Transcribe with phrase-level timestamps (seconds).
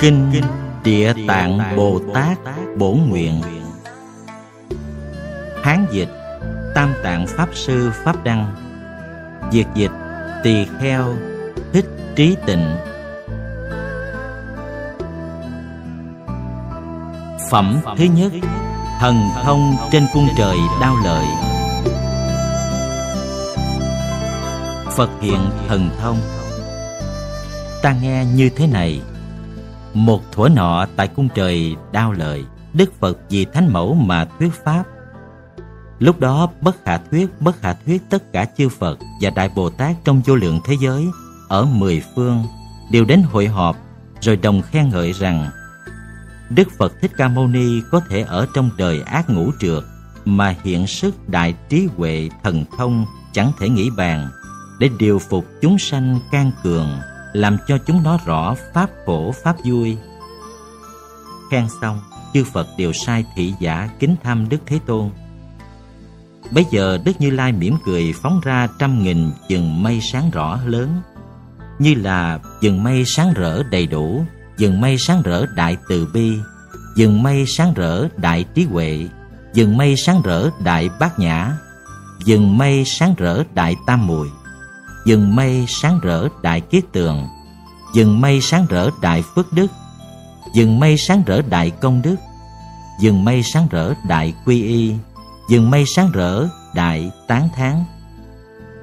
[0.00, 0.32] Kinh
[0.84, 2.38] Địa Tạng Bồ Tát
[2.76, 3.42] Bổ Nguyện.
[5.62, 6.08] Hán dịch
[6.74, 8.54] Tam Tạng Pháp Sư Pháp Đăng.
[9.52, 9.90] Việt dịch
[10.44, 11.14] Tỳ Kheo
[11.72, 11.84] Thích
[12.16, 12.76] Trí Tịnh.
[17.50, 18.32] Phẩm thứ nhất
[19.00, 21.26] Thần thông trên cung trời đao lợi.
[24.96, 26.16] Phật hiện thần thông.
[27.82, 29.00] Ta nghe như thế này
[29.94, 34.50] một thuở nọ tại cung trời đao lợi Đức Phật vì Thánh Mẫu mà thuyết
[34.64, 34.84] Pháp.
[35.98, 39.70] Lúc đó bất khả thuyết, bất khả thuyết tất cả chư Phật và Đại Bồ
[39.70, 41.06] Tát trong vô lượng thế giới
[41.48, 42.44] ở mười phương
[42.90, 43.76] đều đến hội họp
[44.20, 45.50] rồi đồng khen ngợi rằng
[46.50, 49.84] Đức Phật Thích Ca Mâu Ni có thể ở trong đời ác ngũ trượt
[50.24, 54.28] mà hiện sức đại trí huệ thần thông chẳng thể nghĩ bàn
[54.78, 56.88] để điều phục chúng sanh can cường
[57.32, 59.96] làm cho chúng nó rõ pháp khổ pháp vui.
[61.50, 62.00] Khen xong,
[62.34, 65.10] chư phật đều sai thị giả kính thăm đức thế tôn.
[66.50, 70.58] Bây giờ đức như lai mỉm cười phóng ra trăm nghìn chừng mây sáng rõ
[70.66, 71.02] lớn,
[71.80, 74.24] như là dừng mây sáng rỡ đầy đủ
[74.56, 76.38] dừng mây sáng rỡ đại từ bi
[76.96, 79.08] dừng mây sáng rỡ đại trí huệ
[79.54, 81.52] dừng mây sáng rỡ đại bát nhã
[82.24, 84.28] dừng mây sáng rỡ đại tam muội
[85.06, 87.26] dừng mây sáng rỡ đại kiết tường.
[87.94, 89.66] Dừng mây sáng rỡ đại phước đức.
[90.54, 92.16] Dừng mây sáng rỡ đại công đức.
[93.00, 94.94] Dừng mây sáng rỡ đại quy y.
[95.50, 97.84] Dừng mây sáng rỡ đại tán thán.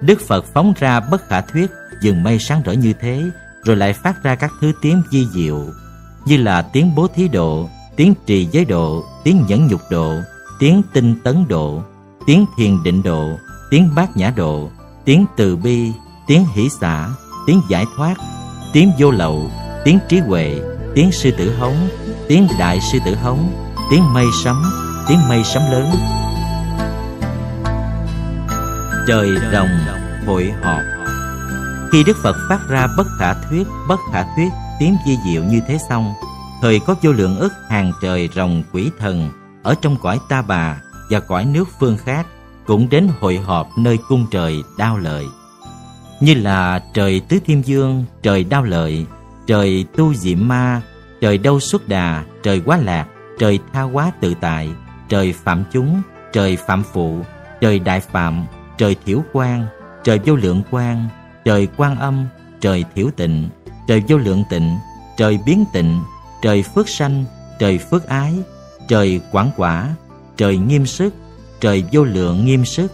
[0.02, 3.24] Đức phật phóng ra bất khả thuyết, dừng mây sáng rỡ như thế,
[3.64, 5.66] rồi lại phát ra các thứ tiếng di diệu,
[6.26, 10.14] như là tiếng bố thí độ, tiếng trì giới độ, tiếng nhẫn nhục độ,
[10.60, 11.84] tiếng tinh tấn độ,
[12.26, 13.30] tiếng thiền định độ,
[13.70, 14.70] tiếng bát nhã độ,
[15.06, 15.92] tiếng từ bi
[16.28, 17.10] tiếng hỷ xả,
[17.46, 18.16] tiếng giải thoát,
[18.74, 19.52] tiếng vô lậu,
[19.86, 20.62] tiếng trí huệ,
[20.96, 21.90] tiếng sư tử hống,
[22.28, 23.52] tiếng đại sư tử hống,
[23.92, 24.64] tiếng mây sấm,
[25.08, 25.92] tiếng mây sấm lớn.
[29.08, 29.70] Trời rồng
[30.26, 30.82] hội họp.
[31.92, 34.50] Khi đức phật phát ra bất khả thuyết, bất khả thuyết,
[34.80, 36.14] tiếng di diệu như thế xong,
[36.62, 39.30] thời có vô lượng ức hàng trời rồng quỷ thần
[39.64, 42.28] ở trong cõi ta bà và cõi nước phương khác
[42.66, 45.26] cũng đến hội họp nơi cung trời đao lợi
[46.20, 49.06] như là trời tứ thiên dương, trời đao lợi,
[49.48, 50.82] trời tu diệm ma,
[51.22, 53.08] trời đâu xuất đà, trời quá lạc,
[53.40, 54.70] trời tha quá tự tại,
[55.10, 56.02] trời phạm chúng,
[56.34, 57.20] trời phạm phụ,
[57.62, 58.46] trời đại phạm,
[58.78, 59.66] trời thiểu quan,
[60.04, 61.08] trời vô lượng quan,
[61.46, 62.26] trời quan âm,
[62.62, 63.50] trời thiểu tịnh,
[63.88, 64.78] trời vô lượng tịnh,
[65.18, 66.00] trời biến tịnh,
[66.42, 67.26] trời phước sanh,
[67.60, 68.34] trời phước ái,
[68.88, 69.96] trời quảng quả,
[70.38, 71.14] trời nghiêm sức,
[71.60, 72.92] trời vô lượng nghiêm sức,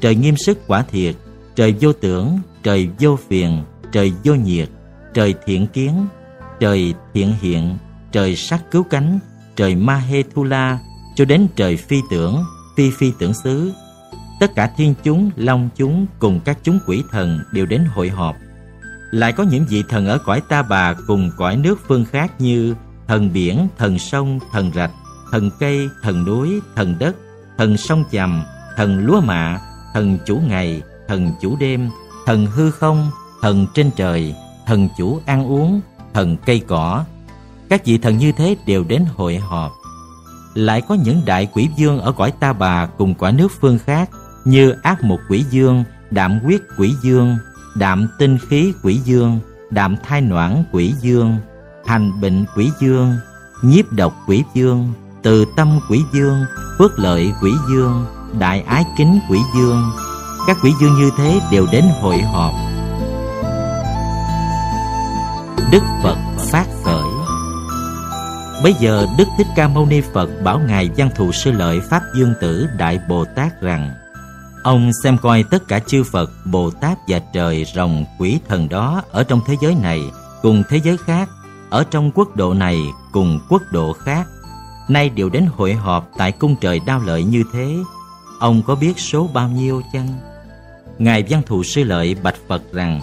[0.00, 1.14] trời nghiêm sức quả thiệt,
[1.56, 3.62] trời vô tưởng trời vô phiền,
[3.92, 4.68] trời vô nhiệt,
[5.14, 6.06] trời thiện kiến,
[6.60, 7.78] trời thiện hiện,
[8.12, 9.18] trời sắc cứu cánh,
[9.56, 10.78] trời ma hê thu la
[11.16, 12.44] cho đến trời phi tưởng,
[12.76, 13.72] phi phi tưởng xứ.
[14.40, 18.36] Tất cả thiên chúng, long chúng cùng các chúng quỷ thần đều đến hội họp.
[19.10, 22.74] Lại có những vị thần ở cõi ta bà cùng cõi nước phương khác như
[23.08, 24.90] thần biển, thần sông, thần rạch,
[25.32, 27.16] thần cây, thần núi, thần đất,
[27.58, 28.42] thần sông chầm
[28.76, 29.58] thần lúa mạ,
[29.94, 31.90] thần chủ ngày, thần chủ đêm
[32.26, 33.10] thần hư không,
[33.40, 34.34] thần trên trời,
[34.66, 35.80] thần chủ ăn uống,
[36.14, 37.04] thần cây cỏ.
[37.68, 39.72] Các vị thần như thế đều đến hội họp.
[40.54, 44.10] Lại có những đại quỷ dương ở cõi ta bà cùng cõi nước phương khác
[44.44, 47.36] như ác một quỷ dương, đạm quyết quỷ dương,
[47.74, 49.38] đạm tinh khí quỷ dương,
[49.70, 51.36] đạm thai noãn quỷ dương,
[51.86, 53.16] hành bệnh quỷ dương,
[53.62, 56.44] nhiếp độc quỷ dương, từ tâm quỷ dương,
[56.78, 58.06] phước lợi quỷ dương,
[58.38, 59.82] đại ái kính quỷ dương,
[60.46, 62.54] các quỷ dương như thế đều đến hội họp.
[65.72, 67.04] Đức phật phát khởi.
[68.62, 72.02] Bây giờ đức thích ca mâu ni phật bảo ngài văn thù sư lợi pháp
[72.16, 73.90] dương tử đại bồ tát rằng,
[74.62, 79.02] ông xem coi tất cả chư phật, bồ tát và trời rồng quỷ thần đó
[79.10, 80.02] ở trong thế giới này
[80.42, 81.28] cùng thế giới khác,
[81.70, 82.78] ở trong quốc độ này
[83.12, 84.26] cùng quốc độ khác.
[84.88, 87.76] Nay đều đến hội họp tại cung trời đao lợi như thế.
[88.40, 90.31] Ông có biết số bao nhiêu chăng?
[90.98, 93.00] Ngài Văn Thù Sư Lợi bạch Phật rằng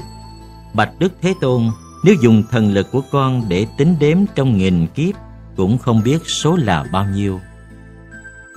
[0.73, 1.69] Bạch Đức Thế Tôn
[2.05, 5.15] Nếu dùng thần lực của con để tính đếm trong nghìn kiếp
[5.55, 7.39] Cũng không biết số là bao nhiêu.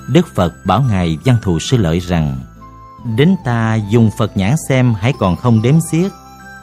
[0.08, 2.40] Đức Phật bảo Ngài Văn Thù Sư Lợi rằng
[3.17, 6.12] Đến ta dùng Phật nhãn xem hãy còn không đếm xiết.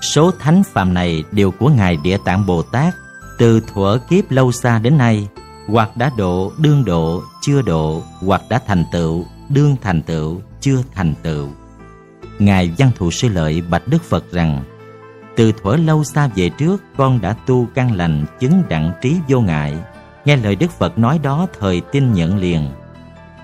[0.01, 2.95] Số thánh phạm này đều của Ngài Địa Tạng Bồ Tát
[3.38, 5.27] Từ thuở kiếp lâu xa đến nay
[5.68, 10.83] Hoặc đã độ, đương độ, chưa độ Hoặc đã thành tựu, đương thành tựu, chưa
[10.95, 11.48] thành tựu.
[12.40, 14.64] Ngài Văn Thù Sư Lợi bạch Đức Phật rằng
[15.36, 19.42] Từ thuở lâu xa về trước Con đã tu căn lành Chứng đặng trí vô
[19.42, 19.78] ngại.
[20.26, 22.70] Nghe lời Đức Phật nói đó Thời tin nhận liền.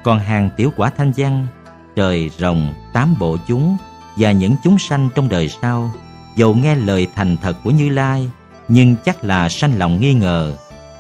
[0.04, 1.48] Còn hàng tiểu quả thanh văn
[1.96, 3.78] Trời rồng, tám bộ chúng
[4.18, 5.92] Và những chúng sanh trong đời sau
[6.36, 8.30] Dầu nghe lời thành thật của Như Lai
[8.68, 10.54] Nhưng chắc là sanh lòng nghi ngờ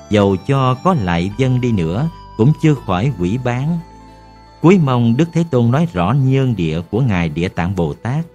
[0.09, 3.79] Dầu cho có lại dân đi nữa Cũng chưa khỏi quỷ bán.
[4.65, 8.25] Cuối mong Đức Thế Tôn nói rõ nhân địa của Ngài Địa Tạng Bồ Tát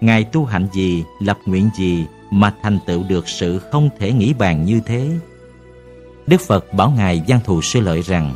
[0.00, 4.34] Ngài tu hạnh gì, lập nguyện gì mà thành tựu được sự không thể nghĩ
[4.38, 5.10] bàn như thế.
[6.26, 8.34] Đức Phật bảo Ngài Giang Thù Sư Lợi rằng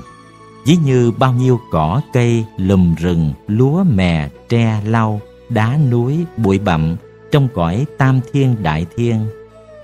[0.67, 6.59] Ví như bao nhiêu cỏ, cây, lùm rừng, lúa, mè, tre, lau, đá núi, bụi
[6.59, 6.97] bặm
[7.31, 9.27] trong cõi tam thiên đại thiên.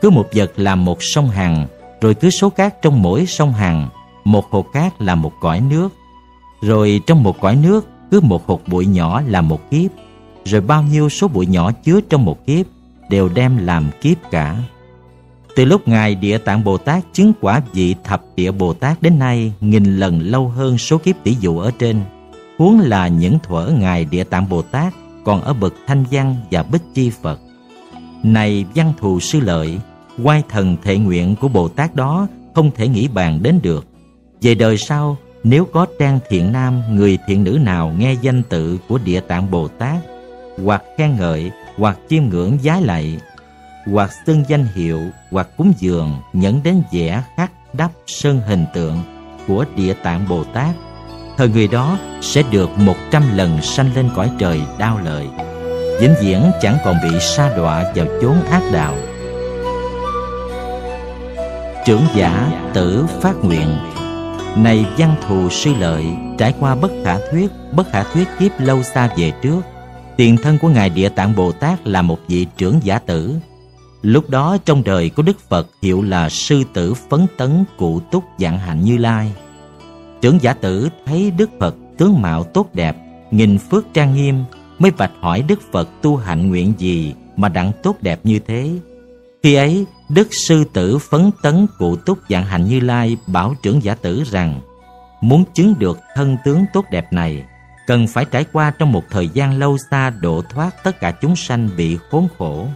[0.01, 1.67] Cứ một vật làm một sông Hằng,
[2.01, 3.89] rồi cứ số cát trong mỗi sông Hằng,
[4.25, 5.89] một hồ cát là một cõi nước.
[6.61, 9.91] Rồi trong một cõi nước, cứ một hột bụi nhỏ là một kiếp
[10.45, 12.67] rồi bao nhiêu số bụi nhỏ chứa trong một kiếp
[13.11, 14.57] đều đem làm kiếp cả.
[15.57, 19.19] Từ lúc Ngài Địa Tạng Bồ Tát chứng quả vị thập địa Bồ Tát đến
[19.19, 22.01] nay nghìn lần lâu hơn số kiếp tỷ dụ ở trên.
[22.59, 24.95] Huống là những thuở Ngài Địa Tạng Bồ Tát
[25.25, 27.41] còn ở bậc thanh văn và bích chi Phật.
[28.23, 29.79] Này văn thù sư lợi,
[30.23, 33.87] quay thần thệ nguyện của Bồ Tát đó không thể nghĩ bàn đến được.
[34.43, 35.17] Về đời sau,
[35.51, 39.51] nếu có trang thiện nam, người thiện nữ nào nghe danh tự của Địa Tạng
[39.51, 39.97] Bồ Tát
[40.65, 43.19] hoặc khen ngợi hoặc chiêm ngưỡng giá lạy
[43.87, 45.01] hoặc xưng danh hiệu
[45.31, 49.03] hoặc cúng dường nhẫn đến vẻ khắc đắp sơn hình tượng
[49.49, 50.75] của địa tạng bồ tát
[51.37, 55.27] thời người đó sẽ được một trăm lần sanh lên cõi trời đau lợi.
[56.01, 58.95] Vĩnh viễn chẳng còn bị sa đọa vào chốn ác đạo.
[61.87, 63.79] Trưởng giả tử phát nguyện
[64.57, 66.07] này văn thù sư lợi
[66.39, 69.61] trải qua bất khả thuyết bất khả thuyết kiếp lâu xa về trước
[70.19, 73.35] Tiền thân của Ngài Địa Tạng Bồ Tát là một vị trưởng giả tử.
[74.03, 78.25] Lúc đó trong đời có Đức Phật hiệu là Sư Tử Phấn Tấn Cụ Túc
[78.39, 79.33] Dạng Hạnh Như Lai.
[80.21, 82.97] Trưởng giả tử thấy Đức Phật tướng mạo tốt đẹp,
[83.31, 84.45] nghìn phước trang nghiêm,
[84.79, 88.71] mới vạch hỏi Đức Phật tu hạnh nguyện gì mà đặng tốt đẹp như thế.
[89.43, 93.83] Khi ấy, Đức Sư Tử Phấn Tấn Cụ Túc Dạng Hạnh Như Lai bảo trưởng
[93.83, 94.61] giả tử rằng
[95.21, 97.45] muốn chứng được thân tướng tốt đẹp này,
[97.87, 101.37] cần phải trải qua trong một thời gian lâu xa độ thoát tất cả chúng
[101.37, 102.67] sanh bị khốn khổ.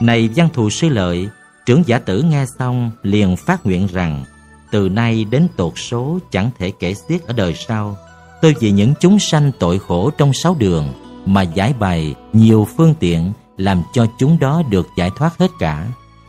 [0.00, 1.28] Này văn thù sư lợi,
[1.66, 4.24] trưởng giả tử nghe xong liền phát nguyện rằng
[4.70, 7.96] từ nay đến tột số chẳng thể kể xiết ở đời sau.
[8.42, 10.92] Tôi vì những chúng sanh tội khổ trong sáu đường
[11.26, 15.86] mà giải bày nhiều phương tiện làm cho chúng đó được giải thoát hết cả.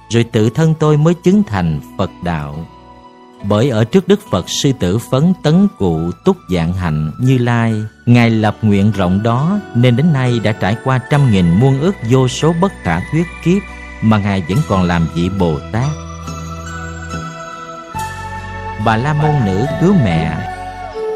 [0.10, 2.66] Rồi tự thân tôi mới chứng thành Phật đạo.
[3.44, 7.74] Bởi ở trước Đức Phật, sư tử phấn tấn cụ túc dạng hạnh như lai,
[8.06, 11.96] Ngài lập nguyện rộng đó, Nên đến nay đã trải qua trăm nghìn muôn ước
[12.10, 13.62] vô số bất khả thuyết kiếp
[14.02, 15.90] Mà Ngài vẫn còn làm vị Bồ Tát.
[18.86, 20.38] Bà La Môn Nữ cứu mẹ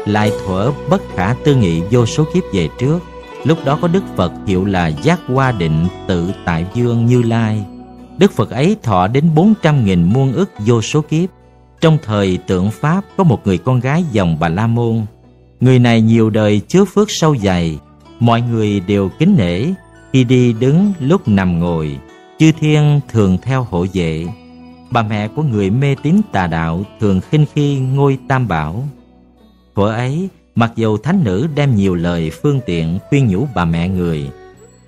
[0.06, 2.98] Lại thuở bất khả tư nghị vô số kiếp về trước.
[3.44, 7.64] Lúc đó có Đức Phật hiệu là Giác Hoa Định Tự Tại Dương Như Lai.
[8.18, 11.30] Đức Phật ấy thọ đến bốn trăm nghìn muôn ức vô số kiếp
[11.80, 15.06] trong thời tượng Pháp có một người con gái dòng Bà La Môn.
[15.60, 17.78] Người này nhiều đời chứa phước sâu dày,
[18.20, 19.64] mọi người đều kính nể,
[20.12, 21.98] khi đi đứng lúc nằm ngồi,
[22.38, 24.26] chư thiên thường theo hộ vệ.
[24.90, 28.84] Bà mẹ của người mê tín tà đạo thường khinh khi ngôi tam bảo.
[29.76, 33.88] Thuở ấy, mặc dù thánh nữ đem nhiều lời phương tiện khuyên nhủ bà mẹ
[33.88, 34.30] người,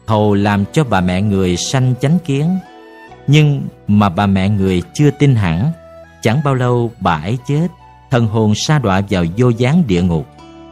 [0.07, 2.47] hầu làm cho bà mẹ người sanh chánh kiến,
[3.27, 5.73] nhưng mà bà mẹ người chưa tin hẳn,
[6.23, 7.69] Chẳng bao lâu bà ấy chết,
[8.11, 10.27] Thần hồn sa đọa vào vô gián địa ngục.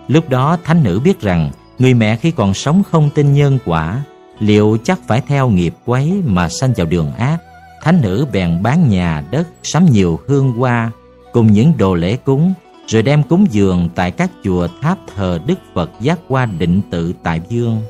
[0.09, 4.03] Lúc đó thánh nữ biết rằng Người mẹ khi còn sống không tin nhân quả,
[4.39, 7.39] Liệu chắc phải theo nghiệp quấy Mà sanh vào đường ác.
[7.83, 10.91] Thánh nữ bèn bán nhà đất, Sắm nhiều hương hoa
[11.33, 12.55] Cùng những đồ lễ cúng,
[12.87, 17.13] Rồi đem cúng dường tại các chùa tháp thờ Đức Phật giác qua định tự
[17.23, 17.83] tại Dương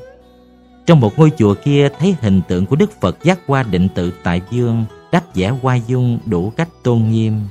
[0.85, 4.13] trong một ngôi chùa kia thấy hình tượng của Đức Phật giác qua định tự
[4.23, 7.41] tại Dương đắp vẽ hoa dung đủ cách tôn nghiêm.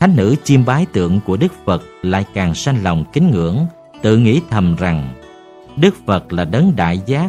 [0.00, 3.66] Thánh nữ chiêm bái tượng của đức phật lại càng sanh lòng kính ngưỡng,
[4.02, 5.14] tự nghĩ thầm rằng,
[5.76, 7.28] đức phật là đấng đại giác,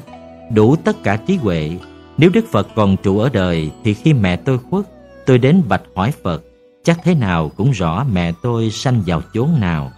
[0.54, 1.72] đủ tất cả trí huệ.
[2.18, 4.86] Nếu đức phật còn trụ ở đời thì khi mẹ tôi khuất,
[5.26, 6.44] tôi đến bạch hỏi phật,
[6.84, 9.92] chắc thế nào cũng rõ mẹ tôi sanh vào chốn nào.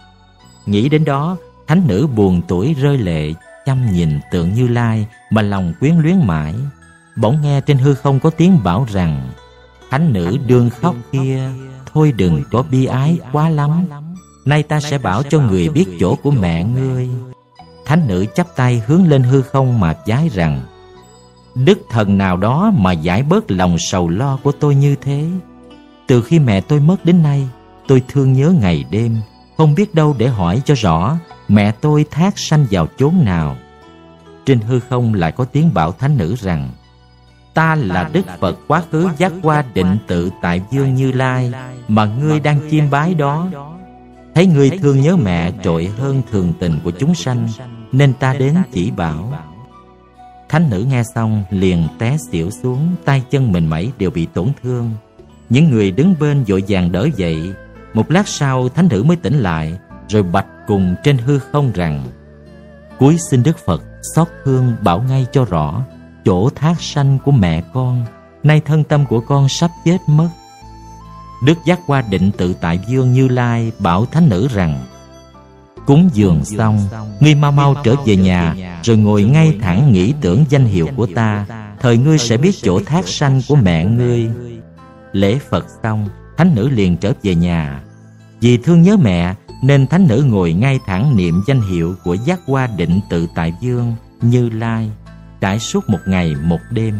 [0.66, 3.32] Nghĩ đến đó, thánh nữ buồn tuổi rơi lệ
[3.66, 6.54] chăm nhìn tượng như lai mà lòng quyến luyến mãi.
[7.16, 9.30] Bỗng nghe trên hư không có tiếng bảo rằng
[9.90, 11.48] thánh nữ đương khóc kia
[11.92, 13.86] thôi đừng có bi ái quá lắm.
[14.44, 16.64] nay ta sẽ bảo cho người biết chỗ của mẹ.
[16.64, 17.08] ngươi.
[17.84, 20.60] Thánh nữ chắp tay hướng lên hư không mà giái rằng
[21.54, 25.24] Đức thần nào đó mà giải bớt lòng sầu lo của tôi như thế?
[26.06, 27.48] Từ khi mẹ tôi mất đến nay
[27.86, 29.16] Tôi thương nhớ ngày đêm
[29.56, 33.56] Không biết đâu để hỏi cho rõ Mẹ tôi thác sanh vào chốn nào.
[34.46, 36.70] Trên hư không lại có tiếng bảo thánh nữ rằng
[37.54, 41.52] Ta là Đức Phật quá khứ giác qua định tự tại Dương Như Lai
[41.88, 43.48] Mà ngươi đang chiêm bái đó.
[44.34, 47.48] Thấy ngươi thương nhớ mẹ trội hơn thường tình của chúng sanh
[47.92, 49.32] Nên ta đến chỉ bảo.
[50.48, 54.48] Thánh nữ nghe xong liền té xỉu xuống tay chân mình mẩy đều bị tổn
[54.62, 54.90] thương.
[55.48, 57.52] Những người đứng bên vội vàng đỡ dậy
[57.96, 62.04] một lát sau, thánh nữ mới tỉnh lại, Rồi bạch cùng trên hư không rằng
[62.98, 63.82] Cuối xin Đức Phật
[64.14, 65.82] xót thương bảo ngay cho rõ
[66.24, 68.04] Chỗ thác sanh của mẹ con.
[68.42, 70.28] Nay thân tâm của con sắp chết mất.
[71.44, 74.84] Đức giác qua định tự tại dương Như Lai bảo thánh nữ rằng,
[75.86, 76.80] Cúng dường xong,
[77.20, 81.06] Ngươi mau mau trở về nhà, Rồi ngồi ngay thẳng nghĩ tưởng danh hiệu của
[81.14, 81.46] ta.
[81.80, 84.30] Thời ngươi sẽ biết chỗ thác sanh của mẹ ngươi.
[85.12, 87.82] Lễ Phật xong, Thánh nữ liền trở về nhà.
[88.40, 92.40] Vì thương nhớ mẹ Nên thánh nữ ngồi ngay thẳng niệm danh hiệu Của giác
[92.46, 94.90] qua định tự tại dương Như Lai
[95.40, 96.94] Trải suốt một ngày một đêm.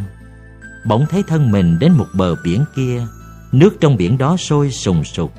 [0.86, 3.06] Bỗng thấy thân mình đến một bờ biển kia
[3.52, 5.32] Nước trong biển đó sôi sùng sục.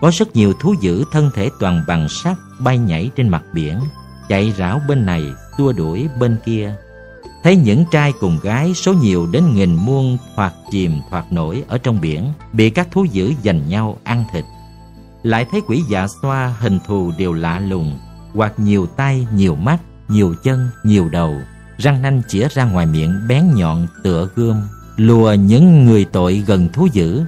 [0.00, 3.80] Có rất nhiều thú dữ thân thể toàn bằng sắt Bay nhảy trên mặt biển
[4.28, 5.22] Chạy rảo bên này,
[5.58, 6.74] tua đuổi bên kia.
[7.42, 11.78] Thấy những trai cùng gái số nhiều đến nghìn muôn Thoạt chìm thoạt nổi ở
[11.78, 14.44] trong biển Bị các thú dữ giành nhau ăn thịt.
[15.24, 17.98] Lại thấy quỷ dạ xoa hình thù đều lạ lùng
[18.34, 21.34] Hoặc nhiều tay, nhiều mắt, nhiều chân, nhiều đầu
[21.76, 24.62] Răng nanh chĩa ra ngoài miệng bén nhọn tựa gươm
[24.96, 27.22] Lùa những người tội gần thú dữ.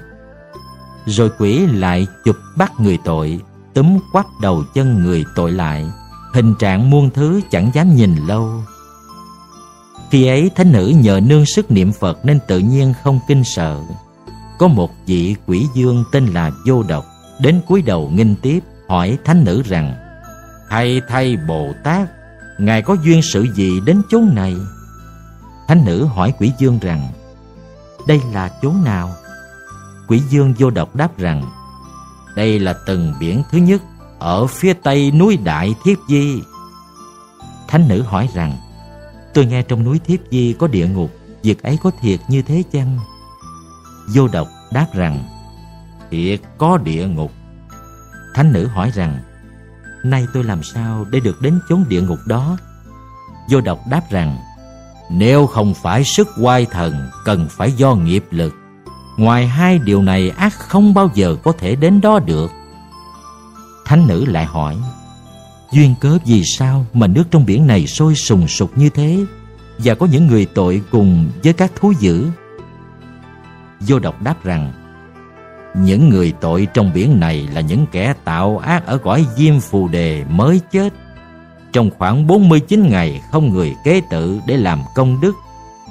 [1.06, 3.40] Rồi quỷ lại chụp bắt người tội
[3.74, 5.86] Túm quắp đầu chân người tội lại
[6.34, 8.50] Hình trạng muôn thứ chẳng dám nhìn lâu.
[10.10, 13.80] Khi ấy thánh nữ nhờ nương sức niệm Phật Nên tự nhiên không kinh sợ.
[14.58, 17.04] Có một vị quỷ dương tên là Vô Độc
[17.38, 19.94] Đến cúi đầu nghinh tiếp, hỏi thánh nữ rằng,
[20.70, 22.08] Thầy thầy Bồ Tát,
[22.58, 24.56] Ngài có duyên sự gì đến chốn này?
[25.68, 27.08] Thánh nữ hỏi quỷ dương rằng,
[28.06, 29.14] Đây là chốn nào?
[30.08, 31.42] Quỷ dương vô độc đáp rằng,
[32.36, 33.82] Đây là từng biển thứ nhất,
[34.18, 36.42] Ở phía tây núi Đại Thiếp Di.
[37.68, 38.56] Thánh nữ hỏi rằng,
[39.34, 41.10] Tôi nghe trong núi Thiếp Di có địa ngục,
[41.42, 42.98] Việc ấy có thiệt như thế chăng?
[44.14, 45.35] Vô độc đáp rằng
[46.10, 47.32] Thiệt có địa ngục.
[48.34, 49.18] Thánh nữ hỏi rằng,
[50.04, 52.56] Nay tôi làm sao để được đến chốn địa ngục đó?
[53.50, 54.38] Vô độc đáp rằng,
[55.10, 56.94] Nếu không phải sức oai thần
[57.24, 58.54] Cần phải do nghiệp lực,
[59.16, 62.50] Ngoài hai điều này ác không bao giờ có thể đến đó được.
[63.84, 64.76] Thánh nữ lại hỏi,
[65.72, 69.24] Duyên cớ vì sao mà nước trong biển này sôi sùng sục như thế?
[69.78, 72.26] Và có những người tội cùng với các thú dữ?
[73.80, 74.72] Vô độc đáp rằng
[75.76, 79.88] những người tội trong biển này là những kẻ tạo ác ở cõi diêm phù
[79.88, 80.92] đề mới chết.
[81.72, 85.32] Trong khoảng 49 ngày, không người kế tự để làm công đức,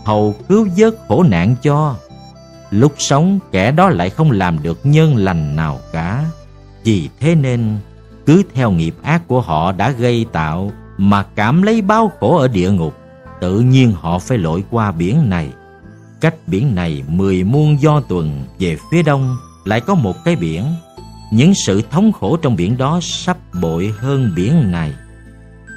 [0.05, 1.95] Hầu cứu vớt khổ nạn cho.
[2.71, 6.25] Lúc sống, kẻ đó lại không làm được nhân lành nào cả.
[6.83, 7.77] Vì thế nên,
[8.25, 12.47] cứ theo nghiệp ác của họ đã gây tạo Mà cảm lấy bao khổ ở
[12.47, 12.95] địa ngục,
[13.41, 15.49] Tự nhiên họ phải lội qua biển này.
[16.21, 20.65] Cách biển này mười muôn do tuần Về phía đông lại có một cái biển.
[21.31, 24.93] Những sự thống khổ trong biển đó sắp bội hơn biển này.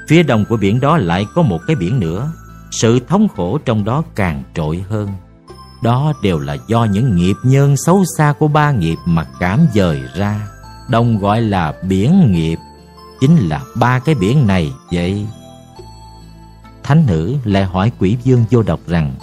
[0.08, 2.32] Phía đông của biển đó lại có một cái biển nữa.
[2.70, 5.08] Sự thống khổ trong đó càng trội hơn.
[5.82, 10.02] Đó đều là do những nghiệp nhân xấu xa của ba nghiệp mà cảm dời
[10.16, 10.48] ra.
[10.90, 12.58] Đồng gọi là biển nghiệp.
[13.20, 15.26] Chính là ba cái biển này vậy.
[16.82, 19.14] Thánh nữ lại hỏi quỷ dương vô độc rằng,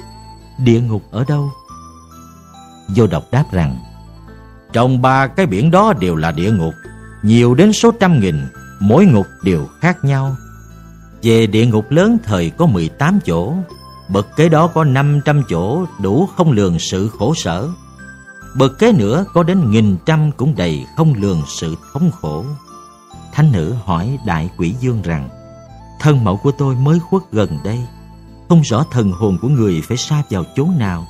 [0.57, 1.49] Địa ngục ở đâu?
[2.95, 3.77] Vô độc đáp rằng
[4.75, 6.73] trong ba cái biển đó đều là địa ngục.
[7.23, 8.35] Nhiều đến số trăm nghìn,
[8.79, 10.35] Mỗi ngục đều khác nhau.
[11.23, 13.53] Về địa ngục lớn thời có 18 chỗ.
[14.09, 17.69] Bậc kế đó có 500 chỗ, đủ không lường sự khổ sở.
[18.57, 22.45] Bậc kế nữa có đến nghìn trăm cũng đầy không lường sự thống khổ.
[23.33, 25.29] Thánh nữ hỏi đại quỷ dương rằng,
[25.99, 27.79] Thân mẫu của tôi mới khuất gần đây.
[28.49, 31.07] Không rõ thần hồn của người phải xa vào chỗ nào.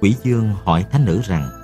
[0.00, 1.61] Quỷ dương hỏi thánh nữ rằng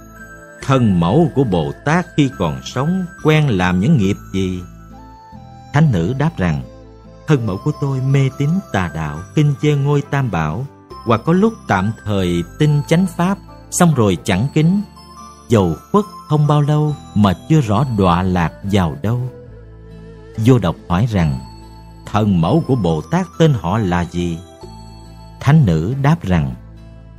[0.69, 4.63] Thân mẫu của Bồ Tát khi còn sống quen làm những nghiệp gì?
[5.73, 6.63] Thánh nữ đáp rằng
[7.27, 10.67] Thân mẫu của tôi mê tín tà đạo, kinh chê ngôi tam bảo,
[11.05, 13.39] hoặc có lúc tạm thời tin chánh pháp,
[13.71, 14.83] xong rồi chẳng kính.
[15.49, 19.21] Dầu khuất không bao lâu mà chưa rõ đọa lạc vào đâu.
[20.45, 21.39] Vô độc hỏi rằng,
[22.07, 24.39] thần mẫu của Bồ Tát tên họ là gì?
[25.41, 26.55] Thánh nữ đáp rằng,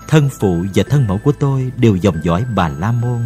[0.10, 3.22] Thân phụ và thân mẫu của tôi đều dòng dõi Bà La Môn.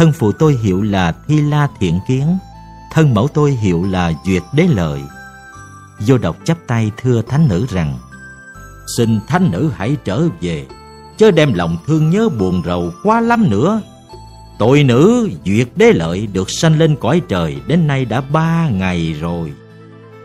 [0.00, 2.38] Thân phụ tôi hiệu là Thi La Thiện Kiến,
[2.92, 5.00] thân mẫu tôi hiệu là Duyệt Đế Lợi.
[6.06, 7.98] Vô độc chắp tay thưa thánh nữ rằng
[8.96, 10.66] Xin thánh nữ hãy trở về
[11.16, 13.80] Chớ đem lòng thương nhớ buồn rầu quá lắm nữa.
[14.58, 19.12] Tội nữ Duyệt Đế Lợi được sanh lên cõi trời Đến nay đã ba ngày
[19.20, 19.52] rồi.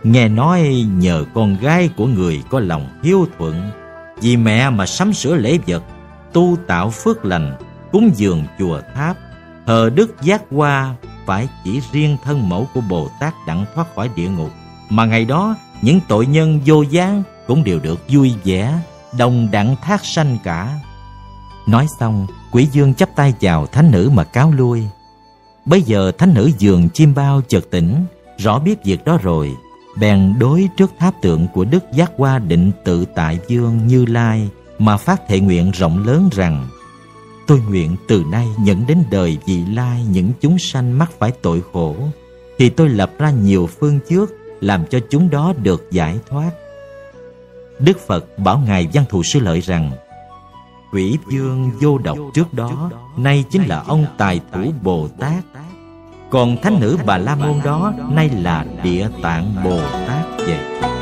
[0.04, 3.70] Nghe nói nhờ con gái của người có lòng hiếu thuận
[4.22, 5.84] Vì mẹ mà sắm sửa lễ vật
[6.34, 7.58] Tu tạo phước lành
[7.92, 9.18] Cúng dường chùa tháp.
[9.66, 10.96] Thờ đức giác hoa
[11.26, 14.52] Phải chỉ riêng thân mẫu của Bồ Tát đặng thoát khỏi địa ngục
[14.90, 18.80] Mà ngày đó những tội nhân vô gián cũng đều được vui vẻ,
[19.18, 20.80] đồng đặng thác sanh cả.
[21.68, 24.84] Nói xong, quỷ dương chắp tay chào thánh nữ mà cáo lui.
[25.66, 28.06] Bây giờ thánh nữ giường chim bao chợt tỉnh,
[28.38, 29.56] rõ biết việc đó rồi,
[30.00, 34.50] bèn đối trước tháp tượng của Đức Giác Hoa định tự tại dương Như Lai
[34.80, 36.68] mà phát thệ nguyện rộng lớn rằng
[37.48, 41.62] Tôi nguyện từ nay nhận đến đời vị lai những chúng sanh mắc phải tội
[41.74, 41.96] khổ,
[42.58, 46.52] thì tôi lập ra nhiều phương trước làm cho chúng đó được giải thoát.
[47.80, 49.92] Đức Phật bảo Ngài Văn Thù Sư Lợi rằng,
[50.94, 55.44] Quỷ dương vô độc trước đó, Nay chính là ông Tài Thủ Bồ Tát
[56.30, 60.95] Còn thánh nữ Bà La Môn đó, Nay là Địa Tạng Bồ Tát vậy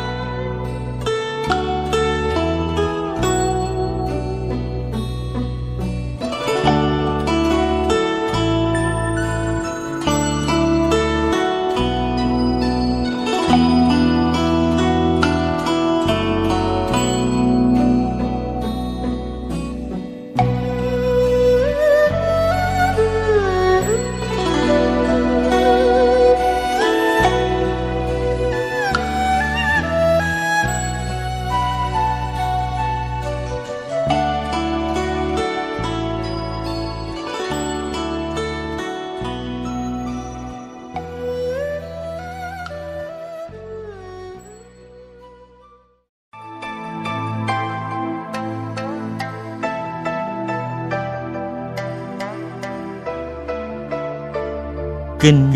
[55.23, 55.53] Kinh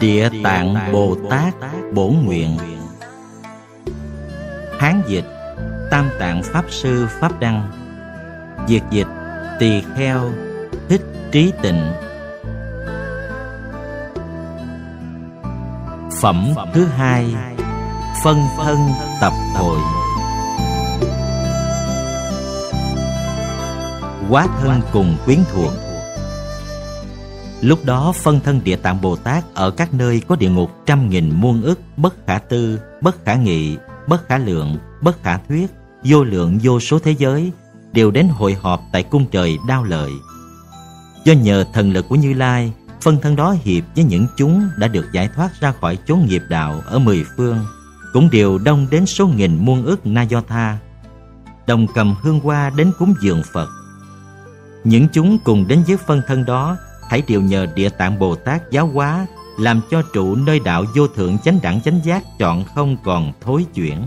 [0.00, 1.54] Địa Tạng Bồ Tát
[1.92, 2.58] Bổn Nguyện.
[4.78, 5.24] Hán dịch
[5.90, 7.70] Tam Tạng Pháp Sư Pháp Đăng.
[8.68, 9.06] Việt dịch
[9.58, 10.30] Tỳ Kheo,
[10.88, 11.00] Thích
[11.32, 11.92] Trí Tịnh.
[16.20, 17.34] Phẩm thứ hai,
[18.24, 18.78] Phân thân
[19.20, 19.78] tập hội.
[24.30, 25.87] Quá thân cùng quyến thuộc.
[27.60, 31.08] Lúc đó phân thân địa tạng Bồ Tát ở các nơi có địa ngục trăm
[31.10, 33.76] nghìn muôn ức bất khả tư, bất khả nghị,
[34.08, 35.70] bất khả lượng, bất khả thuyết,
[36.04, 37.52] vô lượng vô số thế giới
[37.92, 40.10] đều đến hội họp tại cung trời đao lợi.
[41.24, 44.88] Do nhờ thần lực của Như Lai, phân thân đó hiệp với những chúng đã
[44.88, 47.58] được giải thoát ra khỏi chốn nghiệp đạo ở mười phương,
[48.12, 50.78] cũng đều đông đến số nghìn muôn ức na do tha,
[51.66, 53.68] đồng cầm hương hoa đến cúng dường Phật.
[54.84, 56.76] Những chúng cùng đến với phân thân đó
[57.08, 59.26] hãy đều nhờ địa tạng Bồ Tát giáo hóa
[59.58, 63.66] làm cho trụ nơi đạo vô thượng chánh đẳng chánh giác chọn không còn thối
[63.74, 64.02] chuyển.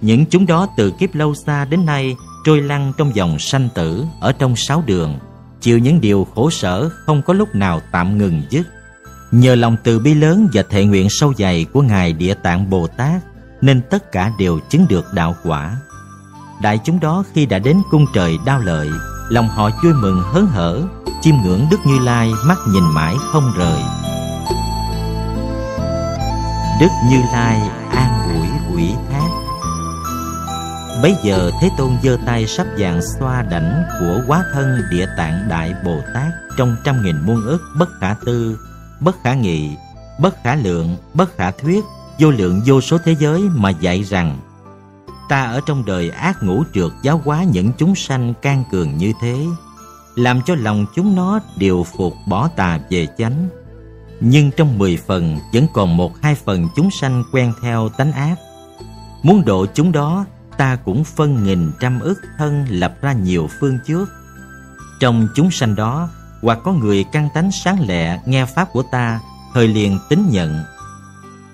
[0.00, 4.04] Những chúng đó từ kiếp lâu xa đến nay trôi lăn trong dòng sanh tử
[4.20, 5.18] ở trong sáu đường,
[5.60, 8.66] chịu những điều khổ sở không có lúc nào tạm ngừng dứt.
[9.30, 12.86] Nhờ lòng từ bi lớn và thệ nguyện sâu dày của Ngài Địa Tạng Bồ
[12.86, 13.22] Tát
[13.60, 15.76] nên tất cả đều chứng được đạo quả.
[16.62, 18.88] Đại chúng đó khi đã đến cung trời đao lợi,
[19.28, 20.82] lòng họ vui mừng hớn hở
[21.22, 23.82] chiêm ngưỡng Đức Như Lai mắt nhìn mãi không rời.
[26.80, 27.60] Đức Như Lai
[27.90, 29.28] an ủi quỷ thác.
[31.02, 35.48] Bấy giờ Thế Tôn giơ tay sắp vàng xoa đảnh của quá thân địa tạng
[35.48, 38.58] Đại Bồ Tát trong trăm nghìn muôn ức bất khả tư,
[39.00, 39.76] bất khả nghị,
[40.18, 41.84] bất khả lượng, bất khả thuyết,
[42.18, 44.38] vô lượng vô số thế giới mà dạy rằng
[45.28, 49.12] ta ở trong đời ác ngũ trượt giáo hóa những chúng sanh can cường như
[49.20, 49.46] thế
[50.16, 53.48] làm cho lòng chúng nó điều phục bỏ tà về chánh.
[54.20, 58.34] Nhưng trong mười phần vẫn còn một hai phần chúng sanh quen theo tánh ác.
[59.22, 60.24] Muốn độ chúng đó,
[60.56, 64.08] ta cũng phân nghìn trăm ức thân lập ra nhiều phương trước.
[65.00, 66.08] Trong chúng sanh đó,
[66.42, 69.20] hoặc có người căn tánh sáng lẹ nghe pháp của ta,
[69.54, 70.64] thời liền tín nhận.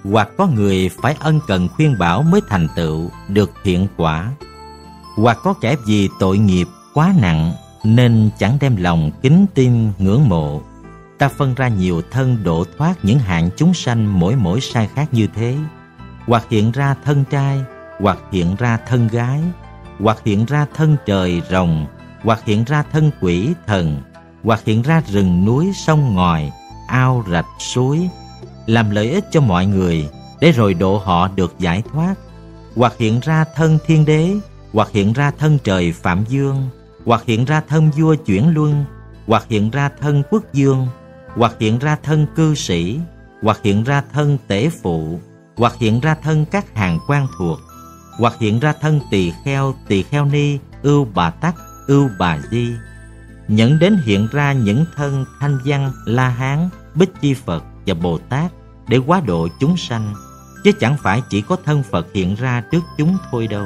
[0.04, 4.32] Hoặc có người phải ân cần khuyên bảo mới thành tựu, được thiện quả.
[5.16, 7.52] Hoặc có kẻ vì tội nghiệp quá nặng
[7.84, 10.60] nên chẳng đem lòng kính tin ngưỡng mộ.
[11.18, 15.08] Ta phân ra nhiều thân độ thoát những hạng chúng sanh mỗi mỗi sai khác
[15.12, 15.56] như thế,
[16.26, 17.60] hoặc hiện ra thân trai,
[18.00, 19.40] hoặc hiện ra thân gái,
[20.00, 21.86] hoặc hiện ra thân trời rồng,
[22.22, 24.02] hoặc hiện ra thân quỷ thần,
[24.42, 26.50] hoặc hiện ra rừng núi sông ngòi,
[26.88, 28.08] ao rạch suối,
[28.66, 30.08] làm lợi ích cho mọi người
[30.40, 32.14] để rồi độ họ được giải thoát,
[32.76, 34.34] hoặc hiện ra thân thiên đế,
[34.72, 36.68] hoặc hiện ra thân trời phạm dương,
[37.04, 38.84] hoặc hiện ra thân vua chuyển luân,
[39.26, 40.86] hoặc hiện ra thân quốc dương,
[41.36, 42.98] hoặc hiện ra thân cư sĩ,
[43.42, 45.18] hoặc hiện ra thân tể phụ,
[45.56, 47.58] hoặc hiện ra thân các hàng quan thuộc,
[48.18, 51.54] hoặc hiện ra thân tỳ kheo, tỳ kheo ni, ưu bà tắc,
[51.86, 52.68] ưu bà di.
[53.48, 58.18] Nhận đến hiện ra những thân thanh văn, la hán, bích chi Phật và Bồ
[58.18, 58.52] Tát
[58.88, 60.14] để quá độ chúng sanh,
[60.64, 63.64] chứ chẳng phải chỉ có thân Phật hiện ra trước chúng thôi đâu.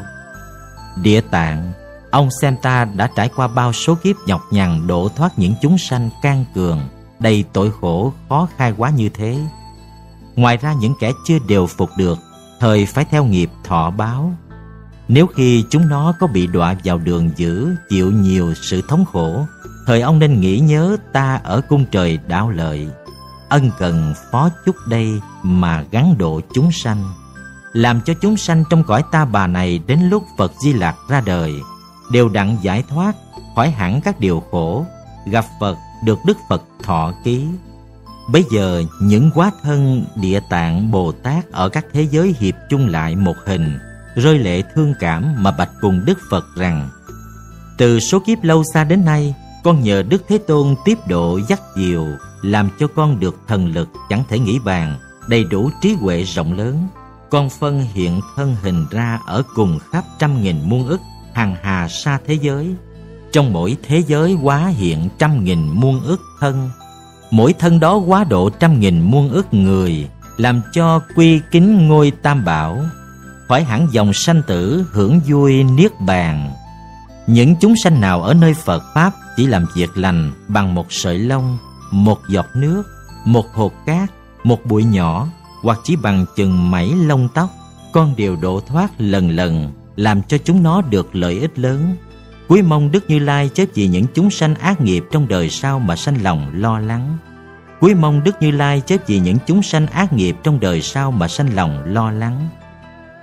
[1.03, 1.73] Địa tạng,
[2.11, 5.79] ông xem ta đã trải qua bao số kiếp nhọc nhằn độ thoát những chúng
[5.79, 6.81] sanh can cường,
[7.19, 9.39] đầy tội khổ khó khai quá như thế.
[10.37, 12.19] Ngoài ra những kẻ chưa đều phục được,
[12.61, 14.33] thời phải theo nghiệp thọ báo.
[15.09, 19.47] Nếu khi chúng nó có bị đọa vào đường dữ, chịu nhiều sự thống khổ,
[19.87, 22.89] thời ông nên nghĩ nhớ ta ở cung trời đạo lợi.
[23.49, 27.05] Ân cần phó chúc đây mà gắn độ chúng sanh,
[27.73, 31.21] làm cho chúng sanh trong cõi ta bà này đến lúc Phật Di lạc ra
[31.21, 31.61] đời,
[32.11, 33.17] đều đặng giải thoát
[33.57, 34.87] khỏi hẳn các điều khổ,
[35.27, 37.47] gặp Phật được Đức Phật thọ ký.
[38.33, 42.89] Bây giờ những quá thân địa tạng Bồ Tát ở các thế giới hiệp chung
[42.89, 43.79] lại một hình,
[44.17, 46.89] rơi lệ thương cảm mà bạch cùng Đức Phật rằng,
[47.79, 51.61] từ số kiếp lâu xa đến nay, con nhờ Đức Thế Tôn tiếp độ dắt
[51.77, 52.07] dìu
[52.47, 56.53] làm cho con được thần lực chẳng thể nghĩ bàn, đầy đủ trí huệ rộng
[56.53, 56.89] lớn.
[57.31, 61.01] Con phân hiện thân hình ra ở cùng khắp trăm nghìn muôn ức,
[61.35, 62.75] hàng hà xa thế giới.
[63.33, 66.71] Trong mỗi thế giới quá hiện trăm nghìn muôn ức thân.
[67.31, 72.11] Mỗi thân đó quá độ trăm nghìn muôn ức người, làm cho quy kính ngôi
[72.11, 72.79] tam bảo.
[73.49, 76.53] Khỏi hẳn dòng sanh tử hưởng vui niết bàn.
[77.27, 81.19] Những chúng sanh nào ở nơi phật pháp chỉ làm việc lành bằng một sợi
[81.19, 81.59] lông
[81.91, 82.83] một giọt nước,
[83.25, 84.11] một hột cát,
[84.45, 85.29] một bụi nhỏ,
[85.63, 87.51] hoặc chỉ bằng chừng mảy lông tóc,
[87.93, 91.97] con đều độ thoát lần lần, làm cho chúng nó được lợi ích lớn.
[92.49, 95.79] Cuối mong đức như lai chớ vì những chúng sanh ác nghiệp trong đời sau
[95.79, 97.19] mà sanh lòng lo lắng.
[97.81, 101.11] Cuối mong đức như lai chớ vì những chúng sanh ác nghiệp trong đời sau
[101.11, 102.49] mà sanh lòng lo lắng.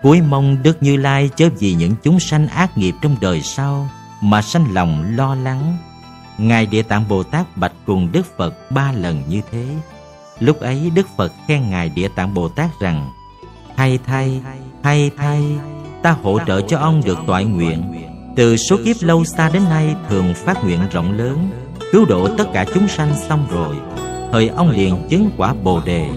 [0.02, 3.89] Cuối mong đức như lai chớ vì những chúng sanh ác nghiệp trong đời sau
[4.21, 5.78] mà sanh lòng lo lắng
[6.37, 9.65] ngài địa tạng bồ tát bạch cùng đức phật ba lần như thế.
[10.39, 13.11] Lúc ấy Đức Phật khen Ngài Địa Tạng Bồ Tát rằng
[13.75, 14.41] Hay thay,
[14.83, 15.43] hay thay,
[16.03, 17.83] ta hỗ trợ cho ông được toại nguyện.
[18.35, 21.49] Từ số kiếp lâu xa đến nay thường phát nguyện rộng lớn
[21.91, 23.75] Cứu độ tất cả chúng sanh xong rồi.
[24.31, 26.09] Thời ông liền chứng quả Bồ Đề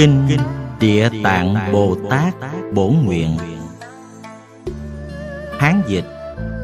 [0.00, 0.28] Kinh
[0.80, 2.34] Địa Tạng Bồ Tát
[2.72, 3.38] Bổn Nguyện.
[5.58, 6.04] Hán dịch,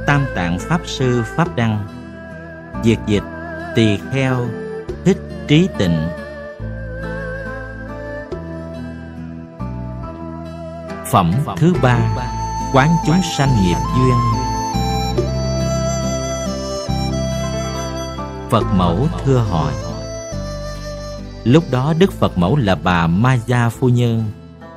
[0.07, 1.87] Tam Tạng Pháp Sư Pháp Đăng.
[2.85, 3.22] Diệt dịch,
[3.75, 4.46] Tỳ Kheo
[5.05, 5.16] Thích
[5.49, 6.09] Trí Tịnh.
[11.11, 11.99] Phẩm thứ ba,
[12.72, 14.16] Quán chúng sanh nghiệp duyên.
[18.51, 19.72] Phật mẫu thưa hỏi
[21.46, 24.24] Lúc đó Đức Phật mẫu là bà Maya Phu Nhân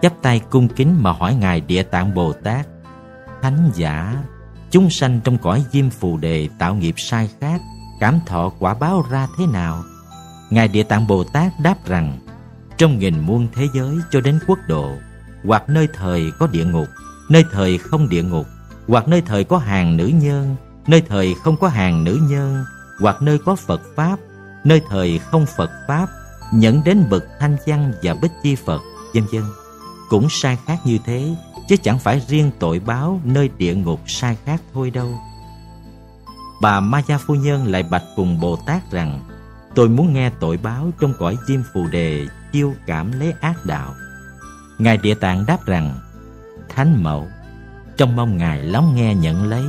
[0.01, 2.67] chắp tay cung kính mà hỏi Ngài Địa Tạng Bồ Tát
[3.41, 4.15] Thánh giả,
[4.71, 7.62] chúng sanh trong cõi diêm phù đề tạo nghiệp sai khác
[7.99, 9.84] Cảm thọ quả báo ra thế nào?
[10.49, 12.19] Ngài Địa Tạng Bồ Tát đáp rằng
[12.77, 14.91] Trong nghìn muôn thế giới cho đến quốc độ
[15.43, 16.88] Hoặc nơi thời có địa ngục
[17.29, 18.45] Nơi thời không địa ngục
[18.88, 20.55] Hoặc nơi thời có hàng nữ nhân
[20.88, 22.63] Nơi thời không có hàng nữ nhân
[23.01, 24.19] Hoặc nơi có Phật Pháp
[24.63, 26.10] Nơi thời không Phật Pháp
[26.52, 28.82] nhận đến bậc thanh văn và bích chi Phật,
[29.14, 29.44] vân vân
[30.10, 31.36] cũng sai khác như thế,
[31.68, 35.20] chứ chẳng phải riêng tội báo nơi địa ngục sai khác thôi đâu.
[36.62, 39.20] Bà ma gia Phu Nhân lại bạch cùng Bồ Tát rằng
[39.76, 43.94] Tôi muốn nghe tội báo trong cõi diêm phù đề chiêu cảm lấy ác đạo.
[44.78, 46.00] Ngài Địa Tạng đáp rằng
[46.76, 47.28] Thánh Mẫu
[47.98, 49.66] Trong mong Ngài lắng nghe nhận lấy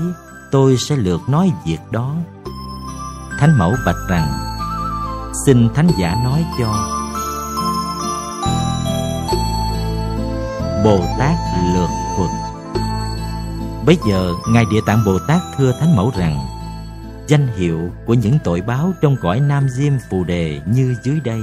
[0.51, 2.16] Tôi sẽ lượt nói việc đó
[3.38, 4.49] Thánh Mẫu bạch rằng
[5.33, 6.66] Xin Thánh giả nói cho.
[10.85, 11.37] Bồ Tát
[11.75, 12.31] lược thuật
[13.87, 16.38] Bấy giờ Ngài Địa Tạng Bồ Tát thưa Thánh Mẫu rằng,
[17.27, 21.40] Danh hiệu của những tội báo trong cõi Nam Diêm Phù Đề như dưới đây,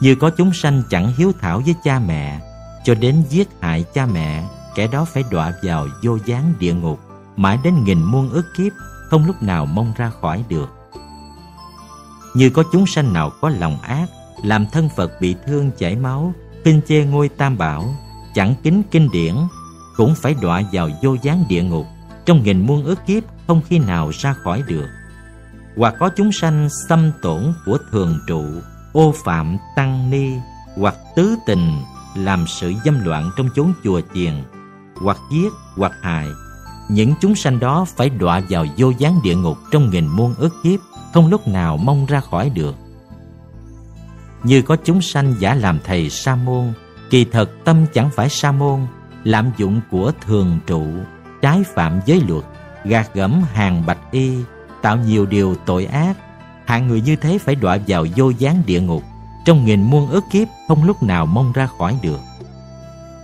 [0.00, 2.40] Như có chúng sanh chẳng hiếu thảo với cha mẹ,
[2.84, 7.00] Cho đến giết hại cha mẹ, Kẻ đó phải đọa vào vô gián địa ngục,
[7.36, 8.72] Mãi đến nghìn muôn ức kiếp,
[9.10, 10.81] Không lúc nào mong ra khỏi được.
[12.34, 14.06] Như có chúng sanh nào có lòng ác
[14.42, 17.94] Làm thân Phật bị thương chảy máu Kinh chê ngôi tam bảo
[18.34, 19.34] Chẳng kính kinh điển
[19.96, 21.86] Cũng phải đọa vào vô gián địa ngục
[22.26, 24.88] Trong nghìn muôn ức kiếp Không khi nào ra khỏi được.
[25.76, 28.44] Hoặc có chúng sanh xâm tổn của thường trụ
[28.92, 30.32] Ô phạm tăng ni
[30.76, 31.72] Hoặc tứ tình
[32.16, 34.32] Làm sự dâm loạn trong chốn chùa chiền
[34.96, 36.28] Hoặc giết hoặc hại
[36.88, 40.52] những chúng sanh đó phải đọa vào vô gián địa ngục trong nghìn muôn ức
[40.62, 40.80] kiếp,
[41.12, 42.76] không lúc nào mong ra khỏi được.
[44.42, 46.72] Như có chúng sanh giả làm thầy sa môn,
[47.10, 48.80] kỳ thật tâm chẳng phải sa môn,
[49.24, 50.84] lạm dụng của thường trụ,
[51.42, 52.44] trái phạm giới luật,
[52.84, 54.32] gạt gẫm hàng bạch y,
[54.82, 56.16] tạo nhiều điều tội ác.
[56.66, 59.02] Hạng người như thế phải đọa vào vô gián địa ngục,
[59.44, 62.20] trong nghìn muôn ức kiếp không lúc nào mong ra khỏi được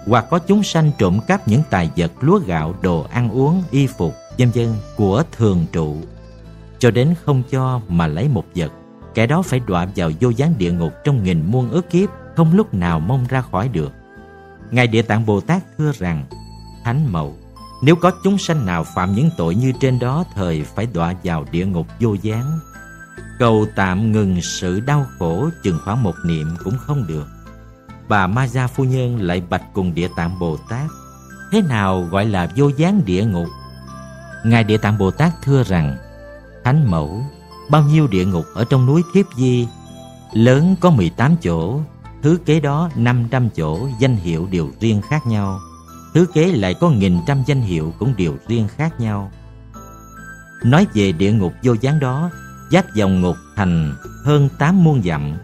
[0.08, 3.86] hoặc có chúng sanh trộm cắp những tài vật lúa gạo, đồ ăn uống, y
[3.86, 5.96] phục, vân vân của thường trụ,
[6.78, 8.72] cho đến không cho mà lấy một vật,
[9.14, 12.54] kẻ đó phải đọa vào vô gián địa ngục trong nghìn muôn ức kiếp, không
[12.54, 13.92] lúc nào mong ra khỏi được.
[14.70, 16.24] Ngài Địa Tạng Bồ Tát thưa rằng,
[16.84, 17.36] Thánh Mẫu,
[17.82, 21.44] nếu có chúng sanh nào phạm những tội như trên đó thời phải đọa vào
[21.50, 22.58] địa ngục vô gián,
[23.38, 27.26] cầu tạm ngừng sự đau khổ chừng khoảng một niệm cũng không được.
[28.08, 30.86] Bà ma gia phu nhân lại bạch cùng địa tạng bồ tát
[31.52, 33.48] thế nào gọi là vô gián địa ngục?
[34.44, 35.96] Ngài địa tạng bồ tát thưa rằng
[36.68, 37.24] thánh mẫu.
[37.70, 39.68] Bao nhiêu địa ngục ở trong núi thiếp di?
[40.32, 41.80] Lớn có 18 chỗ,
[42.22, 45.60] thứ kế đó 500 chỗ danh hiệu đều riêng khác nhau.
[46.14, 49.30] Thứ kế lại có nghìn trăm danh hiệu cũng đều riêng khác nhau.
[50.64, 52.30] Nói về địa ngục vô gián đó,
[52.72, 55.36] giáp dòng ngục thành hơn tám muôn dặm.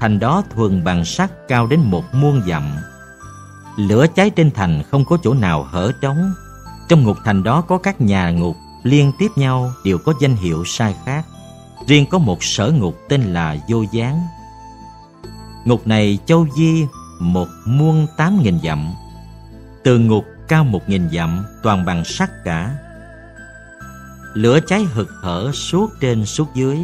[0.00, 2.76] Thành đó thuần bằng sắt cao đến một muôn dặm.
[3.76, 6.32] Lửa cháy trên thành không có chỗ nào hở trống.
[6.88, 10.64] Trong ngục thành đó có các nhà ngục liên tiếp nhau đều có danh hiệu
[10.66, 11.26] sai khác.
[11.86, 14.26] Riêng có một sở ngục tên là Vô Gián.
[15.64, 16.86] Ngục này châu di
[17.20, 18.94] một muôn tám nghìn dặm.
[19.84, 22.76] Tường ngục cao một nghìn dặm toàn bằng sắt cả.
[24.34, 26.78] Lửa cháy hực hở suốt trên suốt dưới.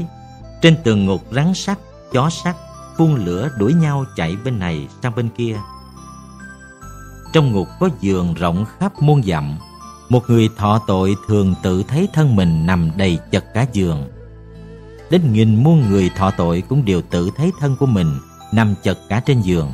[0.63, 1.79] Trên tường ngục rắn sắt,
[2.13, 2.57] chó sắt
[2.99, 5.57] phun lửa đuổi nhau chạy bên này sang bên kia.
[7.33, 9.59] Trong ngục có giường rộng khắp muôn dặm,
[10.09, 14.09] một người thọ tội thường tự thấy thân mình nằm đầy chật cả giường.
[15.11, 18.19] Đến nghìn muôn người thọ tội cũng đều tự thấy thân của mình
[18.53, 19.73] nằm chật cả trên giường.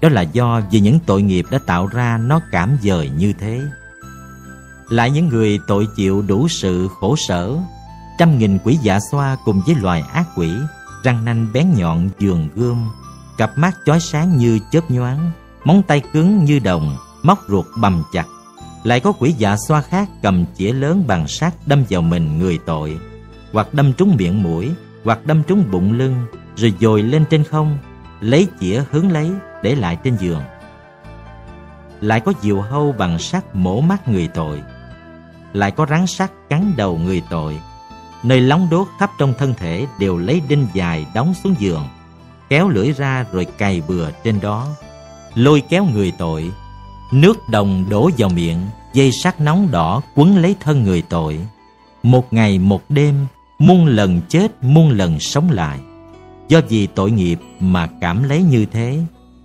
[0.00, 3.60] Đó là do vì những tội nghiệp đã tạo ra nó cảm dời như thế.
[4.88, 7.56] Lại những người tội chịu đủ sự khổ sở,
[8.18, 10.50] trăm nghìn quỷ dạ xoa cùng với loài ác quỷ
[11.02, 12.88] răng nanh bén nhọn giường gươm,
[13.38, 15.30] cặp mắt chói sáng như chớp nhoáng,
[15.64, 18.26] móng tay cứng như đồng, móc ruột bầm chặt.
[18.84, 22.58] Lại có quỷ dạ xoa khác cầm chĩa lớn bằng sắt đâm vào mình người
[22.66, 22.98] tội,
[23.52, 24.70] hoặc đâm trúng miệng mũi,
[25.04, 27.78] hoặc đâm trúng bụng lưng, rồi dồi lên trên không,
[28.20, 29.30] lấy chĩa hướng lấy
[29.62, 30.42] để lại trên giường.
[32.00, 34.62] Lại có diều hâu bằng sắt mổ mắt người tội,
[35.52, 37.60] lại có rắn sắt cắn đầu người tội,
[38.22, 41.88] nơi lóng đốt khắp trong thân thể đều lấy đinh dài đóng xuống giường,
[42.48, 44.68] kéo lưỡi ra rồi cày bừa trên đó,
[45.34, 46.50] lôi kéo người tội,
[47.12, 48.58] nước đồng đổ vào miệng,
[48.92, 51.40] dây sắt nóng đỏ quấn lấy thân người tội.
[52.02, 53.26] Một ngày một đêm,
[53.58, 55.78] muôn lần chết, muôn lần sống lại.
[56.48, 58.98] Do vì tội nghiệp mà cảm lấy như thế,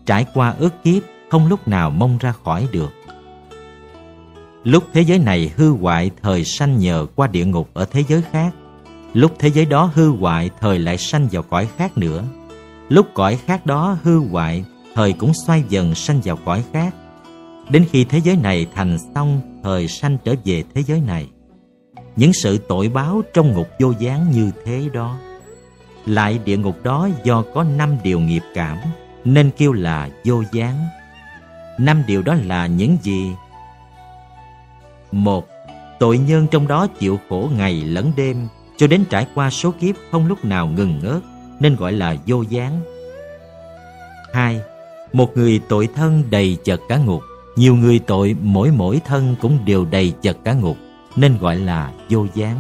[0.06, 2.94] trải qua ước kiếp không lúc nào mong ra khỏi được.
[4.64, 8.22] Lúc thế giới này hư hoại thời sanh nhờ qua địa ngục ở thế giới
[8.32, 8.54] khác,
[9.16, 12.24] Lúc thế giới đó hư hoại thời lại sanh vào cõi khác nữa
[12.90, 16.96] Lúc cõi khác đó hư hoại Thời cũng xoay dần sanh vào cõi khác
[17.70, 21.28] Đến khi thế giới này thành xong Thời sanh trở về thế giới này
[22.16, 25.18] Những sự tội báo trong ngục vô gián như thế đó
[26.06, 28.78] Lại địa ngục đó do có năm điều nghiệp cảm
[29.26, 30.76] Nên kêu là vô gián
[31.78, 33.32] Năm điều đó là những gì?
[35.12, 35.48] Một,
[36.00, 38.48] tội nhân trong đó chịu khổ ngày lẫn đêm
[38.78, 41.24] cho đến trải qua số kiếp không lúc nào ngừng ngớt
[41.60, 42.82] nên gọi là vô gián.
[44.34, 44.62] Hai,
[45.14, 47.22] một người tội thân đầy chật cả ngục
[47.56, 50.78] nhiều người tội mỗi mỗi thân cũng đều đầy chật cả ngục,
[51.16, 52.58] nên gọi là vô gián.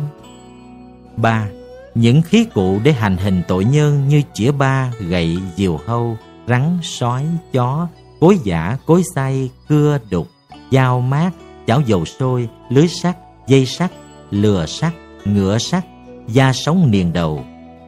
[1.18, 1.48] ba
[1.96, 6.80] Những khí cụ để hành hình tội nhân như chĩa ba, gậy, diều hâu, rắn,
[6.84, 7.88] sói, chó,
[8.20, 10.28] cối giả, cối xay, cưa, đục,
[10.72, 11.32] dao mát,
[11.68, 13.92] chảo dầu sôi, lưới sắt, dây sắt,
[14.32, 14.94] lừa sắt,
[15.26, 15.86] ngựa sắt,
[16.28, 17.44] da sống niền đầu,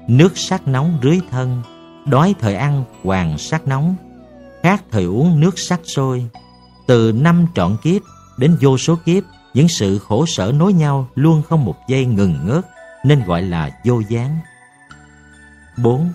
[0.08, 1.62] nước sắt nóng rưới thân,
[2.06, 3.96] đói thời ăn hoàng sắt nóng,
[4.64, 6.28] khát thời uống nước sắt sôi.
[6.88, 8.02] Từ năm trọn kiếp
[8.38, 9.24] đến vô số kiếp,
[9.54, 12.66] những sự khổ sở nối nhau luôn không một giây ngừng ngớt,
[13.06, 14.40] nên gọi là vô gián.
[15.78, 16.12] 4.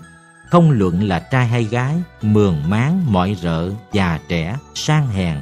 [0.49, 5.37] Không luận là trai hay gái, mường máng, mọi rợ, già trẻ, sang hèn,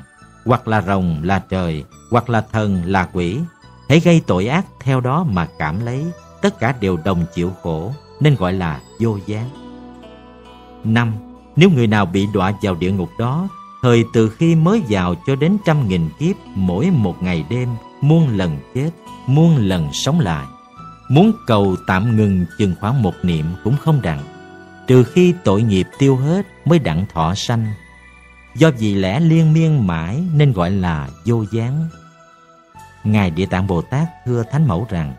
[0.46, 3.40] hoặc là rồng là trời, hoặc là thần là quỷ,
[3.90, 6.06] hãy gây tội ác theo đó mà cảm lấy,
[6.42, 9.50] tất cả đều đồng chịu khổ, nên gọi là vô gián.
[10.84, 11.14] năm
[11.56, 13.48] Nếu người nào bị đọa vào địa ngục đó,
[13.82, 17.70] thời từ khi mới vào cho đến trăm nghìn kiếp mỗi một ngày đêm,
[18.02, 18.90] muôn lần chết,
[19.28, 20.46] muôn lần sống lại.
[21.10, 24.20] Muốn cầu tạm ngừng chừng khoảng một niệm cũng không đặng,
[24.88, 27.66] trừ khi tội nghiệp tiêu hết mới đặng thọ sanh.
[28.56, 31.88] Do vì lẽ liên miên mãi nên gọi là vô gián.
[33.04, 35.14] Ngài Địa Tạng Bồ Tát thưa Thánh Mẫu rằng,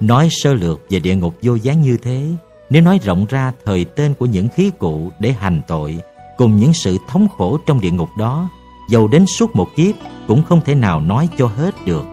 [0.00, 2.26] nói sơ lược về địa ngục vô gián như thế,
[2.70, 5.98] nếu nói rộng ra thời tên của những khí cụ để hành tội,
[6.36, 8.48] cùng những sự thống khổ trong địa ngục đó,
[8.88, 9.94] dầu đến suốt một kiếp
[10.28, 12.04] cũng không thể nào nói cho hết được.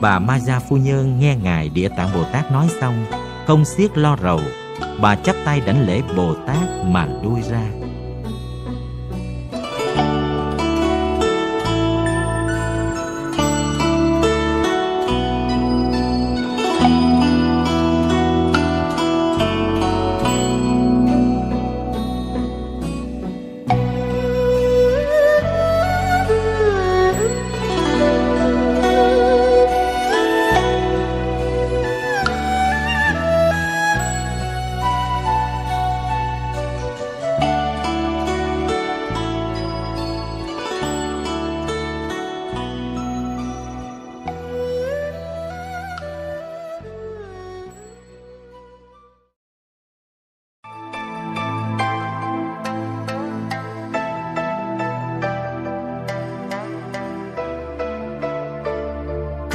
[0.00, 3.04] Bà Ma Gia Phu Nhân nghe Ngài Địa Tạng Bồ Tát nói xong,
[3.46, 4.40] không xiết lo rầu,
[5.00, 7.85] bà chắp tay đảnh lễ Bồ Tát mà lui ra.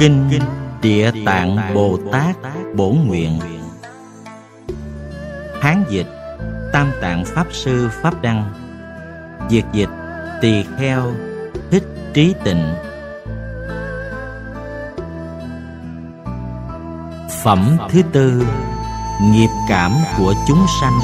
[0.02, 0.30] Kinh
[0.82, 2.36] Địa Tạng Bồ Tát
[2.74, 3.40] Bổn Nguyện.
[5.60, 6.06] Hán dịch,
[6.72, 8.52] Tam Tạng Pháp Sư Pháp Đăng.
[9.50, 9.88] Diệt dịch,
[10.40, 11.12] Tỳ Kheo
[11.70, 11.82] Thích
[12.14, 12.74] Trí Tịnh.
[17.42, 18.46] Phẩm thứ tư,
[19.22, 20.98] Nghiệp cảm của chúng sanh.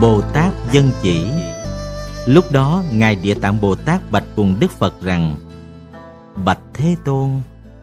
[0.00, 1.30] Bồ Tát Dân Chỉ
[2.28, 5.36] Lúc đó, Ngài Địa Tạng Bồ Tát bạch cùng Đức Phật rằng,
[6.44, 7.30] Bạch Thế Tôn,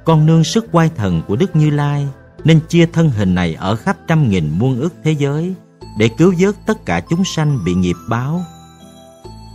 [0.04, 2.08] Con nương sức quay thần của Đức Như Lai
[2.44, 5.56] Nên chia thân hình này ở khắp trăm nghìn muôn ước thế giới
[5.98, 8.42] Để cứu vớt tất cả chúng sanh bị nghiệp báo.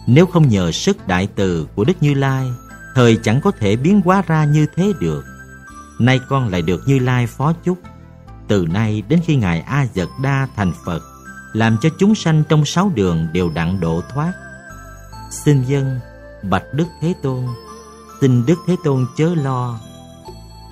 [0.06, 2.46] Nếu không nhờ sức đại từ của Đức Như Lai,
[2.94, 5.24] Thời chẳng có thể biến hóa ra như thế được.
[6.00, 7.78] Nay con lại được Như Lai phó chúc.
[8.48, 11.02] Từ nay đến khi Ngài A Giật Đa thành Phật,
[11.52, 14.32] Làm cho chúng sanh trong sáu đường đều đặng độ thoát.
[15.30, 16.00] Xin dân,
[16.42, 17.46] bạch Đức Thế Tôn,
[18.20, 19.80] Xin Đức Thế Tôn chớ lo.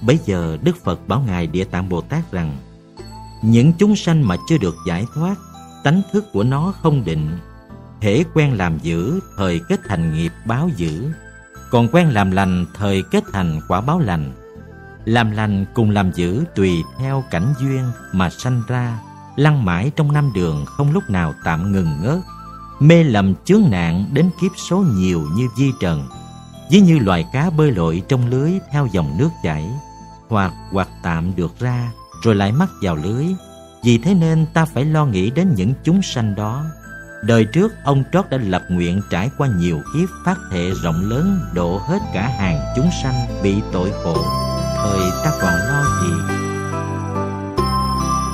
[0.03, 2.57] Bấy giờ Đức Phật bảo Ngài Địa Tạng Bồ Tát rằng,
[3.43, 5.35] Những chúng sanh mà chưa được giải thoát,
[5.85, 7.39] Tánh thức của nó không định,
[8.01, 11.13] Thể quen làm dữ, Thời kết thành nghiệp báo dữ,
[11.71, 14.33] Còn quen làm lành, Thời kết thành quả báo lành.
[15.05, 18.99] Làm lành cùng làm dữ Tùy theo cảnh duyên mà sanh ra
[19.37, 22.19] Lăn mãi trong năm đường Không lúc nào tạm ngừng ngớt
[22.81, 26.09] mê lầm chướng nạn đến kiếp số nhiều như di trần,
[26.71, 29.71] ví như loài cá bơi lội trong lưới theo dòng nước chảy,
[30.29, 31.91] hoặc hoặc tạm được ra
[32.23, 33.27] rồi lại mắc vào lưới.
[33.85, 36.65] Vì thế nên ta phải lo nghĩ đến những chúng sanh đó.
[37.23, 41.41] Đời trước, ông trót đã lập nguyện trải qua nhiều kiếp phát thệ rộng lớn
[41.55, 44.17] độ hết cả hàng chúng sanh, bị tội khổ.
[44.77, 46.35] Thời ta còn lo gì?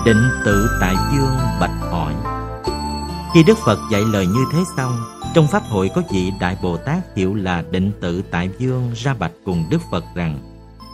[0.06, 1.83] Định tự tại dương, bạch
[3.34, 5.04] khi Đức Phật dạy lời như thế xong,
[5.34, 9.14] trong Pháp hội có vị Đại Bồ Tát hiệu là Định Tự Tại Dương ra
[9.14, 10.38] bạch cùng Đức Phật rằng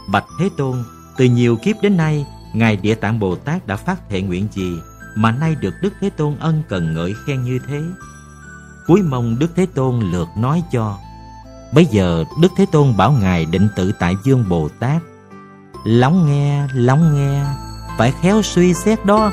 [0.09, 0.85] Bạch Thế Tôn,
[1.17, 4.79] từ nhiều kiếp đến nay, Ngài Địa Tạng Bồ Tát đã phát thệ nguyện gì
[5.15, 7.83] mà nay được Đức Thế Tôn ân cần ngợi khen như thế?
[8.87, 10.99] Cuối mong Đức Thế Tôn lượt nói cho.
[11.75, 15.03] Bây giờ Đức Thế Tôn bảo Ngài Định Tự Tại Dương Bồ Tát
[15.85, 17.45] Lóng nghe, lóng nghe,
[17.99, 19.31] phải khéo suy xét đó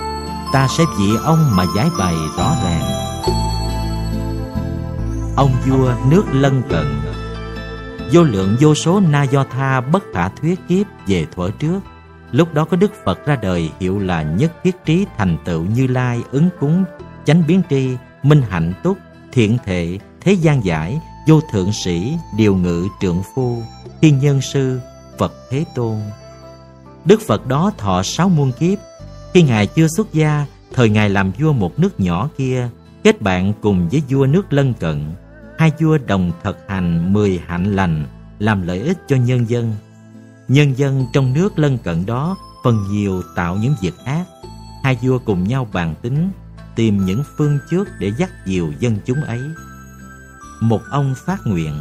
[0.54, 2.84] ta sẽ vì ông mà giải bày rõ ràng.
[5.36, 6.86] Ông vua nước lân cận,
[8.12, 11.80] Vô lượng vô số na do tha bất khả thuyết kiếp về thuở trước.
[12.32, 15.88] Lúc đó có Đức Phật ra đời hiệu là nhất thiết trí thành tựu như
[15.88, 16.84] lai ứng cúng,
[17.26, 17.90] chánh biến tri,
[18.24, 18.98] minh hạnh túc,
[19.32, 23.64] thiện thệ thế gian giải, vô thượng sĩ, điều ngự trượng phu,
[24.02, 24.80] thiên nhân sư,
[25.18, 25.98] Phật Thế Tôn.
[27.06, 28.78] Đức Phật đó thọ sáu muôn kiếp
[29.38, 32.70] khi Ngài chưa xuất gia, Thời Ngài làm vua một nước nhỏ kia,
[33.04, 35.12] Kết bạn cùng với vua nước lân cận.
[35.58, 38.06] Hai vua đồng thực hành mười hạnh lành,
[38.40, 39.76] Làm lợi ích cho nhân dân.
[40.48, 44.26] Nhân dân trong nước lân cận đó Phần nhiều tạo những việc ác.
[44.84, 46.30] Hai vua cùng nhau bàn tính,
[46.76, 49.42] Tìm những phương trước để dắt dìu dân chúng ấy.
[50.62, 51.74] Một ông phát nguyện,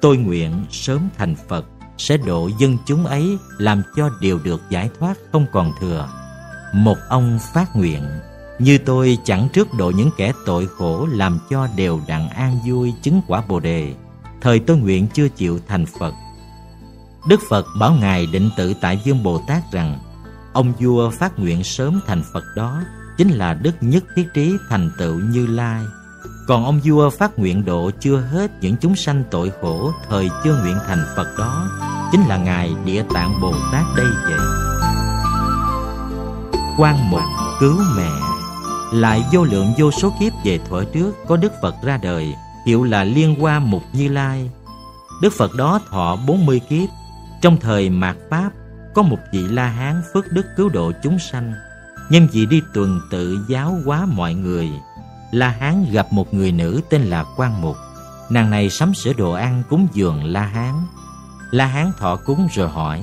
[0.00, 1.64] Tôi nguyện sớm thành Phật,
[1.98, 6.08] sẽ độ dân chúng ấy, làm cho đều được giải thoát không còn thừa.
[6.72, 8.02] Một ông phát nguyện,
[8.58, 12.92] như tôi chẳng trước độ những kẻ tội khổ làm cho đều đặng an vui
[13.02, 13.94] chứng quả Bồ đề.
[14.40, 16.14] Thời tôi nguyện chưa chịu thành Phật.
[17.28, 19.98] Đức Phật bảo Ngài định tự tại Dương Bồ Tát rằng
[20.52, 22.82] ông vua phát nguyện sớm thành Phật đó
[23.16, 25.82] chính là Đức Nhất Thiết Trí thành tựu Như Lai.
[26.48, 30.60] Còn ông vua phát nguyện độ chưa hết những chúng sanh tội khổ thời chưa
[30.62, 31.70] nguyện thành Phật đó
[32.12, 34.38] chính là ngài Địa Tạng Bồ Tát đây vậy.
[36.78, 37.22] Quan mục,
[37.60, 38.10] cứu mẹ
[38.92, 42.34] lại vô lượng vô số kiếp về thuở trước, có Đức Phật ra đời,
[42.66, 44.50] hiệu là Liên Hoa Mục Như Lai.
[45.22, 46.88] Đức Phật đó thọ 40 kiếp.
[47.42, 48.50] Trong thời mạt Pháp,
[48.94, 51.52] có một vị La Hán phước đức cứu độ chúng sanh.
[52.10, 54.70] Nhân vị đi tuần tự giáo hóa mọi người.
[55.30, 57.76] La Hán gặp một người nữ tên là Quan Mục.
[58.30, 60.74] Nàng này sắm sửa đồ ăn cúng dường La Hán.
[61.50, 63.02] La Hán thọ cúng rồi hỏi,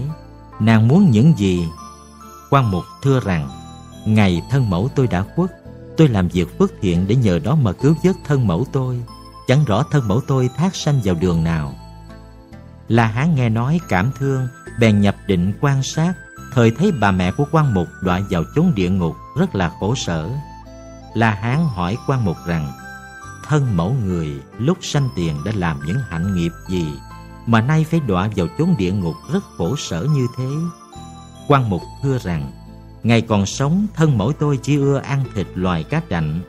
[0.59, 1.67] Nàng muốn những gì?
[2.49, 3.49] Quan Mục thưa rằng
[4.05, 5.51] Ngày thân mẫu tôi đã khuất
[5.97, 9.01] Tôi làm việc phước thiện để nhờ đó mà cứu vớt thân mẫu tôi.
[9.47, 11.73] Chẳng rõ thân mẫu tôi thác sanh vào đường nào.
[12.87, 14.47] La Hán nghe nói cảm thương
[14.79, 16.13] Bèn nhập định quan sát.
[16.53, 19.95] Thời thấy bà mẹ của quan mục đọa vào chốn địa ngục Rất là khổ
[19.95, 20.29] sở.
[21.13, 22.71] La Hán hỏi quan mục rằng
[23.47, 26.85] Thân mẫu người lúc sanh tiền đã làm những hạnh nghiệp gì
[27.45, 30.49] mà nay phải đọa vào chốn địa ngục rất khổ sở như thế.
[31.47, 32.51] Quan Mục thưa rằng,
[33.05, 36.39] ngày còn sống thân mẫu tôi chỉ ưa ăn thịt loài cá trạnh,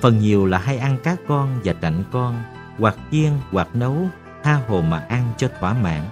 [0.00, 2.42] phần nhiều là hay ăn cá con và trạnh con,
[2.78, 3.96] hoặc chiên hoặc nấu,
[4.42, 6.02] tha hồ mà ăn cho thỏa mãn.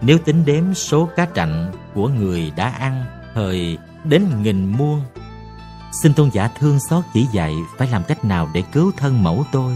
[0.00, 3.04] Nếu tính đếm số cá trạnh của người đã ăn
[3.34, 5.02] thời đến nghìn muôn,
[6.02, 9.44] xin tôn giả thương xót chỉ dạy phải làm cách nào để cứu thân mẫu
[9.52, 9.72] tôi.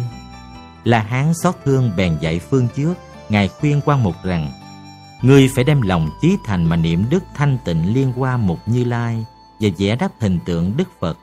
[0.84, 2.94] Là hán xót thương bèn dạy phương trước
[3.28, 4.52] Ngài khuyên quan mục rằng
[5.22, 8.84] Ngươi phải đem lòng chí thành mà niệm đức thanh tịnh liên hoa một như
[8.84, 9.24] lai
[9.60, 11.18] và vẽ đắp hình tượng Đức Phật.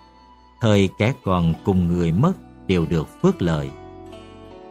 [0.61, 2.33] Thời kẻ còn cùng người mất
[2.67, 3.69] đều được phước lợi.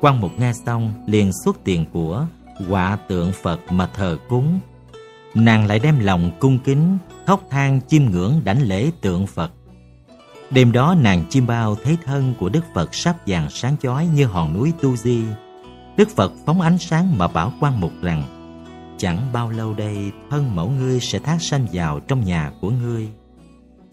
[0.01, 2.27] Quan mục nghe xong liền xuất tiền của
[2.69, 4.61] quả tượng Phật mà thờ cúng.
[5.35, 9.51] Nàng lại đem lòng cung kính, khóc than chiêm ngưỡng đảnh lễ tượng Phật.
[10.51, 14.27] Đêm đó nàng chim bao thấy thân của Đức Phật sắp vàng sáng chói như
[14.27, 15.23] hòn núi Tu Di
[15.97, 18.23] Đức Phật phóng ánh sáng mà bảo quan mục rằng
[18.99, 23.09] Chẳng bao lâu đây thân mẫu ngươi sẽ thác sanh vào trong nhà của ngươi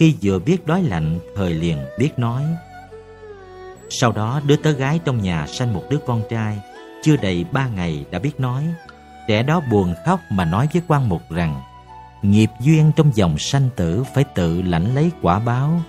[0.02, 2.44] khi vừa biết đói lạnh, thời liền biết nói.
[3.90, 6.60] Sau đó, đứa tớ gái trong nhà sanh một đứa con trai,
[7.04, 8.64] Chưa đầy ba ngày đã biết nói.
[9.28, 11.62] Trẻ đó buồn khóc mà nói với quan mục rằng,
[12.22, 15.82] Nghiệp duyên trong dòng sanh tử phải tự lãnh lấy quả báo.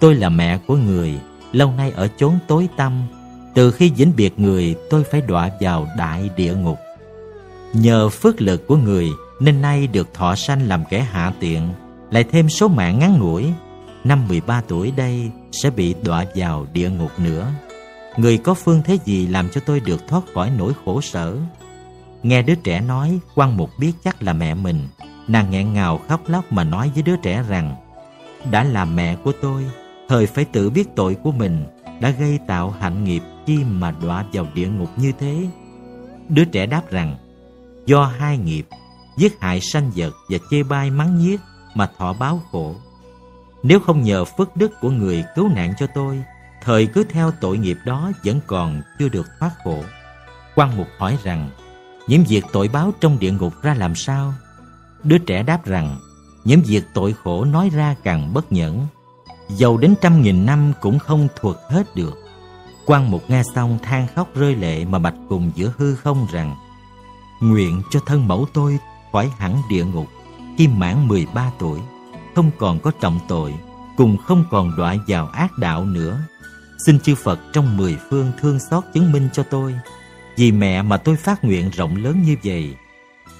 [0.00, 1.20] Tôi là mẹ của người,
[1.52, 3.02] Lâu nay ở chốn tối tăm.
[3.54, 6.78] Từ khi vĩnh biệt người, tôi phải đọa vào đại địa ngục.
[7.72, 9.08] Nhờ phước lực của người,
[9.40, 11.68] Nên nay được thọ sanh làm kẻ hạ tiện.
[12.14, 13.52] Lại thêm số mạng ngắn ngủi
[14.04, 17.52] Năm 13 tuổi đây sẽ bị đọa vào địa ngục nữa.
[18.16, 21.36] Người có phương thế gì làm cho tôi được thoát khỏi nỗi khổ sở?
[22.22, 24.88] Nghe đứa trẻ nói quan mục biết chắc là mẹ mình.
[25.28, 27.76] Nàng nghẹn ngào khóc lóc mà nói với đứa trẻ rằng
[28.50, 29.64] Đã là mẹ của tôi
[30.08, 31.64] Thời phải tự biết tội của mình
[32.00, 35.46] Đã gây tạo hạnh nghiệp chi mà đọa vào địa ngục như thế?
[36.28, 37.16] Đứa trẻ đáp rằng,
[37.86, 38.66] do hai nghiệp,
[39.18, 41.40] giết hại sanh vật và chê bai mắng nhiếc
[41.74, 42.74] mà thọ báo khổ.
[43.62, 46.22] Nếu không nhờ phước đức của người cứu nạn cho tôi,
[46.62, 49.84] thời cứ theo tội nghiệp đó vẫn còn chưa được thoát khổ.
[50.54, 51.50] Quan Mục hỏi rằng,
[52.08, 54.34] những việc tội báo trong địa ngục ra làm sao?
[55.02, 55.98] Đứa trẻ đáp rằng,
[56.44, 58.86] những việc tội khổ nói ra càng bất nhẫn,
[59.48, 62.14] dầu đến trăm nghìn năm cũng không thuộc hết được.
[62.86, 66.56] Quan Mục nghe xong than khóc rơi lệ mà bạch cùng giữa hư không rằng
[67.40, 68.78] Nguyện cho thân mẫu tôi
[69.12, 70.06] khỏi hẳn địa ngục
[70.58, 71.78] khi mãn 13 tuổi,
[72.34, 73.54] không còn có trọng tội,
[73.96, 76.20] cùng không còn đọa vào ác đạo nữa.
[76.78, 79.74] Xin chư Phật trong mười phương thương xót chứng minh cho tôi
[80.36, 82.74] Vì mẹ mà tôi phát nguyện rộng lớn như vậy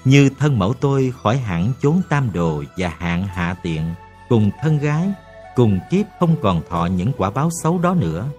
[0.05, 3.81] Như thân mẫu tôi khỏi hẳn chốn tam đồ và hạn hạ tiện
[4.29, 5.09] Cùng thân gái,
[5.55, 8.29] cùng kiếp không còn thọ những quả báo xấu đó nữa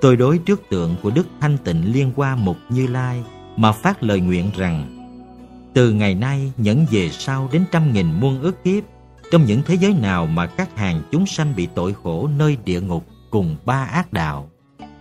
[0.00, 3.24] Tôi đối trước tượng của Đức Thanh Tịnh Liên Hoa Mục Như Lai
[3.56, 4.95] Mà phát lời nguyện rằng
[5.76, 8.84] từ ngày nay nhẫn về sau đến trăm nghìn muôn ước kiếp
[9.30, 12.80] Trong những thế giới nào mà các hàng chúng sanh bị tội khổ nơi địa
[12.80, 14.50] ngục cùng ba ác đạo.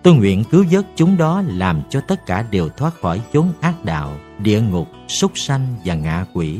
[0.03, 3.85] Tôi nguyện cứu vớt chúng đó làm cho tất cả đều thoát khỏi chốn ác
[3.85, 6.59] đạo, địa ngục, súc sanh và ngạ quỷ.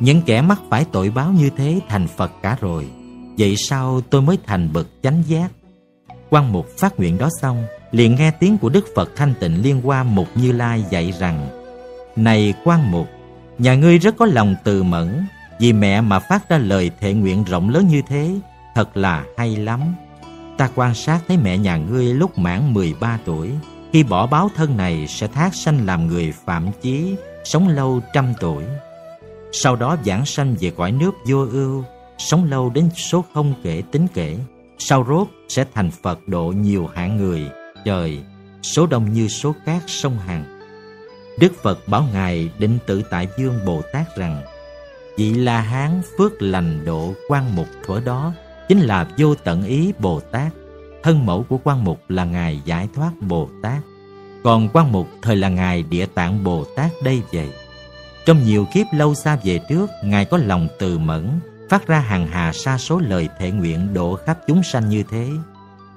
[0.00, 2.86] Những kẻ mắc phải tội báo như thế thành Phật cả rồi.
[3.38, 5.50] Vậy sao tôi mới thành bậc chánh giác?
[6.30, 9.80] Quan mục phát nguyện đó xong, liền nghe tiếng của Đức Phật Thanh Tịnh Liên
[9.80, 11.48] Hoa Mục Như Lai dạy rằng
[12.16, 13.08] Này quan mục,
[13.58, 15.26] nhà ngươi rất có lòng từ mẫn,
[15.60, 18.30] vì mẹ mà phát ra lời thệ nguyện rộng lớn như thế,
[18.74, 19.80] thật là hay lắm.
[20.58, 23.50] Ta quan sát thấy mẹ nhà ngươi lúc mãn 13 tuổi,
[23.92, 28.34] khi bỏ báo thân này sẽ thác sanh làm người phạm chí, sống lâu trăm
[28.40, 28.64] tuổi.
[29.52, 31.84] Sau đó giảng sanh về cõi nước vô ưu,
[32.18, 34.36] sống lâu đến số không kể tính kể.
[34.78, 37.50] Sau rốt sẽ thành Phật độ nhiều hạng người,
[37.84, 38.18] trời,
[38.62, 40.51] số đông như số cát sông Hằng.
[41.38, 44.42] Đức Phật bảo Ngài định tự tại dương Bồ Tát rằng,
[45.16, 48.32] Vị La Hán phước lành độ quan mục thuở đó
[48.68, 50.52] chính là vô tận ý Bồ Tát.
[51.02, 53.80] Thân mẫu của quan mục là Ngài Giải Thoát Bồ Tát.
[54.44, 57.50] Còn quan mục thời là Ngài Địa Tạng Bồ Tát đây vậy.
[58.26, 62.26] Trong nhiều kiếp lâu xa về trước, Ngài có lòng từ mẫn, phát ra hàng
[62.26, 65.28] hà sa số lời thệ nguyện độ khắp chúng sanh như thế.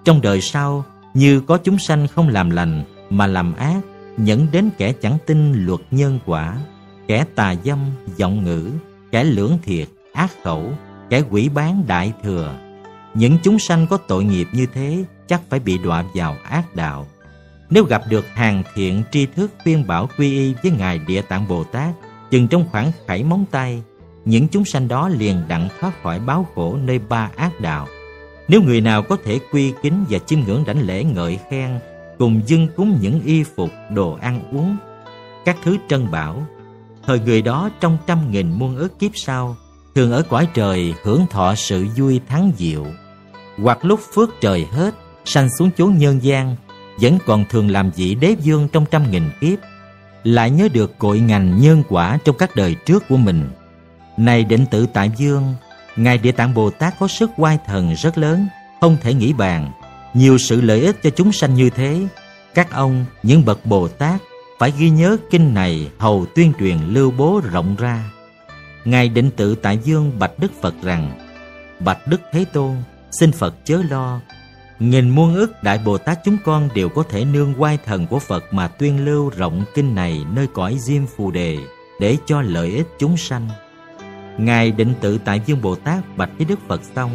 [0.05, 3.77] Trong đời sau, như có chúng sanh không làm lành mà làm ác,
[4.17, 6.57] nhẫn đến kẻ chẳng tin luật nhân quả,
[7.07, 7.79] kẻ tà dâm,
[8.17, 8.71] giọng ngữ,
[9.11, 10.71] kẻ lưỡng thiệt, ác khẩu,
[11.09, 12.55] kẻ quỷ bán đại thừa.
[13.13, 17.07] Những chúng sanh có tội nghiệp như thế chắc phải bị đọa vào ác đạo.
[17.69, 21.47] Nếu gặp được hàng thiện tri thức khuyên bảo quy y với Ngài Địa Tạng
[21.47, 21.93] Bồ Tát,
[22.31, 23.81] chừng trong khoảng khảy móng tay,
[24.25, 27.87] những chúng sanh đó liền đặng thoát khỏi báo khổ nơi ba ác đạo.
[28.47, 31.79] Nếu người nào có thể quy kính và chiêm ngưỡng đảnh lễ ngợi khen,
[32.17, 34.77] cùng dâng cúng những y phục, đồ ăn uống,
[35.45, 36.45] các thứ trân bảo,
[37.05, 39.55] thời người đó trong trăm nghìn muôn ước kiếp sau,
[39.95, 42.85] thường ở cõi trời hưởng thọ sự vui thắng diệu,
[43.57, 44.95] hoặc lúc phước trời hết,
[45.25, 46.55] sanh xuống chốn nhân gian,
[47.01, 49.59] vẫn còn thường làm vị đế vương trong trăm nghìn kiếp,
[50.23, 53.49] lại nhớ được cội ngành nhân quả trong các đời trước của mình.
[54.17, 55.53] Này định tự tại dương,
[55.95, 58.47] Ngài Địa Tạng Bồ Tát có sức oai thần rất lớn,
[58.81, 59.71] không thể nghĩ bàn.
[60.15, 62.07] Nhiều sự lợi ích cho chúng sanh như thế,
[62.53, 64.21] các ông, những bậc Bồ Tát,
[64.59, 68.11] phải ghi nhớ kinh này hầu tuyên truyền lưu bố rộng ra.
[68.85, 71.19] Ngài định tự tại dương bạch Đức Phật rằng,
[71.79, 72.75] Bạch Đức Thế Tôn,
[73.11, 74.21] xin Phật chớ lo,
[74.79, 78.19] Nghìn muôn ức Đại Bồ Tát chúng con đều có thể nương quay thần của
[78.19, 81.57] Phật mà tuyên lưu rộng kinh này nơi cõi Diêm Phù Đề
[81.99, 83.49] để cho lợi ích chúng sanh.
[84.37, 87.11] Ngài định tự tại Dương Bồ Tát bạch với Đức Phật xong,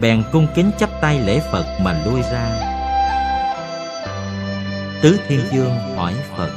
[0.00, 2.74] bèn cung kính chắp tay lễ Phật mà lui ra.
[5.02, 6.50] Tứ Thiên Dương hỏi Phật.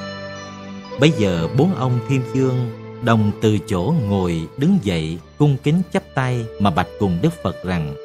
[0.99, 2.71] Bây giờ bốn ông Thiên Dương
[3.03, 7.63] đồng từ chỗ ngồi đứng dậy cung kính chắp tay mà bạch cùng Đức Phật
[7.63, 7.95] rằng,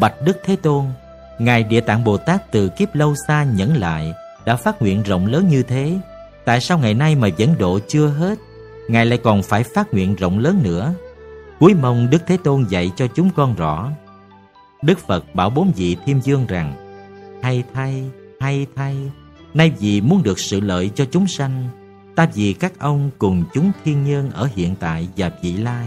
[0.00, 0.84] Bạch Đức Thế Tôn,
[1.38, 4.14] Ngài Địa Tạng Bồ Tát từ kiếp lâu xa nhẫn lại
[4.44, 5.98] đã phát nguyện rộng lớn như thế.
[6.44, 8.38] Tại sao ngày nay mà vẫn độ chưa hết?
[8.88, 10.94] Ngài lại còn phải phát nguyện rộng lớn nữa.
[11.60, 13.90] Cuối mong Đức Thế Tôn dạy cho chúng con rõ.
[14.82, 16.74] Đức Phật bảo bốn vị Thiên Dương rằng
[17.42, 18.04] Hay thay,
[18.40, 18.96] hay thay,
[19.54, 21.68] nay vì muốn được sự lợi cho chúng sanh,
[22.16, 25.86] ta vì các ông cùng chúng thiên nhân ở hiện tại và vị lai,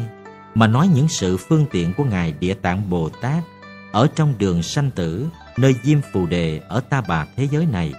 [0.55, 3.43] mà nói những sự phương tiện của Ngài Địa Tạng Bồ Tát
[3.91, 5.27] ở trong đường sanh tử
[5.57, 7.93] nơi diêm phù đề ở ta bà thế giới này.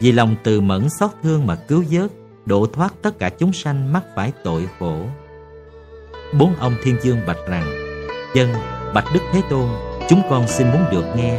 [0.00, 2.10] Vì lòng từ mẫn xót thương mà cứu vớt
[2.46, 5.06] độ thoát tất cả chúng sanh mắc phải tội khổ.
[6.38, 7.66] Bốn ông thiên dương bạch rằng
[8.34, 8.52] dân
[8.94, 9.68] bạch đức thế tôn
[10.12, 11.38] chúng con xin muốn được nghe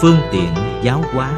[0.00, 1.30] phương tiện giáo hóa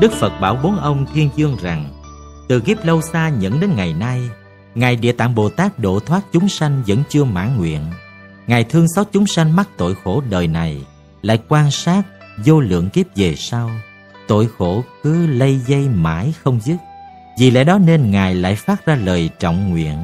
[0.00, 2.02] đức phật bảo bốn ông thiên dương rằng
[2.48, 4.20] từ kiếp lâu xa nhẫn đến ngày nay
[4.74, 7.80] ngài địa tạng bồ tát độ thoát chúng sanh vẫn chưa mãn nguyện
[8.46, 10.80] Ngài thương xót chúng sanh mắc tội khổ đời này,
[11.22, 12.02] lại quan sát
[12.44, 13.70] vô lượng kiếp về sau.
[14.28, 16.76] Tội khổ cứ lây dây mãi không dứt.
[17.38, 19.96] Vì lẽ đó nên Ngài lại phát ra lời trọng nguyện.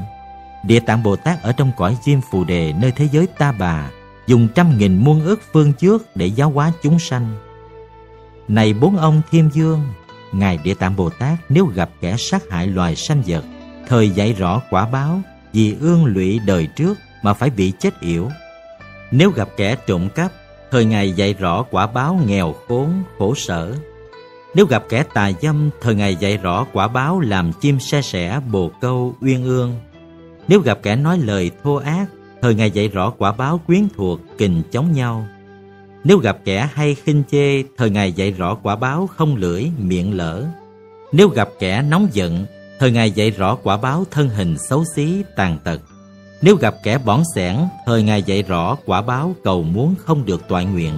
[0.65, 3.91] Địa tạng Bồ Tát ở trong cõi Diêm Phù Đề nơi thế giới ta bà,
[4.27, 7.35] dùng trăm nghìn muôn ước phương trước để giáo hóa chúng sanh.
[8.49, 9.83] Này bốn ông Thiên Dương,
[10.33, 13.45] Ngài Địa Tạng Bồ Tát nếu gặp kẻ sát hại loài sanh vật,
[13.89, 15.21] thời dạy rõ quả báo
[15.53, 18.29] vì ương lụy đời trước mà phải bị chết yểu.
[19.11, 20.33] Nếu gặp kẻ trộm cắp,
[20.71, 23.75] thời Ngài dạy rõ quả báo nghèo khốn, khổ sở.
[24.55, 28.41] Nếu gặp kẻ tà dâm, thời Ngài dạy rõ quả báo làm chim xe sẻ,
[28.51, 29.81] bồ câu, uyên ương.
[30.51, 32.07] Nếu gặp kẻ nói lời thô ác,
[32.43, 35.27] thời Ngài dạy rõ quả báo quyến thuộc, kình chống nhau.
[36.05, 40.17] Nếu gặp kẻ hay khinh chê, thời Ngài dạy rõ quả báo không lưỡi, miệng
[40.17, 40.45] lỡ.
[41.13, 42.47] Nếu gặp kẻ nóng giận,
[42.79, 45.81] thời Ngài dạy rõ quả báo thân hình xấu xí, tàn tật.
[46.43, 50.49] Nếu gặp kẻ bỏng sẻn, thời Ngài dạy rõ quả báo cầu muốn không được
[50.49, 50.95] toại nguyện.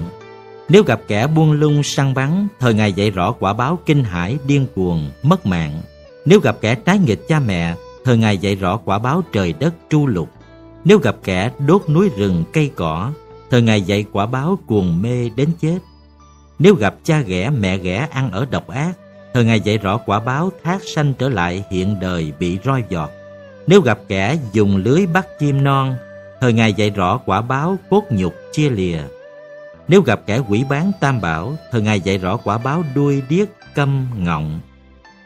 [0.68, 4.38] Nếu gặp kẻ buông lung săn bắn, thời Ngài dạy rõ quả báo kinh hãi,
[4.46, 5.82] điên cuồng, mất mạng.
[6.24, 7.74] Nếu gặp kẻ trái nghịch cha mẹ,
[8.04, 10.28] thời Ngài dạy rõ quả báo trời đất tru lục.
[10.84, 13.12] Nếu gặp kẻ đốt núi rừng cây cỏ,
[13.50, 15.78] thời Ngài dạy quả báo cuồng mê đến chết.
[16.58, 18.92] Nếu gặp cha ghẻ mẹ ghẻ ăn ở độc ác,
[19.34, 23.10] thời Ngài dạy rõ quả báo thác sanh trở lại hiện đời bị roi giọt.
[23.66, 25.94] Nếu gặp kẻ dùng lưới bắt chim non,
[26.40, 28.98] thời Ngài dạy rõ quả báo cốt nhục chia lìa.
[29.88, 33.48] Nếu gặp kẻ quỷ bán tam bảo, thời Ngài dạy rõ quả báo đuôi điếc
[33.74, 34.60] câm ngọng.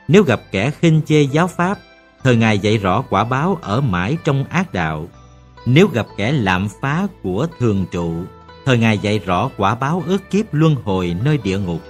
[0.08, 1.78] Nếu gặp kẻ khinh chê giáo pháp,
[2.22, 5.08] thời Ngài dạy rõ quả báo ở mãi trong ác đạo.
[5.66, 8.14] Nếu gặp kẻ lạm phá của thường trụ,
[8.64, 11.80] thời Ngài dạy rõ quả báo ước kiếp luân hồi nơi địa ngục.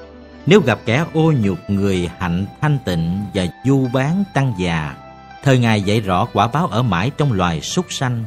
[0.47, 4.95] Nếu gặp kẻ ô nhục người hạnh thanh tịnh và du bán tăng già,
[5.43, 8.25] thời Ngài dạy rõ quả báo ở mãi trong loài súc sanh.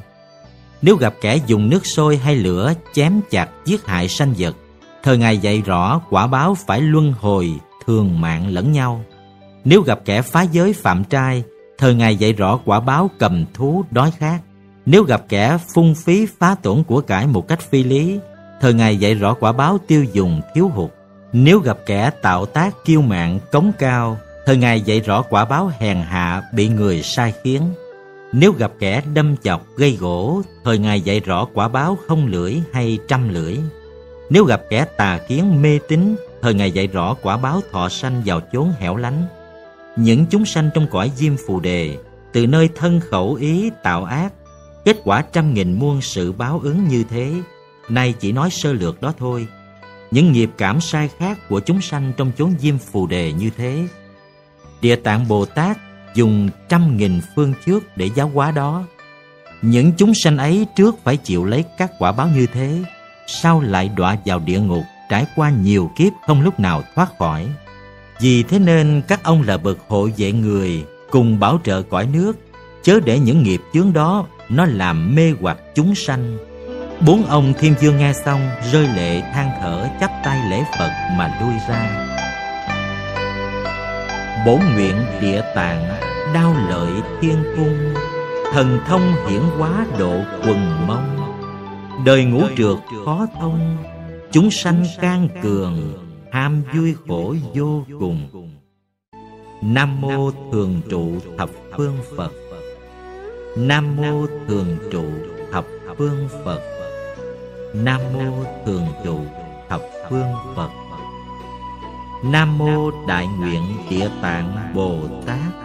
[0.82, 4.56] Nếu gặp kẻ dùng nước sôi hay lửa chém chặt giết hại sanh vật,
[5.04, 7.54] thời Ngài dạy rõ quả báo phải luân hồi,
[7.86, 9.04] thường mạng lẫn nhau.
[9.64, 11.44] Nếu gặp kẻ phá giới phạm trai,
[11.80, 14.40] thời Ngài dạy rõ quả báo cầm thú đói khát.
[14.86, 18.20] Nếu gặp kẻ phung phí phá tổn của cải một cách phi lý,
[18.62, 20.90] thời Ngài dạy rõ quả báo tiêu dùng thiếu hụt.
[21.34, 25.72] Nếu gặp kẻ tạo tác kiêu mạng cống cao, thời Ngài dạy rõ quả báo
[25.80, 27.62] hèn hạ bị người sai khiến.
[28.32, 32.56] Nếu gặp kẻ đâm chọc gây gỗ, thời Ngài dạy rõ quả báo không lưỡi
[32.74, 33.58] hay trăm lưỡi.
[34.30, 38.22] Nếu gặp kẻ tà kiến mê tín, thời Ngài dạy rõ quả báo thọ sanh
[38.26, 39.26] vào chốn hẻo lánh.
[40.00, 41.98] Những chúng sanh trong cõi diêm phù đề,
[42.34, 44.34] từ nơi thân khẩu ý tạo ác,
[44.86, 47.34] kết quả trăm nghìn muôn sự báo ứng như thế,
[47.90, 49.48] nay chỉ nói sơ lược đó thôi.
[50.12, 53.88] Những nghiệp cảm sai khác của chúng sanh trong chốn diêm phù đề như thế.
[54.82, 55.78] Địa tạng Bồ Tát
[56.16, 58.84] dùng trăm nghìn phương trước để giáo hóa đó.
[59.62, 62.84] Những chúng sanh ấy trước phải chịu lấy các quả báo như thế,
[63.28, 67.48] sau lại đọa vào địa ngục, trải qua nhiều kiếp không lúc nào thoát khỏi.
[68.20, 72.34] Vì thế nên các ông là bậc hộ vệ người, cùng bảo trợ cõi nước,
[72.84, 76.38] chớ để những nghiệp chướng đó nó làm mê hoặc chúng sanh.
[77.08, 81.38] Bốn ông thiên vương nghe xong, rơi lệ than thở chắp tay lễ Phật mà
[81.42, 82.06] lui ra.
[84.46, 85.90] bổ nguyện địa tạng
[86.34, 86.92] đao lợi
[87.22, 87.94] thiên cung
[88.54, 91.16] thần thông hiển hóa độ quần mong
[92.06, 93.78] đời ngũ trượt khó thông
[94.32, 98.30] chúng sanh can cường ham vui khổ vô cùng.
[99.62, 102.32] Nam mô thường trụ thập phương phật.
[103.58, 105.04] Nam mô thường trụ
[105.52, 105.66] thập
[105.98, 106.60] phương phật.
[107.74, 109.20] Nam mô thường trụ
[109.70, 110.70] thập phương phật.
[112.24, 115.60] Nam mô đại nguyện địa tạng bồ tát.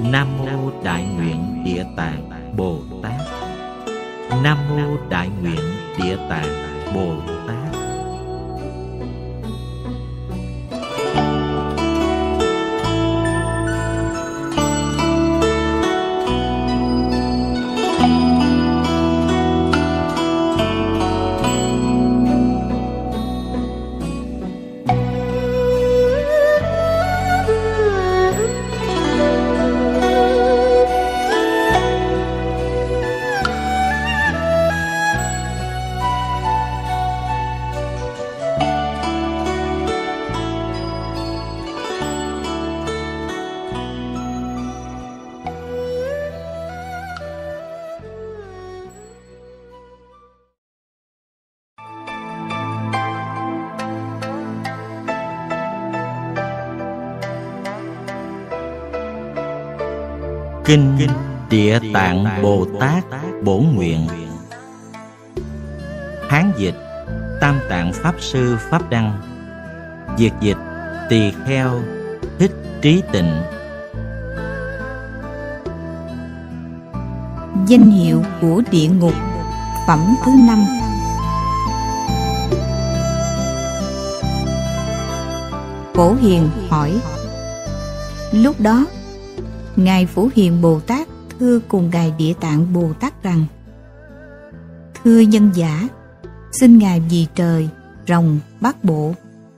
[0.00, 3.20] Nam mô Đại nguyện Địa Tạng Bồ Tát.
[4.42, 5.60] Nam mô Đại nguyện
[5.98, 6.52] Địa Tạng
[6.94, 7.16] Bồ
[7.48, 7.83] Tát.
[60.66, 60.98] Kinh
[61.50, 63.04] Địa Tạng Bồ Tát
[63.42, 64.08] Bổn Nguyện.
[66.28, 66.74] Hán dịch
[67.40, 69.20] Tam Tạng Pháp Sư Pháp Đăng.
[70.18, 70.56] Việt dịch
[71.10, 71.70] Tỳ Kheo
[72.38, 72.50] Thích
[72.82, 73.42] Trí Tịnh.
[77.66, 79.14] Danh hiệu của địa ngục,
[79.86, 80.64] Phẩm thứ năm.
[85.94, 87.00] Cổ Hiền hỏi,
[88.32, 88.86] Lúc đó
[89.76, 91.08] Ngài Phổ Hiền Bồ Tát
[91.38, 93.44] thưa cùng Ngài Địa Tạng Bồ Tát rằng
[95.04, 95.88] Thưa nhân giả,
[96.52, 97.68] xin Ngài vì trời,
[98.08, 99.14] rồng, bát bộ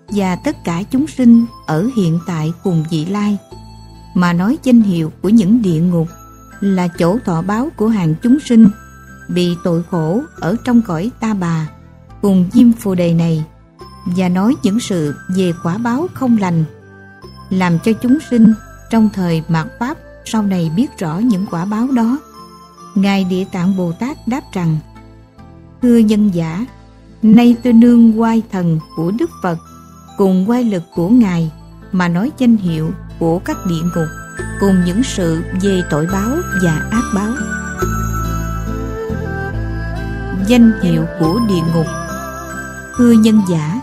[0.08, 3.38] và tất cả chúng sinh ở hiện tại cùng vị lai
[4.14, 6.08] mà nói danh hiệu của những địa ngục
[6.60, 8.68] là chỗ thọ báo của hàng chúng sinh
[9.28, 11.68] bị tội khổ ở trong cõi ta bà
[12.22, 13.44] cùng diêm phù đề này
[14.04, 16.64] và nói những sự về quả báo không lành
[17.50, 18.54] làm cho chúng sinh
[18.90, 22.18] trong thời mạt pháp sau này biết rõ những quả báo đó,
[22.94, 24.76] ngài địa tạng bồ tát đáp rằng,
[25.82, 26.66] thưa nhân giả,
[27.22, 29.58] nay tôi nương quay thần của đức phật
[30.16, 31.52] cùng quay lực của ngài
[31.92, 34.08] mà nói danh hiệu của các địa ngục
[34.60, 37.32] cùng những sự về tội báo và ác báo
[40.46, 41.86] danh hiệu của địa ngục
[42.96, 43.80] thưa nhân giả,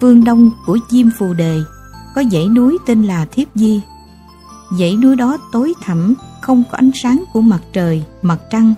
[0.00, 1.60] phương đông của Diêm Phù Đề
[2.14, 3.82] có dãy núi tên là Thiếp Di.
[4.78, 8.74] Dãy núi đó tối thẳm, không có ánh sáng của mặt trời, mặt trăng.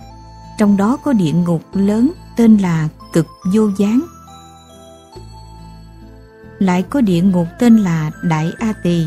[0.58, 4.00] Trong đó có địa ngục lớn tên là Cực Vô Gián.
[6.58, 9.06] Lại có địa ngục tên là Đại A Tỳ.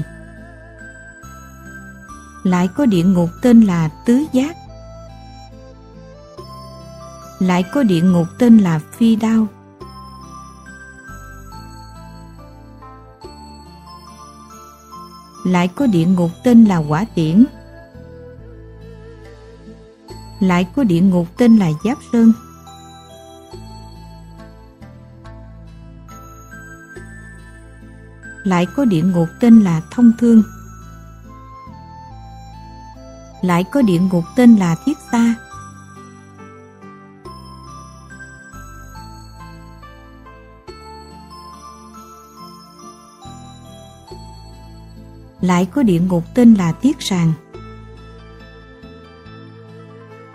[2.43, 4.55] Lại có địa ngục tên là Tứ Giác.
[7.39, 9.47] Lại có địa ngục tên là Phi Đao.
[15.45, 17.45] Lại có địa ngục tên là quả tiễn.
[20.39, 22.33] Lại có địa ngục tên là giáp sơn.
[28.43, 30.43] Lại có địa ngục tên là thông thương.
[33.41, 35.35] Lại có địa ngục tên là thiết xa
[45.45, 47.33] lại có địa ngục tên là Thiết Sàng.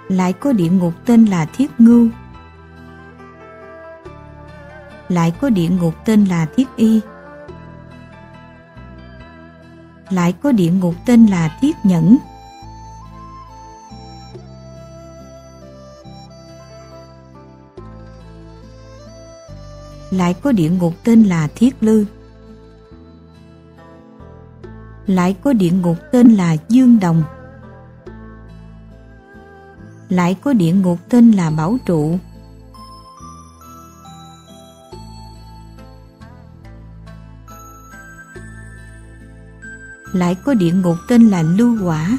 [0.09, 2.09] Lại có địa ngục tên là Thiết Ngưu.
[5.09, 7.01] Lại có địa ngục tên là Thiết Y.
[10.11, 12.17] Lại có địa ngục tên là Thiết Nhẫn.
[20.11, 22.05] Lại có địa ngục tên là Thiết Lư
[25.11, 27.23] lại có địa ngục tên là Dương Đồng.
[30.09, 32.19] Lại có địa ngục tên là Bảo Trụ.
[40.13, 42.19] Lại có địa ngục tên là Lưu Quả.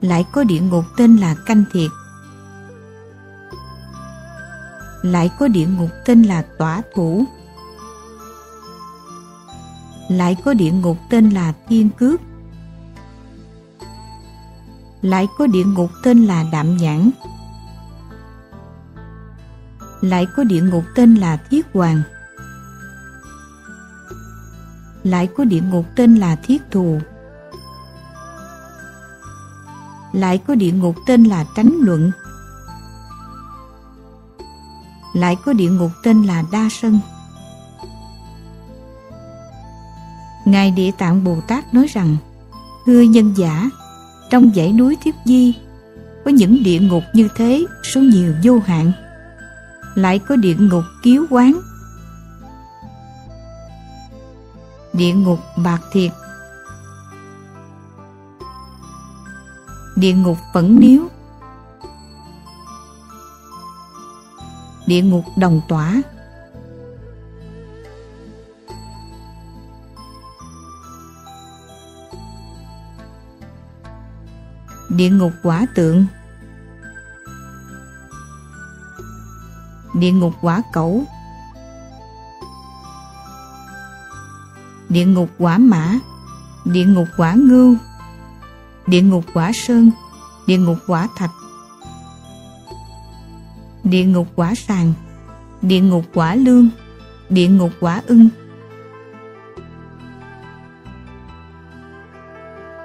[0.00, 1.90] Lại có địa ngục tên là Canh Thiệt.
[5.02, 7.26] Lại có địa ngục tên là Tỏa Thủ
[10.08, 12.20] lại có địa ngục tên là Thiên Cước.
[15.02, 17.10] Lại có địa ngục tên là Đạm Nhãn.
[20.00, 22.02] Lại có địa ngục tên là Thiết Hoàng.
[25.02, 27.00] Lại có địa ngục tên là Thiết Thù.
[30.12, 32.10] Lại có địa ngục tên là Tránh Luận.
[35.14, 37.00] Lại có địa ngục tên là Đa Sân.
[40.48, 42.16] Ngài Địa Tạng Bồ Tát nói rằng,
[42.86, 43.70] Thưa nhân giả,
[44.30, 45.54] Trong dãy núi Thiếp Di,
[46.24, 48.92] Có những địa ngục như thế Số nhiều vô hạn,
[49.94, 51.60] Lại có địa ngục kiếu quán.
[54.92, 56.12] Địa ngục bạc thiệt.
[59.96, 61.02] Địa ngục phẫn niếu
[64.86, 66.02] Địa ngục đồng tỏa.
[74.88, 76.06] Địa ngục quả tượng
[79.94, 81.04] địa ngục quả cẩu
[84.88, 85.94] địa ngục quả mã
[86.64, 87.76] địa ngục quả ngưu
[88.86, 89.90] địa ngục quả sơn
[90.46, 91.30] địa ngục quả thạch
[93.84, 94.92] địa ngục quả sàng
[95.62, 96.68] địa ngục quả lương
[97.30, 98.28] địa ngục quả ưng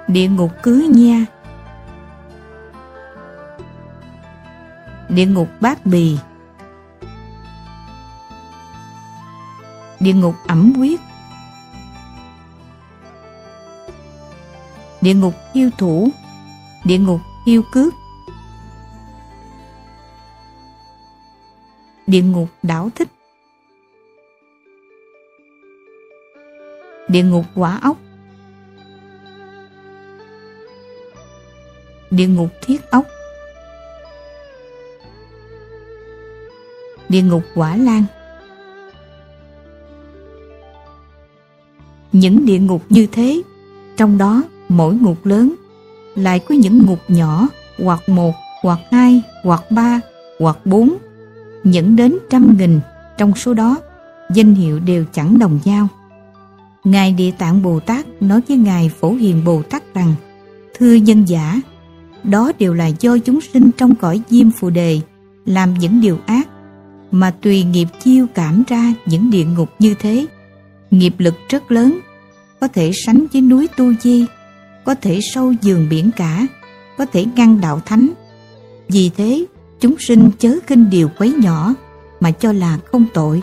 [0.08, 1.26] địa ngục cứ nha
[5.14, 6.18] địa ngục bát bì.
[10.00, 11.00] Địa ngục ẩm quyết
[15.04, 16.08] địa ngục yêu thủ.
[16.84, 17.94] Địa ngục yêu cướp,
[22.06, 23.08] địa ngục đảo thích.
[27.08, 27.96] Địa ngục quả ốc.
[32.10, 33.04] Địa ngục thiết ốc.
[37.14, 38.04] Địa ngục quả lan.
[42.12, 43.42] Những địa ngục như thế,
[43.96, 45.54] trong đó mỗi ngục lớn
[46.14, 47.48] lại có những ngục nhỏ
[47.82, 50.00] hoặc một, hoặc hai, hoặc ba,
[50.38, 50.94] hoặc bốn,
[51.64, 52.80] những đến trăm nghìn
[53.18, 53.76] trong số đó,
[54.34, 55.88] danh hiệu đều chẳng đồng nhau.
[56.84, 60.14] Ngài Địa Tạng Bồ Tát nói với Ngài Phổ Hiền Bồ Tát rằng
[60.78, 61.60] Thưa nhân giả,
[62.24, 65.00] đó đều là do chúng sinh trong cõi diêm phù đề
[65.46, 66.48] làm những điều ác
[67.14, 70.26] mà tùy nghiệp chiêu cảm ra những địa ngục như thế.
[70.90, 71.98] Nghiệp lực rất lớn,
[72.60, 74.26] có thể sánh với núi Tu Di,
[74.84, 76.46] có thể sâu giường biển cả,
[76.98, 78.10] có thể ngăn đạo thánh.
[78.88, 79.44] Vì thế,
[79.80, 81.74] chúng sinh chớ kinh điều quấy nhỏ
[82.20, 83.42] mà cho là không tội.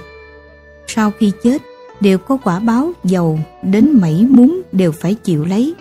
[0.88, 1.62] Sau khi chết,
[2.00, 5.74] đều có quả báo giàu đến mảy muốn đều phải chịu lấy.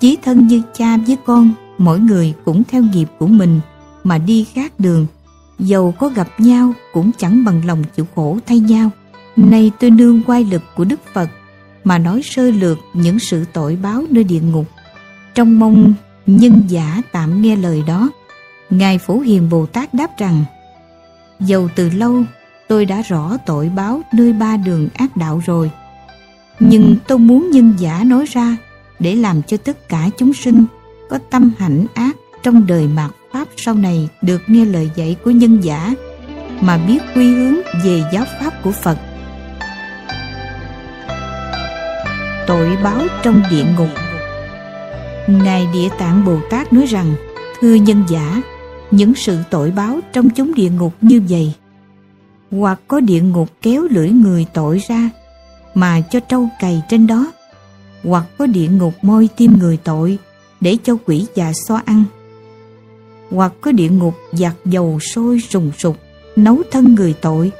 [0.00, 3.60] Chí thân như cha với con, mỗi người cũng theo nghiệp của mình
[4.04, 5.06] mà đi khác đường.
[5.58, 8.90] Dầu có gặp nhau cũng chẳng bằng lòng chịu khổ thay nhau.
[9.36, 11.28] Nay tôi nương quay lực của Đức Phật
[11.84, 14.66] mà nói sơ lược những sự tội báo nơi địa ngục.
[15.34, 15.94] Trong mong
[16.26, 18.10] nhân giả tạm nghe lời đó,
[18.70, 20.44] Ngài Phổ Hiền Bồ Tát đáp rằng
[21.40, 22.22] Dầu từ lâu
[22.68, 25.70] tôi đã rõ tội báo nơi ba đường ác đạo rồi.
[26.60, 28.56] Nhưng tôi muốn nhân giả nói ra
[28.98, 30.64] để làm cho tất cả chúng sinh
[31.10, 35.30] có tâm hạnh ác trong đời mạt Pháp sau này được nghe lời dạy của
[35.30, 35.94] nhân giả
[36.60, 37.54] mà biết quy hướng
[37.84, 38.98] về giáo Pháp của Phật.
[42.46, 43.88] Tội báo trong địa ngục
[45.28, 47.14] Ngài Địa Tạng Bồ Tát nói rằng
[47.60, 48.42] Thưa nhân giả,
[48.90, 51.52] những sự tội báo trong chúng địa ngục như vậy
[52.50, 55.10] hoặc có địa ngục kéo lưỡi người tội ra
[55.74, 57.32] mà cho trâu cày trên đó
[58.04, 60.18] hoặc có địa ngục môi tim người tội
[60.60, 62.04] để cho quỷ già xoa ăn
[63.30, 65.96] hoặc có địa ngục giặt dầu sôi sùng sục
[66.36, 67.52] nấu thân người tội.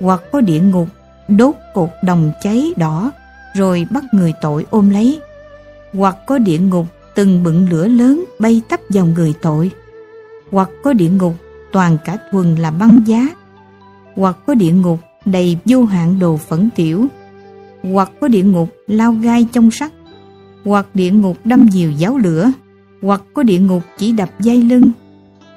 [0.00, 0.88] Hoặc có địa ngục
[1.28, 3.12] đốt cột đồng cháy đỏ
[3.56, 5.20] rồi bắt người tội ôm lấy.
[5.92, 9.70] Hoặc có địa ngục từng bựng lửa lớn bay tấp vào người tội.
[10.50, 11.34] Hoặc có địa ngục
[11.72, 13.28] toàn cả thuần là băng giá.
[14.14, 17.06] Hoặc có địa ngục đầy vô hạn đồ phẫn tiểu,
[17.82, 19.92] hoặc có địa ngục lao gai trong sắt,
[20.64, 22.52] hoặc địa ngục đâm diều giáo lửa,
[23.02, 24.90] hoặc có địa ngục chỉ đập dây lưng,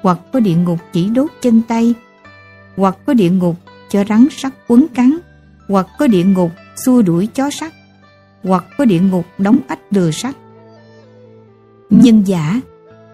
[0.02, 1.94] hoặc có địa ngục chỉ đốt chân tay,
[2.76, 3.56] hoặc có địa ngục
[3.90, 5.18] cho rắn sắt quấn cắn,
[5.68, 6.50] hoặc có địa ngục
[6.84, 7.72] xua đuổi chó sắt,
[8.42, 10.36] hoặc có địa ngục đóng ách lừa sắt.
[11.90, 12.60] Nhân giả,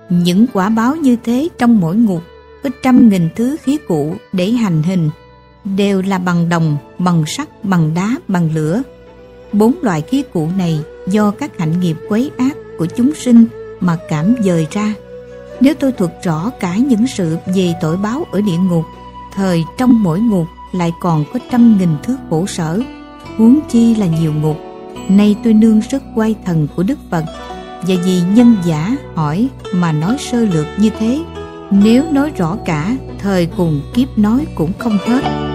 [0.09, 2.23] những quả báo như thế trong mỗi ngục
[2.63, 5.11] có trăm nghìn thứ khí cụ để hành hình
[5.65, 8.83] đều là bằng đồng, bằng sắt, bằng đá, bằng lửa.
[9.53, 13.47] Bốn loại khí cụ này do các hạnh nghiệp quấy ác của chúng sinh
[13.81, 14.95] mà cảm dời ra.
[15.61, 18.85] Nếu tôi thuật rõ cả những sự về tội báo ở địa ngục,
[19.35, 22.81] thời trong mỗi ngục lại còn có trăm nghìn thứ khổ sở,
[23.37, 24.57] huống chi là nhiều ngục.
[25.09, 27.25] Nay tôi nương sức quay thần của Đức Phật,
[27.83, 31.21] và vì nhân giả hỏi mà nói sơ lược như thế,
[31.71, 35.48] nếu nói rõ cả, thời cùng kiếp nói cũng không hết.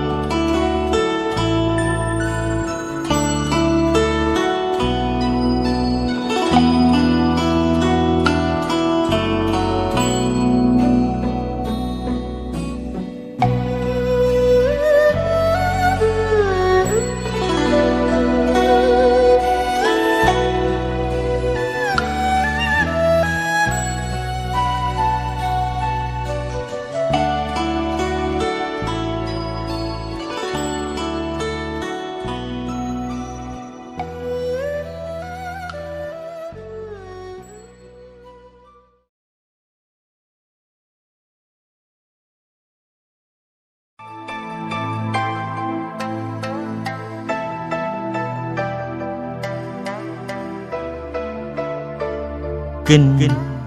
[52.85, 53.19] Kinh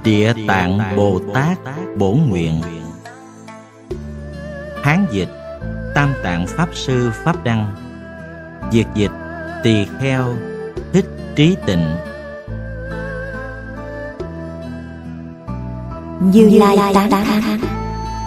[0.05, 1.59] Địa Tạng Bồ Tát
[1.99, 2.63] Bổn Nguyện.
[4.83, 5.29] Hán dịch
[5.95, 7.75] Tam Tạng Pháp Sư Pháp Đăng.
[8.73, 9.11] Diệt dịch
[9.65, 10.25] Tỳ Kheo
[10.93, 11.07] Thích
[11.37, 11.97] Trí Tịnh.
[16.21, 17.61] Như Lai Tán Thán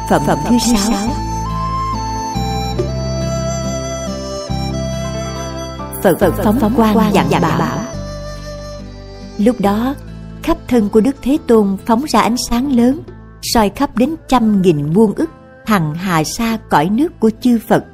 [0.10, 1.00] Phẩm Phẩm thứ sáu.
[6.04, 7.80] Phật Phật phóng phóng quan dặn bảo
[9.38, 9.96] Lúc đó
[10.44, 13.02] khắp thân của Đức Thế Tôn phóng ra ánh sáng lớn,
[13.42, 15.30] soi khắp đến trăm nghìn muôn ức
[15.66, 17.86] hằng hà sa cõi nước của chư Phật.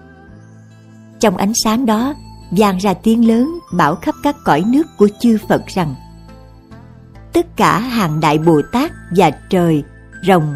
[1.20, 2.14] Trong ánh sáng đó,
[2.52, 5.96] vang ra tiếng lớn bảo khắp các cõi nước của chư Phật rằng
[7.34, 9.84] Tất cả hàng đại Bồ Tát và trời,
[10.28, 10.56] rồng,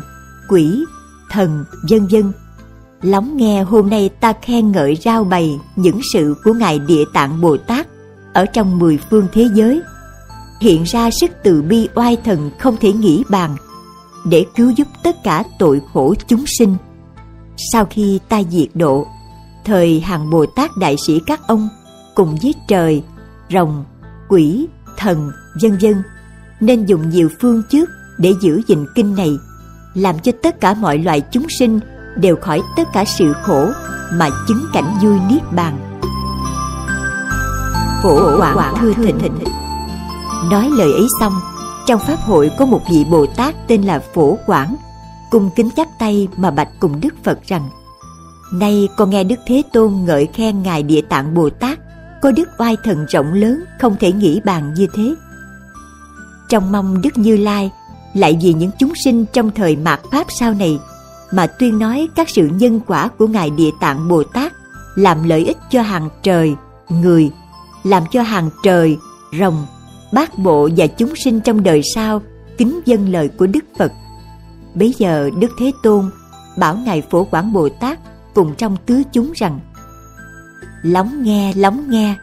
[0.50, 0.84] quỷ,
[1.30, 2.32] thần, vân dân
[3.02, 7.42] Lắng nghe hôm nay ta khen ngợi rao bày những sự của Ngài Địa Tạng
[7.42, 7.88] Bồ Tát
[8.34, 9.82] ở trong mười phương thế giới,
[10.62, 13.56] hiện ra sức từ bi oai thần không thể nghĩ bàn
[14.26, 16.76] để cứu giúp tất cả tội khổ chúng sinh.
[17.74, 19.08] Sau khi ta diệt độ,
[19.66, 21.70] thời hàng Bồ Tát đại sĩ các ông
[22.16, 23.04] cùng với trời,
[23.52, 23.86] rồng,
[24.30, 25.32] quỷ, thần,
[25.62, 26.04] vân vân
[26.60, 29.38] nên dùng nhiều phương trước để giữ gìn kinh này,
[29.94, 31.80] làm cho tất cả mọi loại chúng sinh
[32.16, 33.70] đều khỏi tất cả sự khổ
[34.14, 35.80] mà chứng cảnh vui niết bàn.
[38.04, 39.20] Phổ quảng thưa thịnh
[40.44, 41.34] Nói lời ấy xong,
[41.86, 44.76] trong pháp hội có một vị Bồ Tát tên là Phổ Quảng,
[45.32, 47.70] cung kính chắp tay mà bạch cùng Đức Phật rằng:
[48.54, 51.80] Nay con nghe Đức Thế Tôn ngợi khen ngài Địa Tạng Bồ Tát
[52.22, 55.16] có đức oai thần rộng lớn không thể nghĩ bàn như thế.
[56.50, 57.72] Trong mong Đức Như Lai
[58.14, 60.80] lại vì những chúng sinh trong thời mạt pháp sau này
[61.32, 64.54] mà tuyên nói các sự nhân quả của ngài Địa Tạng Bồ Tát
[64.96, 66.56] làm lợi ích cho hàng trời,
[66.90, 67.32] người,
[67.84, 68.98] làm cho hàng trời,
[69.40, 69.66] rồng,
[70.14, 72.22] bát bộ và chúng sinh trong đời sau
[72.58, 73.92] kính dân lời của Đức Phật.
[74.76, 76.10] Bấy giờ Đức Thế Tôn
[76.58, 78.00] bảo ngài Phổ Quảng Bồ Tát
[78.34, 79.60] cùng trong tứ chúng rằng
[80.82, 82.16] Lóng nghe, lóng nghe,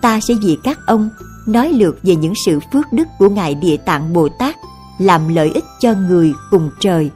[0.00, 1.10] ta sẽ vì các ông
[1.46, 4.56] nói lượt về những sự phước đức của Ngài Địa Tạng Bồ Tát
[4.98, 7.10] làm lợi ích cho người cùng trời.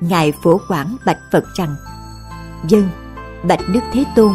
[0.00, 1.74] Ngài Phổ Quảng bạch Phật rằng
[2.68, 2.88] Dân,
[3.48, 4.32] bạch Đức Thế Tôn,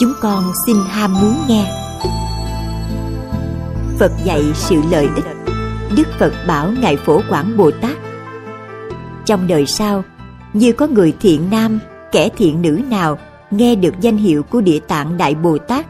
[0.00, 1.85] chúng con xin ham muốn nghe.
[3.98, 5.24] Phật dạy sự lợi ích
[5.96, 7.96] Đức Phật bảo Ngài Phổ Quảng Bồ Tát
[9.24, 10.02] Trong đời sau,
[10.52, 11.78] như có người thiện nam,
[12.12, 13.18] kẻ thiện nữ nào
[13.50, 15.86] nghe được danh hiệu của Địa Tạng Đại Bồ Tát,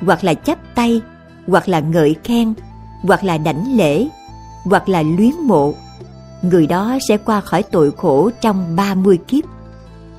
[0.00, 1.00] hoặc là chắp tay,
[1.46, 2.54] hoặc là ngợi khen,
[3.02, 4.08] hoặc là đảnh lễ,
[4.64, 5.74] hoặc là luyến mộ,
[6.42, 9.44] người đó sẽ qua khỏi tội khổ trong 30 kiếp.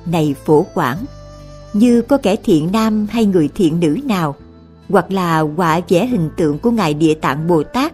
[0.06, 1.04] Này phổ quảng,
[1.72, 4.34] như có kẻ thiện nam hay người thiện nữ nào,
[4.88, 7.92] hoặc là quả vẽ hình tượng của Ngài Địa Tạng Bồ Tát,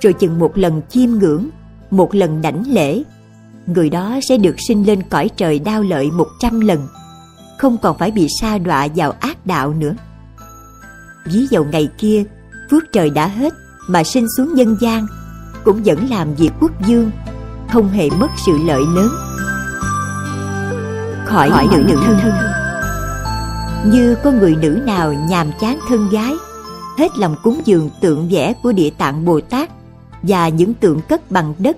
[0.00, 1.48] rồi chừng một lần chiêm ngưỡng,
[1.90, 3.02] một lần đảnh lễ,
[3.66, 6.80] người đó sẽ được sinh lên cõi trời đau lợi một trăm lần
[7.58, 9.94] không còn phải bị sa đọa vào ác đạo nữa.
[11.24, 12.24] Ví dụ ngày kia,
[12.70, 13.52] phước trời đã hết
[13.88, 15.06] mà sinh xuống nhân gian,
[15.64, 17.10] cũng vẫn làm việc quốc dương,
[17.72, 19.08] không hề mất sự lợi lớn.
[21.26, 22.32] Khỏi, Khỏi nữ, nữ thân thân
[23.86, 26.34] như có người nữ nào nhàm chán thân gái,
[26.98, 29.70] hết lòng cúng dường tượng vẽ của địa tạng Bồ Tát
[30.22, 31.76] và những tượng cất bằng đất,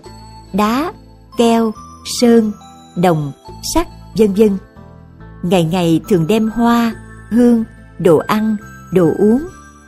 [0.52, 0.92] đá,
[1.36, 1.72] keo,
[2.20, 2.52] sơn,
[2.96, 3.32] đồng,
[3.74, 3.88] sắt,
[4.18, 4.58] vân vân
[5.42, 6.94] ngày ngày thường đem hoa,
[7.30, 7.64] hương,
[7.98, 8.56] đồ ăn,
[8.92, 9.46] đồ uống,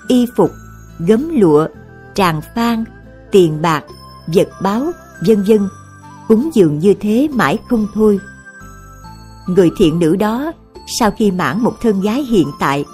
[0.08, 0.50] y phục,
[0.98, 1.66] gấm lụa,
[2.14, 2.84] tràng phan,
[3.30, 3.84] tiền bạc,
[4.26, 4.90] vật báo,
[5.26, 5.68] vân vân
[6.28, 8.18] cúng dường như thế mãi không thôi.
[9.46, 10.52] Người thiện nữ đó
[10.86, 12.84] sau khi mãn một thân gái hiện tại,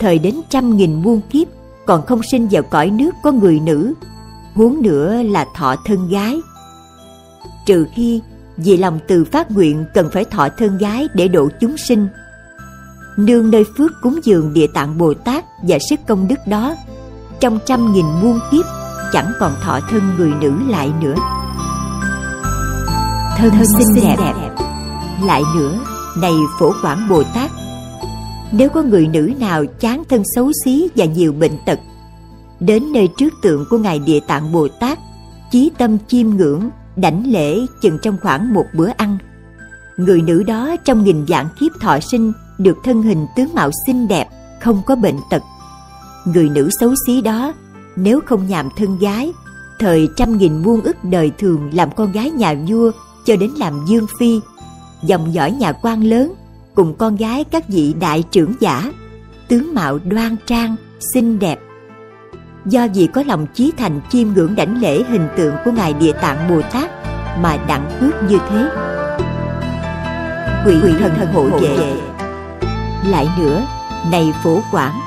[0.00, 1.48] thời đến trăm nghìn muôn kiếp
[1.86, 3.94] còn không sinh vào cõi nước có người nữ,
[4.54, 6.40] huống nữa là thọ thân gái.
[7.66, 8.20] Trừ khi
[8.56, 12.08] vì lòng từ phát nguyện cần phải thọ thân gái để độ chúng sinh.
[13.16, 16.74] Nương nơi phước cúng dường địa tạng Bồ Tát và sức công đức đó,
[17.40, 18.64] trong trăm nghìn muôn kiếp
[19.12, 21.14] chẳng còn thọ thân người nữ lại nữa.
[23.36, 24.16] Thân, thân xinh đẹp.
[24.18, 24.50] đẹp
[25.24, 25.78] Lại nữa,
[26.16, 27.50] này phổ quảng Bồ Tát,
[28.52, 31.78] nếu có người nữ nào chán thân xấu xí và nhiều bệnh tật,
[32.60, 34.98] đến nơi trước tượng của Ngài Địa Tạng Bồ Tát,
[35.50, 39.18] chí tâm chiêm ngưỡng đảnh lễ chừng trong khoảng một bữa ăn.
[39.96, 44.08] Người nữ đó trong nghìn vạn kiếp thọ sinh được thân hình tướng mạo xinh
[44.08, 44.28] đẹp,
[44.60, 45.42] không có bệnh tật.
[46.24, 47.52] Người nữ xấu xí đó,
[47.96, 49.32] nếu không nhàm thân gái,
[49.78, 52.90] thời trăm nghìn muôn ức đời thường làm con gái nhà vua
[53.24, 54.40] cho đến làm dương phi,
[55.02, 56.34] dòng dõi nhà quan lớn
[56.74, 58.92] cùng con gái các vị đại trưởng giả,
[59.48, 60.76] tướng mạo đoan trang,
[61.14, 61.58] xinh đẹp,
[62.66, 66.12] do vì có lòng chí thành chiêm ngưỡng đảnh lễ hình tượng của ngài địa
[66.12, 66.90] tạng bồ tát
[67.40, 68.70] mà đặng phước như thế.
[70.66, 71.94] Quỷ, quỷ thần, thần hộ vệ.
[73.08, 73.66] Lại nữa
[74.10, 75.00] này phổ quảng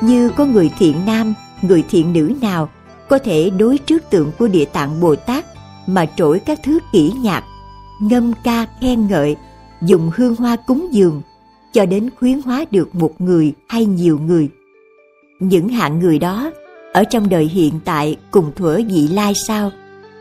[0.00, 2.68] như có người thiện nam người thiện nữ nào
[3.08, 5.44] có thể đối trước tượng của địa tạng bồ tát
[5.86, 7.44] mà trỗi các thứ kỹ nhạc
[8.00, 9.36] ngâm ca khen ngợi
[9.82, 11.22] dùng hương hoa cúng dường
[11.72, 14.48] cho đến khuyến hóa được một người hay nhiều người.
[15.40, 16.50] Những hạng người đó
[16.92, 19.70] ở trong đời hiện tại cùng thuở vị lai sao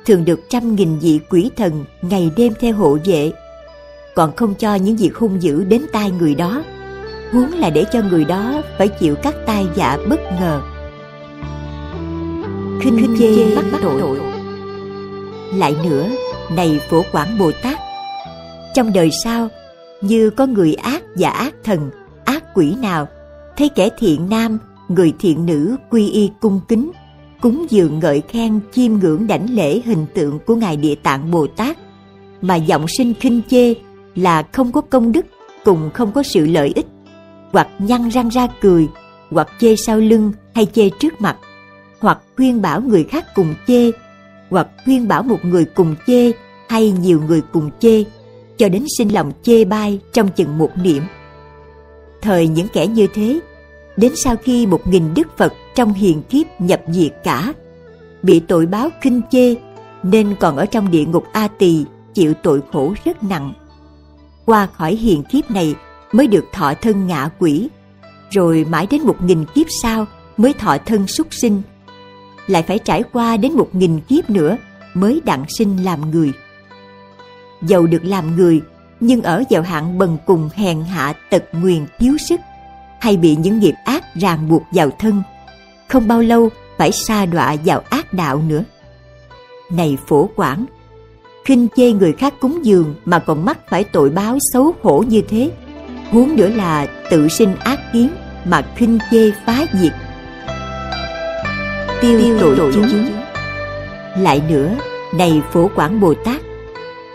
[0.05, 3.31] thường được trăm nghìn vị quỷ thần ngày đêm theo hộ vệ.
[4.15, 6.63] Còn không cho những việc hung dữ đến tai người đó
[7.31, 10.61] huống là để cho người đó phải chịu các tai vạ bất ngờ.
[12.81, 14.19] Khinh chê bắt tội.
[15.53, 16.09] Lại nữa
[16.51, 17.79] này phổ quảng bồ tát.
[18.73, 19.49] Trong đời sau
[20.01, 21.91] như có người ác và ác thần,
[22.25, 23.07] ác quỷ nào,
[23.57, 26.91] thấy kẻ thiện nam, người thiện nữ quy y cung kính,
[27.41, 31.47] cúng dường ngợi khen chiêm ngưỡng đảnh lễ hình tượng của ngài địa tạng bồ
[31.47, 31.77] tát
[32.41, 33.73] mà giọng sinh khinh chê
[34.15, 35.25] là không có công đức
[35.63, 36.85] cùng không có sự lợi ích
[37.51, 38.87] hoặc nhăn răng ra cười
[39.31, 41.37] hoặc chê sau lưng hay chê trước mặt
[41.99, 43.91] hoặc khuyên bảo người khác cùng chê
[44.49, 46.31] hoặc khuyên bảo một người cùng chê
[46.69, 48.03] hay nhiều người cùng chê,
[48.57, 51.03] cho đến sinh lòng chê bai trong chừng một niệm.
[52.21, 53.39] Thời những kẻ như thế,
[53.97, 57.53] đến sau khi một nghìn đức phật trong hiền kiếp nhập diệt cả,
[58.23, 59.55] bị tội báo khinh chê,
[60.03, 63.53] nên còn ở trong địa ngục a tỳ chịu tội khổ rất nặng.
[64.45, 65.75] Qua khỏi hiền kiếp này
[66.11, 67.69] mới được thọ thân ngạ quỷ,
[68.31, 70.05] rồi mãi đến một nghìn kiếp sau
[70.37, 71.61] mới thọ thân súc sinh
[72.47, 74.57] lại phải trải qua đến một nghìn kiếp nữa
[74.93, 76.31] mới đặng sinh làm người.
[77.61, 78.61] Dầu được làm người
[78.99, 82.39] nhưng ở vào hạng bần cùng hèn hạ tật nguyền thiếu sức
[83.01, 85.23] hay bị những nghiệp ác ràng buộc vào thân
[85.87, 88.63] không bao lâu phải sa đọa vào ác đạo nữa.
[89.71, 90.65] Này phổ quản,
[91.45, 95.21] khinh chê người khác cúng dường mà còn mắc phải tội báo xấu khổ như
[95.21, 95.51] thế
[96.11, 98.09] huống nữa là tự sinh ác kiến
[98.45, 99.93] mà khinh chê phá diệt
[102.01, 102.87] tiêu, tiêu tội, tội chúng.
[102.91, 103.05] chúng.
[104.23, 104.75] Lại nữa
[105.15, 106.41] này phổ quảng bồ tát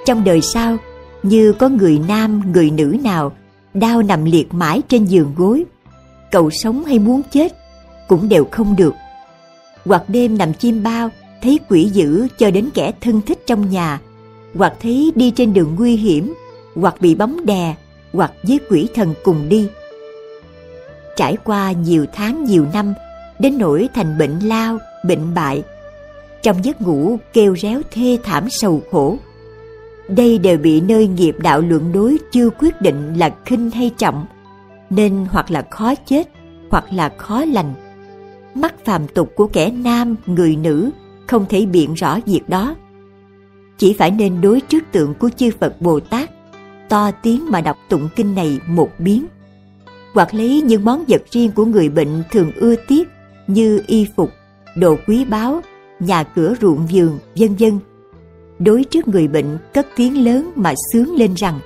[0.07, 0.77] trong đời sau
[1.23, 3.33] như có người nam người nữ nào
[3.75, 5.65] đau nằm liệt mãi trên giường gối
[6.31, 7.53] cầu sống hay muốn chết
[8.09, 8.95] cũng đều không được.
[9.85, 11.11] Hoặc đêm nằm chim bao
[11.43, 14.01] thấy quỷ dữ cho đến kẻ thân thích trong nhà
[14.55, 16.35] hoặc thấy đi trên đường nguy hiểm
[16.75, 17.75] hoặc bị bóng đè
[18.13, 19.69] hoặc với quỷ thần cùng đi.
[21.17, 22.95] Trải qua nhiều tháng nhiều năm
[23.41, 25.63] đến nỗi thành bệnh lao bệnh bại.
[26.43, 29.17] Trong giấc ngủ kêu réo thê thảm sầu khổ.
[30.09, 34.27] Đây đều bị nơi nghiệp đạo luận đối chưa quyết định là khinh hay trọng
[34.91, 36.29] nên hoặc là khó chết
[36.71, 37.75] hoặc là khó lành.
[38.55, 40.91] Mắt phàm tục của kẻ nam người nữ
[41.27, 42.75] không thể biện rõ việc đó.
[43.79, 46.31] Chỉ phải nên đối trước tượng của chư Phật Bồ Tát,
[46.89, 49.27] to tiếng mà đọc tụng kinh này một biến.
[50.15, 53.09] Hoặc lấy những món vật riêng của người bệnh thường ưa tiếc
[53.53, 54.31] như y phục,
[54.77, 55.61] đồ quý báu,
[56.01, 57.79] nhà cửa ruộng vườn, vân vân.
[58.59, 61.61] Đối trước người bệnh cất tiếng lớn mà sướng lên rằng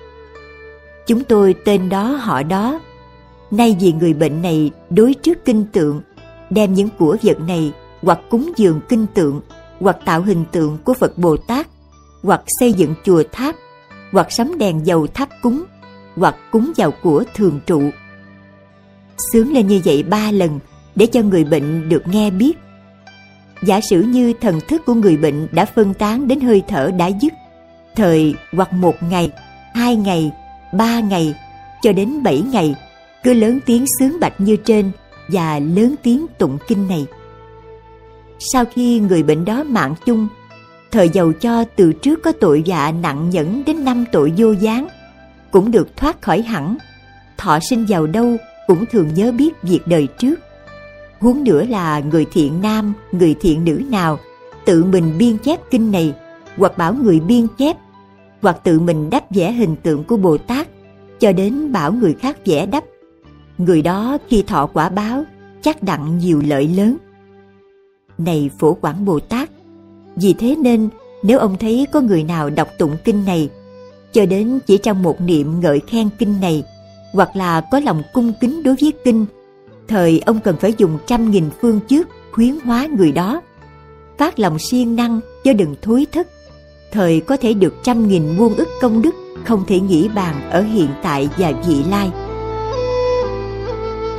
[1.07, 2.81] Chúng tôi tên đó họ đó,
[3.51, 6.01] nay vì người bệnh này đối trước kinh tượng,
[6.51, 7.73] đem những của vật này
[8.03, 9.41] hoặc cúng dường kinh tượng
[9.81, 11.67] hoặc tạo hình tượng của Phật Bồ Tát
[12.23, 13.55] hoặc xây dựng chùa tháp,
[14.13, 15.65] hoặc sắm đèn dầu tháp cúng,
[16.17, 17.83] hoặc cúng vào của thường trụ.
[19.33, 20.59] Sướng lên như vậy ba lần
[20.97, 22.59] để cho người bệnh được nghe biết.
[23.63, 27.07] Giả sử như thần thức của người bệnh đã phân tán đến hơi thở đã
[27.07, 27.33] dứt,
[27.97, 29.31] thời hoặc một ngày,
[29.75, 30.33] hai ngày,
[30.73, 31.35] ba ngày,
[31.83, 32.75] cho đến bảy ngày,
[33.23, 34.91] cứ lớn tiếng sướng bạch như trên
[35.29, 37.07] và lớn tiếng tụng kinh này.
[38.53, 40.29] Sau khi người bệnh đó mạng chung
[40.95, 44.89] thời giàu cho từ trước có tội dạ nặng nhẫn đến năm tội vô gián
[45.51, 46.77] cũng được thoát khỏi hẳn
[47.37, 48.37] thọ sinh giàu đâu
[48.67, 50.35] cũng thường nhớ biết việc đời trước
[51.25, 54.19] huống nữa là người thiện nam, người thiện nữ nào,
[54.65, 56.15] tự mình biên chép kinh này,
[56.57, 57.77] hoặc bảo người biên chép,
[58.43, 60.69] hoặc tự mình đắp vẽ hình tượng của bồ tát,
[61.21, 62.85] cho đến bảo người khác vẽ đắp.
[63.59, 65.25] Người đó khi thọ quả báo,
[65.63, 66.97] chắc đặng nhiều lợi lớn.
[68.19, 69.51] Này phổ quảng bồ tát,
[70.17, 70.89] vì thế nên
[71.23, 73.49] nếu ông thấy có người nào đọc tụng kinh này,
[74.13, 76.65] cho đến chỉ trong một niệm ngợi khen kinh này,
[77.13, 79.27] hoặc là có lòng cung kính đối với kinh
[79.89, 83.41] thời ông cần phải dùng trăm nghìn phương trước khuyến hóa người đó.
[84.19, 86.29] Phát lòng siêng năng cho đừng thối thất.
[86.93, 90.61] Thời có thể được trăm nghìn muôn ức công đức không thể nghĩ bàn ở
[90.63, 92.11] hiện tại và vị lai.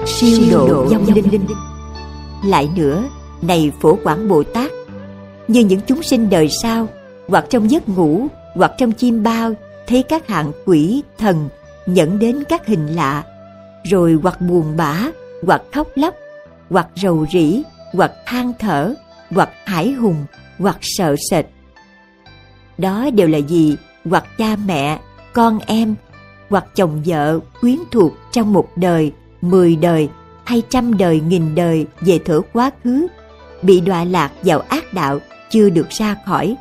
[0.05, 1.31] Siêu độ vong linh.
[1.31, 1.45] linh.
[2.45, 3.03] Lại nữa
[3.41, 4.71] này phổ quảng bồ tát
[5.47, 6.87] như những chúng sinh đời sau
[7.27, 9.53] hoặc trong giấc ngủ hoặc trong chim bao
[9.87, 11.49] thấy các hạng quỷ thần
[11.85, 13.23] nhận đến các hình lạ
[13.83, 15.11] rồi hoặc buồn bã
[15.45, 16.15] hoặc khóc lóc,
[16.69, 17.63] hoặc rầu rĩ,
[17.93, 18.93] hoặc than thở,
[19.31, 20.25] hoặc hải hùng,
[20.59, 21.45] hoặc sợ sệt.
[22.77, 23.77] Đó đều là gì?
[24.05, 24.99] Hoặc cha mẹ,
[25.33, 25.95] con em,
[26.49, 29.11] hoặc chồng vợ quyến thuộc trong một đời,
[29.41, 30.09] mười đời
[30.43, 33.07] hay trăm đời, nghìn đời về thở quá khứ,
[33.61, 35.19] bị đọa lạc vào ác đạo,
[35.49, 36.55] chưa được ra khỏi.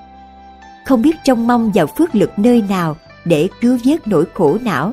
[0.87, 4.93] Không biết trông mong vào phước lực nơi nào để cứu vớt nỗi khổ não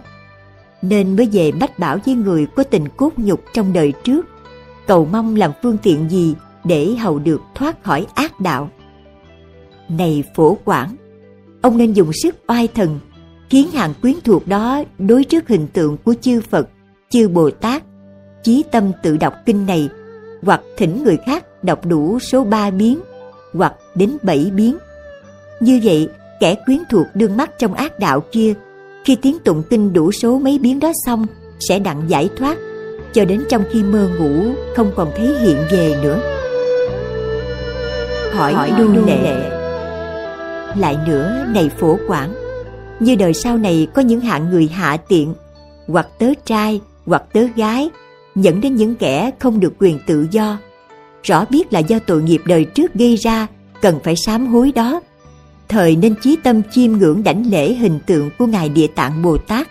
[0.82, 4.26] nên mới về bách bảo với người có tình cốt nhục trong đời trước.
[4.88, 8.70] Cầu mong làm phương tiện gì để hầu được thoát khỏi ác đạo.
[9.90, 10.96] Này phổ quản
[11.62, 13.00] ông nên dùng sức oai thần
[13.50, 16.70] khiến hàng quyến thuộc đó đối trước hình tượng của chư Phật,
[17.10, 17.84] chư Bồ Tát,
[18.44, 19.90] chí tâm tự đọc kinh này
[20.42, 23.00] hoặc thỉnh người khác đọc đủ số ba biến
[23.54, 24.78] hoặc đến bảy biến.
[25.60, 26.10] Như vậy,
[26.40, 28.54] kẻ quyến thuộc đương mắt trong ác đạo kia,
[29.06, 31.26] khi tiếng tụng kinh đủ số mấy biến đó xong,
[31.60, 32.58] sẽ đặng giải thoát,
[33.14, 36.20] cho đến trong khi mơ ngủ không còn thấy hiện về nữa.
[38.34, 39.18] Hỏi, Hỏi đu lệ.
[39.24, 39.50] lệ
[40.76, 42.34] Lại nữa, này phổ quản,
[43.00, 45.34] như đời sau này có những hạng người hạ tiện,
[45.88, 47.90] hoặc tớ trai, hoặc tớ gái,
[48.36, 50.58] dẫn đến những kẻ không được quyền tự do,
[51.24, 53.48] rõ biết là do tội nghiệp đời trước gây ra,
[53.82, 55.02] cần phải sám hối đó.
[55.72, 59.38] Thời nên chí tâm chiêm ngưỡng đảnh lễ hình tượng của Ngài Địa Tạng Bồ
[59.38, 59.68] Tát.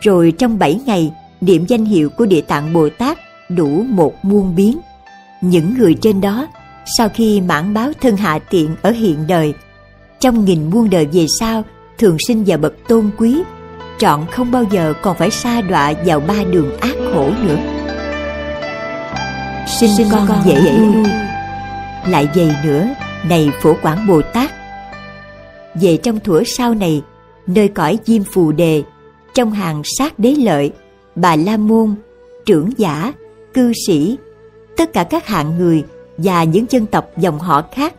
[0.00, 4.54] Rồi trong bảy ngày, niệm danh hiệu của Địa Tạng Bồ Tát đủ một muôn
[4.54, 4.78] biến.
[5.40, 6.48] Những người trên đó,
[6.98, 9.54] sau khi mãn báo thân hạ tiện ở hiện đời,
[10.20, 11.64] trong nghìn muôn đời về sau,
[11.98, 13.42] thường sinh vào bậc tôn quý,
[13.98, 17.58] trọn không bao giờ còn phải sa đọa vào ba đường ác khổ nữa
[19.66, 21.10] sinh, sinh con, con dễ, dễ nuôi
[22.06, 22.86] lại vậy nữa
[23.28, 24.50] này phổ quảng bồ tát
[25.74, 27.02] về trong thuở sau này,
[27.46, 28.82] nơi cõi diêm phù đề,
[29.34, 30.72] trong hàng sát đế lợi,
[31.14, 31.94] bà la môn,
[32.46, 33.12] trưởng giả,
[33.54, 34.16] cư sĩ,
[34.76, 35.84] tất cả các hạng người
[36.18, 37.94] và những dân tộc dòng họ khác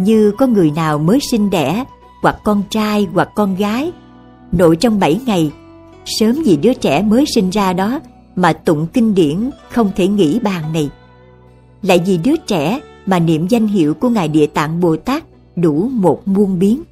[0.00, 1.84] như có người nào mới sinh đẻ,
[2.22, 3.92] hoặc con trai, hoặc con gái,
[4.52, 5.52] nội trong bảy ngày,
[6.04, 8.00] sớm vì đứa trẻ mới sinh ra đó
[8.36, 10.90] mà tụng kinh điển không thể nghĩ bàn này.
[11.82, 15.24] Lại vì đứa trẻ mà niệm danh hiệu của Ngài Địa Tạng Bồ Tát
[15.60, 16.82] đủ một muôn biến.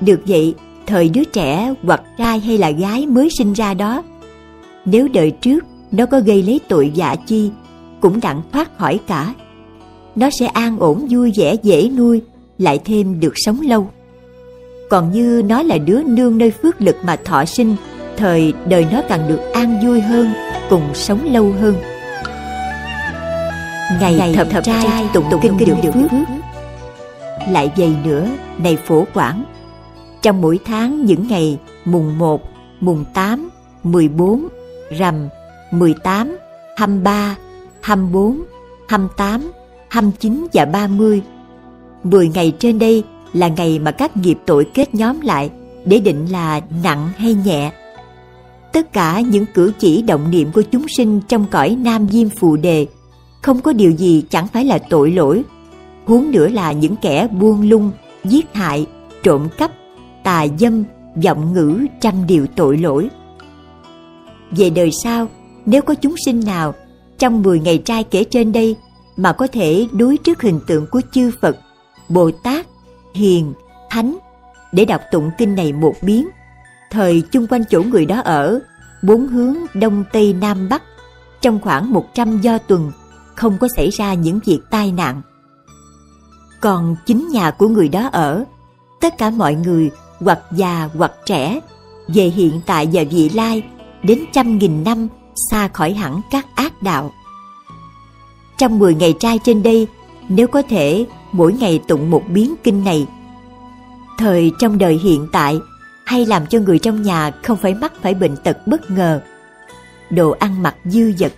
[0.00, 0.54] Được vậy,
[0.86, 4.02] thời đứa trẻ hoặc trai hay là gái mới sinh ra đó,
[4.84, 7.50] nếu đời trước nó có gây lấy tội dạ chi,
[8.00, 9.34] cũng đặng thoát khỏi cả.
[10.16, 12.22] Nó sẽ an ổn vui vẻ dễ nuôi,
[12.58, 13.90] lại thêm được sống lâu.
[14.90, 17.76] Còn như nó là đứa nương nơi phước lực mà thọ sinh,
[18.16, 20.30] thời đời nó càng được an vui hơn
[20.70, 21.74] cùng sống lâu hơn
[24.00, 26.28] ngày, ngày thập, thập trai, tụng tụng kinh, kinh được, được phước
[27.48, 29.44] lại dày nữa này phổ quảng.
[30.22, 32.42] Trong mỗi tháng những ngày mùng 1,
[32.80, 33.48] mùng 8,
[33.82, 34.48] 14,
[34.90, 35.28] rằm,
[35.70, 36.36] 18,
[36.76, 37.36] 23,
[37.80, 38.42] 24,
[38.88, 39.52] 28,
[39.88, 41.22] 29 và 30.
[42.04, 45.50] 10 ngày trên đây là ngày mà các nghiệp tội kết nhóm lại
[45.84, 47.72] để định là nặng hay nhẹ.
[48.72, 52.56] Tất cả những cử chỉ động niệm của chúng sinh trong cõi nam diêm phù
[52.56, 52.86] đề
[53.42, 55.42] không có điều gì chẳng phải là tội lỗi
[56.06, 57.90] huống nữa là những kẻ buông lung
[58.24, 58.86] giết hại
[59.22, 59.70] trộm cắp
[60.24, 60.84] tà dâm
[61.24, 63.10] vọng ngữ trăm điều tội lỗi
[64.50, 65.28] về đời sau
[65.66, 66.74] nếu có chúng sinh nào
[67.18, 68.76] trong 10 ngày trai kể trên đây
[69.16, 71.56] mà có thể đối trước hình tượng của chư Phật,
[72.08, 72.66] Bồ Tát,
[73.14, 73.52] Hiền,
[73.90, 74.18] Thánh
[74.72, 76.28] để đọc tụng kinh này một biến
[76.90, 78.60] thời chung quanh chỗ người đó ở,
[79.02, 80.82] bốn hướng đông tây nam bắc,
[81.40, 82.92] trong khoảng 100 do tuần,
[83.34, 85.22] không có xảy ra những việc tai nạn.
[86.60, 88.44] Còn chính nhà của người đó ở,
[89.00, 91.60] tất cả mọi người hoặc già hoặc trẻ,
[92.08, 93.62] về hiện tại và vị lai
[94.02, 95.08] đến trăm nghìn năm
[95.50, 97.12] xa khỏi hẳn các ác đạo.
[98.58, 99.86] Trong 10 ngày trai trên đây,
[100.28, 103.06] nếu có thể mỗi ngày tụng một biến kinh này,
[104.18, 105.60] thời trong đời hiện tại
[106.04, 109.22] hay làm cho người trong nhà không phải mắc phải bệnh tật bất ngờ.
[110.10, 111.32] Đồ ăn mặc dư dật.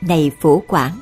[0.00, 0.92] Này phổ quản,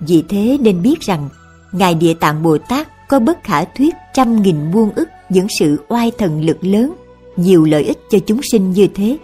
[0.00, 1.28] vì thế nên biết rằng
[1.78, 5.76] Ngài Địa Tạng Bồ Tát có bất khả thuyết trăm nghìn muôn ức những sự
[5.88, 6.92] oai thần lực lớn,
[7.36, 9.16] nhiều lợi ích cho chúng sinh như thế.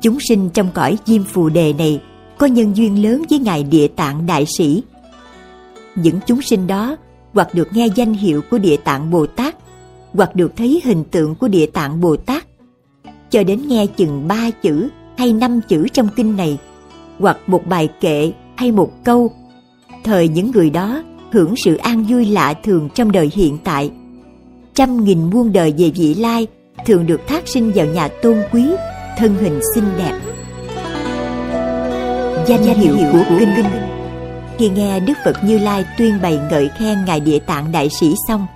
[0.00, 2.00] Chúng sinh trong cõi diêm phù đề này
[2.38, 4.82] có nhân duyên lớn với Ngài Địa Tạng Đại Sĩ.
[5.94, 6.96] Những chúng sinh đó
[7.34, 9.56] hoặc được nghe danh hiệu của Địa Tạng Bồ Tát
[10.14, 12.46] hoặc được thấy hình tượng của Địa Tạng Bồ Tát,
[13.30, 16.58] cho đến nghe chừng ba chữ hay năm chữ trong kinh này,
[17.18, 19.32] hoặc một bài kệ hay một câu,
[20.04, 23.90] thời những người đó hưởng sự an vui lạ thường trong đời hiện tại.
[24.74, 26.46] Trăm nghìn muôn đời về vị lai
[26.86, 28.66] thường được thác sinh vào nhà tôn quý,
[29.18, 30.20] thân hình xinh đẹp.
[32.46, 33.66] Danh, Danh hiệu của, của kinh, kinh
[34.58, 38.14] Khi nghe Đức Phật Như Lai tuyên bày ngợi khen Ngài Địa Tạng Đại Sĩ
[38.28, 38.46] xong,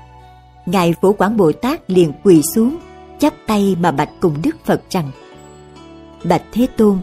[0.67, 2.77] Ngài Phổ Quảng Bồ Tát liền quỳ xuống,
[3.19, 5.11] chắp tay mà bạch cùng Đức Phật rằng
[6.25, 6.99] Bạch Thế Tôn,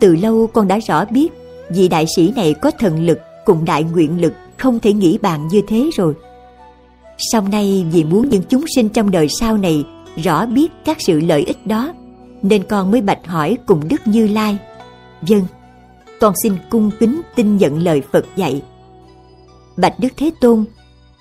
[0.00, 1.32] từ lâu con đã rõ biết
[1.70, 4.32] vị đại sĩ này có thần lực cùng đại nguyện lực
[4.62, 6.14] không thể nghĩ bạn như thế rồi.
[7.32, 9.84] Sau nay vì muốn những chúng sinh trong đời sau này
[10.16, 11.92] rõ biết các sự lợi ích đó,
[12.42, 14.58] nên con mới bạch hỏi cùng Đức Như Lai.
[15.20, 15.46] Vâng,
[16.20, 18.62] con xin cung kính tin nhận lời Phật dạy.
[19.76, 20.64] Bạch Đức Thế Tôn,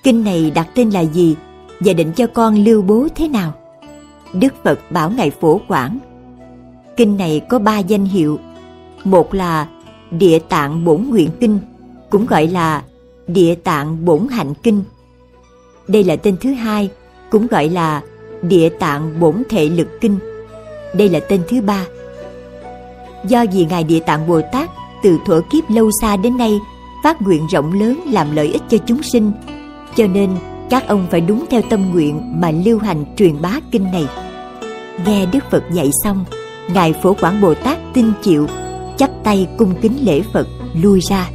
[0.04, 1.36] kinh này đặt tên là gì
[1.80, 3.54] và định cho con lưu bố thế nào?
[4.34, 6.00] Đức Phật bảo Ngài Phổ Quảng.
[6.98, 8.40] Kinh này có ba danh hiệu.
[9.04, 9.68] Một là
[10.12, 11.60] Địa Tạng Bổn Nguyện Kinh,
[12.10, 12.84] cũng gọi là
[13.28, 14.84] Địa Tạng Bổn Hạnh Kinh.
[15.88, 16.90] Đây là tên thứ hai,
[17.32, 18.02] cũng gọi là
[18.42, 20.20] Địa Tạng Bổn Thể Lực Kinh.
[20.96, 21.86] Đây là tên thứ ba.
[23.28, 24.70] Do vì Ngài Địa Tạng Bồ Tát
[25.04, 26.60] từ thuở kiếp lâu xa đến nay
[27.04, 29.32] phát nguyện rộng lớn làm lợi ích cho chúng sinh,
[29.96, 30.30] cho nên
[30.70, 34.08] các ông phải đúng theo tâm nguyện mà lưu hành truyền bá kinh này.
[35.06, 36.26] Nghe Đức Phật dạy xong,
[36.74, 38.48] Ngài Phổ Quảng Bồ Tát tin chịu,
[38.98, 40.48] chắp tay cung kính lễ Phật
[40.82, 41.30] lui ra.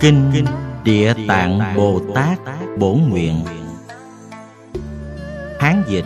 [0.00, 0.44] Kinh
[0.84, 2.38] Địa Tạng Bồ Tát
[2.78, 3.44] Bổn Nguyện.
[5.60, 6.04] Hán dịch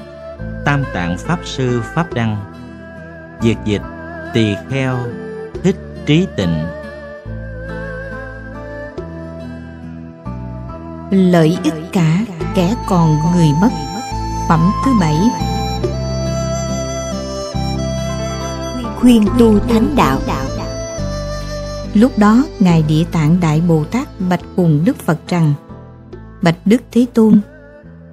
[0.64, 2.36] Tam Tạng Pháp Sư Pháp Đăng.
[3.42, 3.82] Việt dịch
[4.34, 4.98] Tỳ Kheo
[5.62, 6.66] Thích Trí Tịnh.
[11.10, 12.18] Lợi ích cả
[12.54, 13.70] kẻ còn người mất.
[14.48, 15.16] Phẩm thứ bảy.
[18.96, 20.18] Khuyên tu thánh đạo.
[21.94, 25.54] Lúc đó, Ngài Địa Tạng Đại Bồ Tát bạch cùng Đức Phật rằng,
[26.42, 27.40] Bạch Đức Thế Tôn,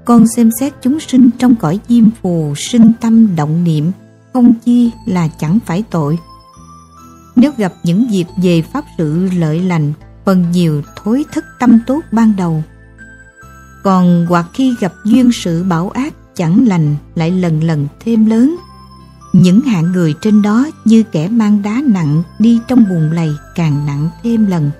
[0.05, 3.91] Con xem xét chúng sinh trong cõi diêm phù sinh tâm động niệm,
[4.33, 6.19] Không chi là chẳng phải tội.
[7.35, 9.93] Nếu gặp những việc về pháp sự lợi lành,
[10.25, 12.63] Phần nhiều thối thất tâm tốt ban đầu.
[13.83, 18.55] Còn hoặc khi gặp duyên sự bảo ác chẳng lành, lại lần lần thêm lớn
[19.33, 23.85] những hạng người trên đó như kẻ mang đá nặng đi trong bùn lầy càng
[23.85, 24.71] nặng thêm lần,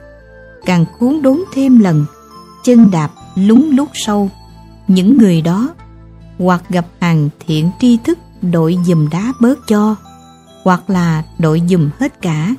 [0.66, 2.06] càng cuốn đốn thêm lần,
[2.64, 4.30] chân đạp lúng lút sâu.
[4.88, 5.70] Những người đó
[6.38, 9.96] hoặc gặp hàng thiện tri thức đội dùm đá bớt cho,
[10.64, 12.56] hoặc là đội dùm hết cả.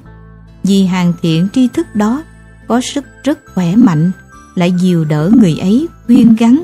[0.64, 2.22] Vì hàng thiện tri thức đó
[2.68, 4.12] có sức rất khỏe mạnh,
[4.54, 6.62] lại dìu đỡ người ấy khuyên gắn,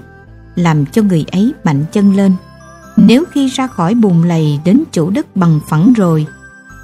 [0.54, 2.32] làm cho người ấy mạnh chân lên.
[2.96, 6.26] Nếu khi ra khỏi bùn lầy đến chỗ đất bằng phẳng rồi,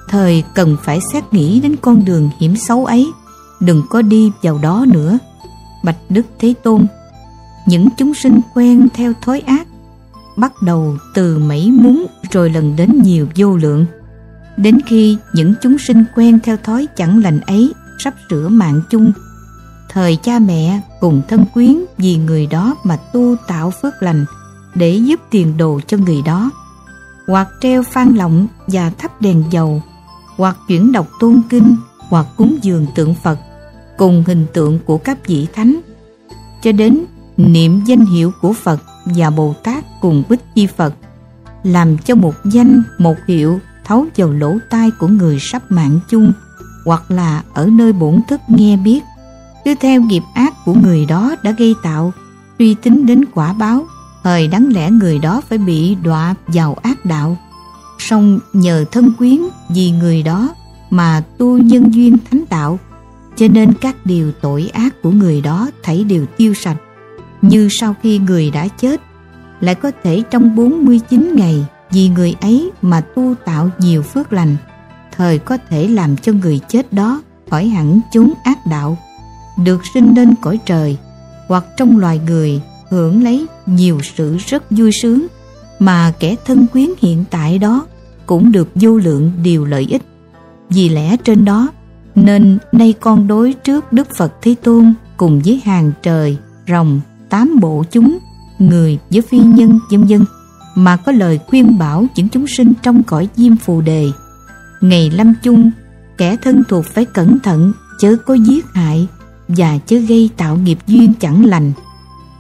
[0.09, 3.13] thời cần phải xét nghĩ đến con đường hiểm xấu ấy,
[3.61, 5.19] đừng có đi vào đó nữa.
[5.85, 6.87] Bạch Đức Thế Tôn,
[7.67, 9.67] những chúng sinh quen theo thói ác,
[10.37, 13.87] bắt đầu từ mấy muốn rồi lần đến nhiều vô lượng.
[14.57, 19.13] Đến khi những chúng sinh quen theo thói chẳng lành ấy sắp sửa mạng chung,
[19.89, 24.25] thời cha mẹ cùng thân quyến vì người đó mà tu tạo phước lành,
[24.75, 26.51] để giúp tiền đồ cho người đó.
[27.27, 29.83] Hoặc treo phan lọng và thắp đèn dầu,
[30.37, 33.39] hoặc chuyển đọc tôn kinh, hoặc cúng dường tượng Phật,
[33.99, 35.81] cùng hình tượng của các vị thánh.
[36.63, 37.05] Cho đến
[37.37, 40.95] niệm danh hiệu của Phật và Bồ Tát cùng Bích Chi Phật,
[41.63, 46.33] làm cho một danh, một hiệu thấu vào lỗ tai của người sắp mạng chung,
[46.85, 49.01] hoặc là ở nơi bổn thức nghe biết.
[49.65, 52.13] Cứ theo nghiệp ác của người đó đã gây tạo
[52.59, 53.87] suy tính đến quả báo
[54.23, 57.37] thời đáng lẽ người đó phải bị đọa vào ác đạo.
[57.99, 59.39] Song nhờ thân quyến
[59.69, 60.55] vì người đó
[60.91, 62.79] mà tu nhân duyên thánh đạo
[63.37, 66.77] cho nên các điều tội ác của người đó thảy đều tiêu sạch.
[67.43, 69.01] Như sau khi người đã chết,
[69.61, 74.57] lại có thể trong 49 ngày vì người ấy mà tu tạo nhiều phước lành,
[75.17, 78.99] thời có thể làm cho người chết đó khỏi hẳn chúng ác đạo,
[79.65, 80.97] được sinh lên cõi trời
[81.49, 85.27] hoặc trong loài người hưởng lấy nhiều sự rất vui sướng
[85.79, 87.87] mà kẻ thân quyến hiện tại đó
[88.27, 90.03] cũng được vô lượng điều lợi ích.
[90.69, 91.69] Vì lẽ trên đó
[92.15, 96.37] nên nay con đối trước Đức Phật Thế Tôn cùng với hàng trời,
[96.69, 98.19] rồng, tám bộ chúng,
[98.59, 100.25] người với phi nhân vân dân
[100.75, 104.07] mà có lời khuyên bảo những chúng sinh trong cõi diêm phù đề.
[104.81, 105.71] Ngày lâm chung,
[106.19, 109.09] kẻ thân thuộc phải cẩn thận chớ có giết hại
[109.49, 111.73] và chớ gây tạo nghiệp duyên chẳng lành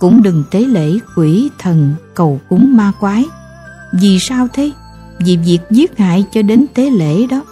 [0.02, 3.24] cũng đừng tế lễ quỷ thần cầu cúng ma quái.
[3.92, 4.70] Vì sao thế?
[5.18, 7.42] Vì việc giết hại cho đến tế lễ đó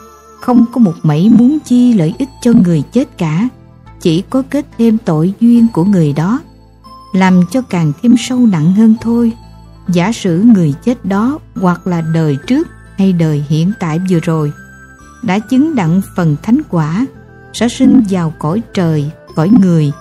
[0.40, 3.48] không có một mảy muốn chi lợi ích cho người chết cả.
[4.00, 6.40] chỉ có kết thêm tội duyên của người đó,
[7.12, 9.32] làm cho càng thêm sâu nặng hơn thôi.
[9.88, 12.68] Giả sử người chết đó hoặc là đời trước
[12.98, 14.52] hay đời hiện tại vừa rồi
[15.22, 17.06] đã chứng đặng phần thánh quả
[17.52, 19.92] sẽ sinh vào cõi trời, cõi người.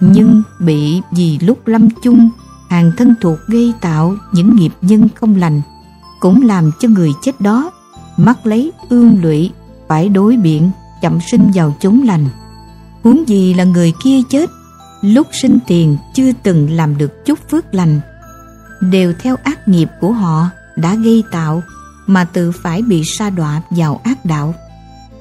[0.00, 2.30] Nhưng bị vì lúc lâm chung,
[2.70, 5.62] hàng thân thuộc gây tạo những nghiệp nhân không lành,
[6.20, 7.70] cũng làm cho người chết đó
[8.16, 9.50] mắc lấy ương lụy,
[9.88, 10.70] phải đối biện,
[11.02, 12.28] chậm sinh vào chốn lành.
[13.02, 14.50] Huống gì là người kia chết,
[15.02, 18.00] lúc sinh tiền chưa từng làm được chút phước lành,
[18.80, 21.62] đều theo ác nghiệp của họ đã gây tạo,
[22.06, 24.54] mà tự phải bị sa đọa vào ác đạo.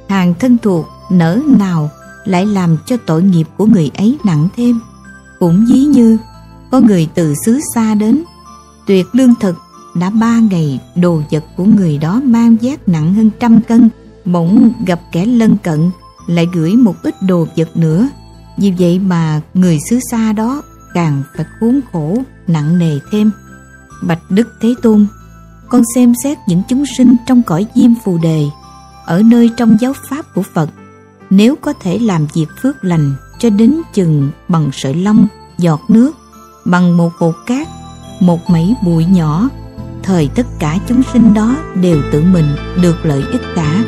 [0.09, 1.89] Hàng thân thuộc nỡ nào
[2.25, 4.79] lại làm cho tội nghiệp của người ấy nặng thêm.
[5.39, 6.17] Cũng ví như,
[6.71, 8.23] có người từ xứ xa đến,
[8.87, 9.55] tuyệt lương thực
[9.95, 13.89] đã ba ngày đồ vật của người đó mang vác nặng hơn trăm cân,
[14.25, 15.91] bỗng gặp kẻ lân cận,
[16.27, 18.07] lại gửi một ít đồ vật nữa.
[18.57, 20.61] Vì vậy mà người xứ xa đó
[20.93, 22.17] càng phải khốn khổ,
[22.47, 23.31] nặng nề thêm.
[24.07, 25.07] Bạch đức thế tôn,
[25.69, 28.45] con xem xét những chúng sinh trong cõi diêm phù đề,
[29.05, 30.69] ở nơi trong giáo pháp của phật
[31.35, 35.27] nếu có thể làm việc phước lành cho đến chừng bằng sợi lông,
[35.57, 36.11] giọt nước,
[36.65, 37.67] bằng một hột cát,
[38.19, 39.49] một mẩy bụi nhỏ,
[40.03, 42.45] thời tất cả chúng sinh đó đều tự mình
[42.81, 43.83] được lợi ích cả.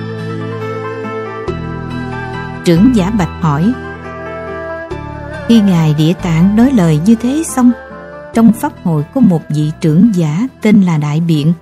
[2.66, 3.74] Trưởng giả bạch hỏi,
[5.48, 7.72] khi ngài địa tạng nói lời như thế xong,
[8.34, 11.54] trong pháp hội có một vị trưởng giả tên là đại biện.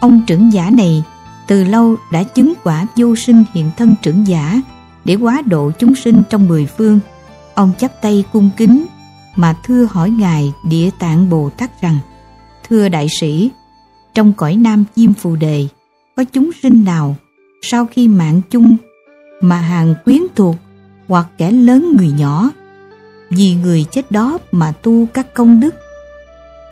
[0.00, 1.04] Ông trưởng giả này
[1.46, 4.62] từ lâu đã chứng quả vô sinh hiện thân trưởng giả
[5.04, 7.00] để quá độ chúng sinh trong mười phương.
[7.54, 8.86] Ông chắp tay cung kính
[9.36, 11.98] mà thưa hỏi ngài địa tạng bồ tát rằng,
[12.68, 13.50] thưa đại sĩ,
[14.14, 15.66] trong cõi nam chim phù đề,
[16.16, 17.16] có chúng sinh nào
[17.62, 18.76] sau khi mạng chung
[19.40, 20.56] mà hàng quyến thuộc
[21.08, 22.50] hoặc kẻ lớn người nhỏ
[23.30, 25.74] vì người chết đó mà tu các công đức,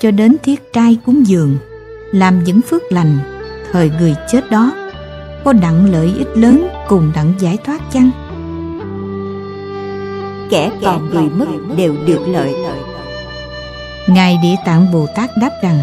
[0.00, 1.56] cho đến thiết trai cúng dường,
[2.12, 3.18] làm những phước lành
[3.72, 4.72] thời người chết đó
[5.44, 8.10] có đặng lợi ích lớn cùng đặng giải thoát chăng?
[10.50, 11.46] Kẻ còn người mất
[11.76, 12.54] đều được lợi.
[14.06, 15.78] ngài địa tạng bồ tát đáp rằng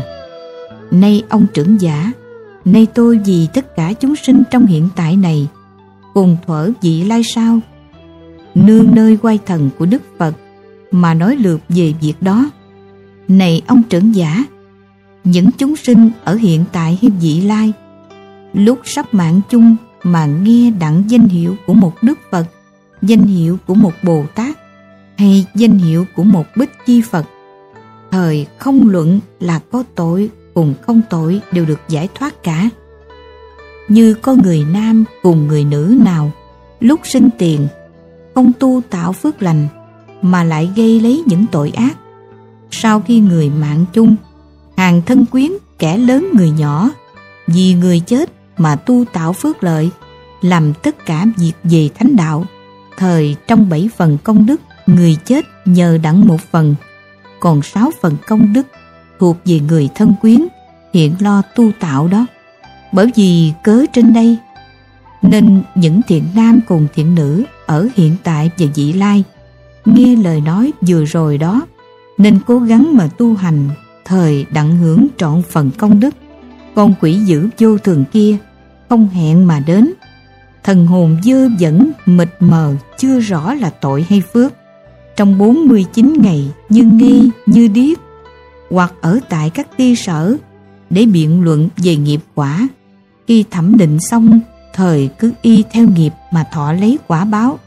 [0.92, 2.12] nay ông trưởng giả
[2.66, 5.48] nay tôi vì tất cả chúng sinh trong hiện tại này
[6.14, 7.60] cùng thuở vị lai sao?
[8.56, 10.34] Nương nơi quay thần của đức phật
[10.92, 12.50] mà nói lượt về việc đó.
[13.28, 14.44] Này ông trưởng giả
[15.24, 17.74] những chúng sinh ở hiện tại hay vị lai
[18.54, 22.46] lúc sắp mạng chung mà nghe đặng danh hiệu của một đức phật,
[23.02, 24.58] danh hiệu của một bồ tát,
[25.18, 27.26] hay danh hiệu của một bích chi phật,
[28.12, 32.70] thời không luận là có tội cùng không tội đều được giải thoát cả.
[33.88, 36.32] Như có người nam cùng người nữ nào,
[36.80, 37.68] lúc sinh tiền,
[38.36, 39.68] không tu tạo phước lành,
[40.22, 41.98] mà lại gây lấy những tội ác.
[42.72, 44.16] Sau khi người mạng chung,
[44.78, 46.90] hàng thân quyến kẻ lớn người nhỏ,
[47.48, 49.90] vì người chết mà tu tạo phước lợi,
[50.42, 52.46] làm tất cả việc về thánh đạo.
[52.98, 56.76] Thời trong bảy phần công đức, người chết nhờ đặng một phần,
[57.40, 58.68] còn sáu phần công đức
[59.20, 60.48] thuộc về người thân quyến
[60.94, 62.26] hiện lo tu tạo đó.
[62.92, 64.38] Bởi vì cớ trên đây,
[65.22, 69.24] nên những thiện nam cùng thiện nữ ở hiện tại và vị lai
[69.86, 71.62] nghe lời nói vừa rồi đó,
[72.18, 73.70] nên cố gắng mà tu hành
[74.06, 76.16] thời đặng hưởng trọn phần công đức.
[76.76, 78.38] Con quỷ dữ vô thường kia
[78.90, 79.94] không hẹn mà đến.
[80.64, 84.54] Thần hồn dơ dẫn mịt mờ, chưa rõ là tội hay phước.
[85.16, 87.98] Trong 49 ngày, như nghi, như điếc
[88.70, 90.38] hoặc ở tại các ti sở
[90.90, 92.68] để biện luận về nghiệp quả.
[93.28, 94.40] Khi thẩm định xong,
[94.74, 97.60] thời cứ y theo nghiệp mà thọ lấy quả báo.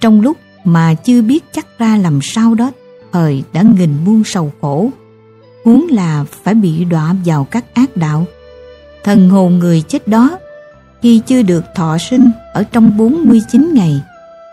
[0.00, 2.70] Trong lúc mà chưa biết chắc ra làm sao đó,
[3.12, 4.90] thời đã nghìn muôn sầu khổ.
[5.64, 8.24] Huống là phải bị đọa vào các ác đạo.
[9.04, 10.38] Thần hồn người chết đó
[11.04, 14.00] khi chưa được thọ sinh, ở trong 49 ngày,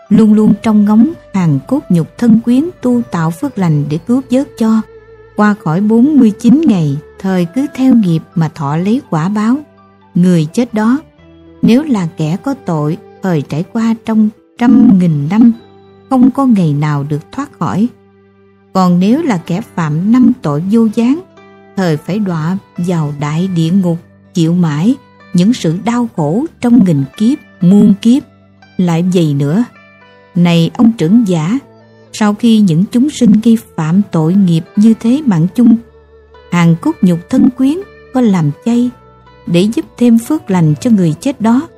[0.08, 4.22] luôn luôn trong ngóng, hàng cốt nhục thân quyến tu tạo phước lành để cứu
[4.30, 4.80] vớt cho.
[5.36, 9.56] Qua khỏi 49 ngày, thời cứ theo nghiệp mà thọ lấy quả báo.
[10.14, 11.00] Người chết đó,
[11.62, 15.52] nếu là kẻ có tội, thời trải qua trong trăm nghìn năm,
[16.10, 17.88] không có ngày nào được thoát khỏi.
[18.72, 21.20] Còn nếu là kẻ phạm năm tội vô gián,
[21.76, 23.98] thời phải đọa vào đại địa ngục,
[24.34, 24.94] chịu mãi
[25.34, 28.22] những sự đau khổ trong nghìn kiếp muôn kiếp.
[28.76, 29.64] Lại vậy nữa?
[30.34, 31.58] Này ông trưởng giả
[32.12, 35.76] sau khi những chúng sinh gây phạm tội nghiệp như thế mạng chung
[36.52, 37.76] hàng cốt nhục thân quyến
[38.14, 38.90] có làm chay
[39.46, 41.68] để giúp thêm phước lành cho người chết đó.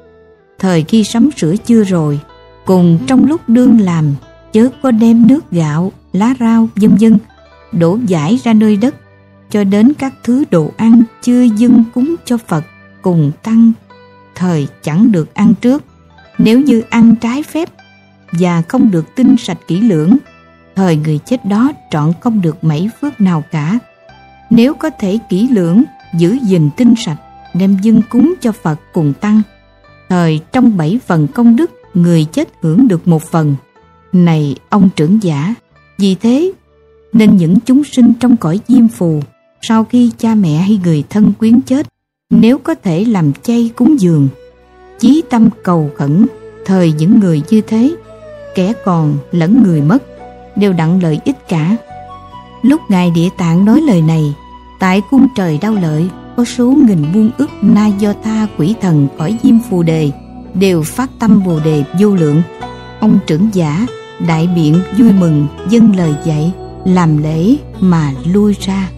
[0.58, 2.20] Thời khi sắm sửa chưa rồi
[2.66, 4.14] cùng trong lúc đương làm
[4.52, 7.18] chớ có đem nước gạo, lá rau, vân vân
[7.72, 8.94] đổ giải ra nơi đất,
[9.50, 12.64] cho đến các thứ đồ ăn chưa dâng cúng cho Phật
[13.04, 13.72] cùng tăng
[14.34, 15.84] thời chẳng được ăn trước.
[16.38, 17.68] Nếu như ăn trái phép
[18.32, 20.16] và không được tinh sạch kỹ lưỡng,
[20.74, 23.78] thời người chết đó trọn không được mấy phước nào cả.
[24.50, 25.82] Nếu có thể kỹ lưỡng,
[26.18, 27.18] giữ gìn tinh sạch,
[27.54, 29.42] đem dâng cúng cho Phật cùng tăng,
[30.08, 33.54] thời trong bảy phần công đức, người chết hưởng được một phần.
[34.12, 35.54] Này ông trưởng giả,
[35.98, 36.52] vì thế
[37.12, 39.22] nên những chúng sinh trong cõi diêm phù
[39.62, 41.93] sau khi cha mẹ hay người thân quyến chết
[42.30, 44.28] nếu có thể làm chay cúng dường,
[44.98, 46.26] chí tâm cầu khẩn,
[46.64, 47.94] thời những người như thế,
[48.54, 50.02] kẻ còn lẫn người mất,
[50.56, 51.76] đều đặng lợi ích cả.
[52.62, 54.34] Lúc ngài địa tạng nói lời này,
[54.80, 59.08] tại cung trời đau lợi, có số nghìn buôn ức na do tha quỷ thần
[59.18, 60.10] khỏi diêm phù đề,
[60.54, 62.42] đều phát tâm bồ đề vô lượng.
[63.00, 63.86] Ông trưởng giả,
[64.26, 66.52] đại biện vui mừng, dâng lời dạy,
[66.84, 68.88] làm lễ mà lui ra.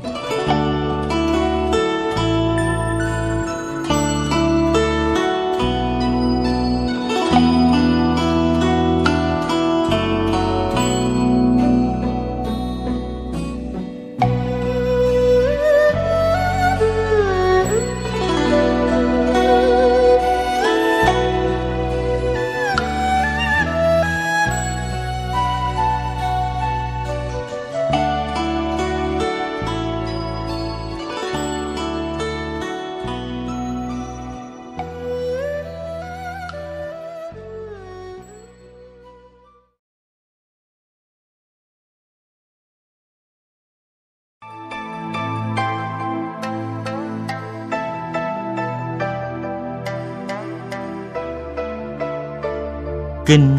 [53.26, 53.58] Kinh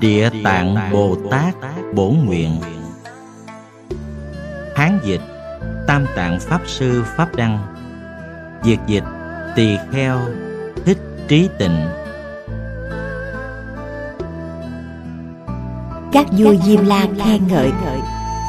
[0.00, 1.54] Địa Tạng Bồ Tát
[1.94, 2.60] Bổ Nguyện.
[4.74, 5.20] Hán dịch
[5.86, 7.58] Tam Tạng Pháp Sư Pháp Đăng.
[8.64, 9.04] Diệt dịch
[9.56, 10.20] Tỳ Kheo
[10.84, 10.98] Thích
[11.28, 11.86] Trí Tịnh.
[16.12, 17.70] Các vua Diêm La khen ngợi.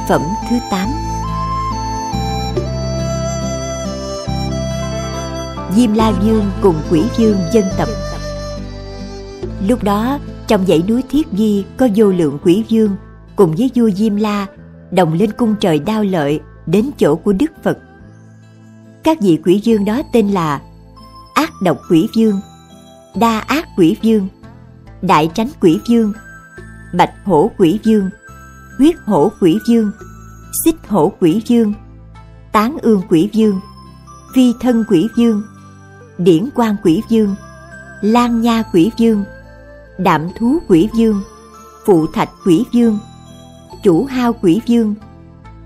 [0.10, 0.88] Phẩm thứ 8
[5.76, 7.88] Diêm La Vương cùng Quỷ Vương dân tập
[9.68, 12.96] Lúc đó trong dãy núi Thiết Di có vô lượng quỷ vương
[13.36, 14.46] cùng với vua Diêm La
[14.92, 17.78] đồng lên cung trời đao lợi đến chỗ của Đức Phật.
[19.04, 20.62] Các vị quỷ vương đó tên là
[21.34, 22.42] Ác độc quỷ vương,
[23.16, 24.28] Đa ác quỷ vương,
[25.02, 26.14] Đại tránh quỷ vương,
[26.94, 28.10] Bạch hổ quỷ vương,
[28.78, 29.92] Huyết hổ quỷ vương,
[30.66, 31.74] Xích hổ quỷ vương,
[32.52, 33.60] Tán ương quỷ vương,
[34.36, 35.44] Phi thân quỷ vương,
[36.18, 37.36] Điển quan quỷ vương,
[38.02, 39.24] Lan nha quỷ vương,
[39.98, 41.22] đạm thú quỷ vương
[41.86, 43.00] phụ thạch quỷ vương
[43.84, 44.96] chủ hao quỷ vương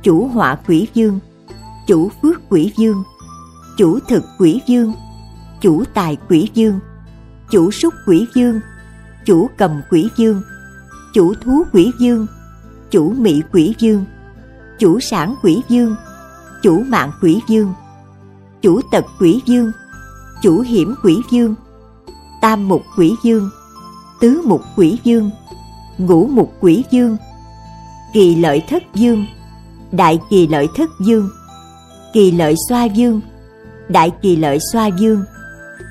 [0.03, 1.19] chủ họa quỷ vương
[1.87, 3.03] chủ phước quỷ vương
[3.77, 4.93] chủ thực quỷ vương
[5.61, 6.79] chủ tài quỷ vương
[7.51, 8.59] chủ súc quỷ vương
[9.25, 10.41] chủ cầm quỷ vương
[11.13, 12.27] chủ thú quỷ vương
[12.91, 14.05] chủ mị quỷ vương
[14.79, 15.95] chủ sản quỷ vương
[16.63, 17.73] chủ mạng quỷ vương
[18.61, 19.71] chủ tật quỷ vương
[20.41, 21.55] chủ hiểm quỷ vương
[22.41, 23.49] tam mục quỷ vương
[24.21, 25.29] tứ mục quỷ dương
[25.97, 27.17] ngũ mục quỷ dương
[28.13, 29.25] kỳ lợi thất dương
[29.91, 31.29] đại kỳ lợi thất dương
[32.13, 33.21] kỳ lợi xoa dương
[33.89, 35.23] đại kỳ lợi xoa dương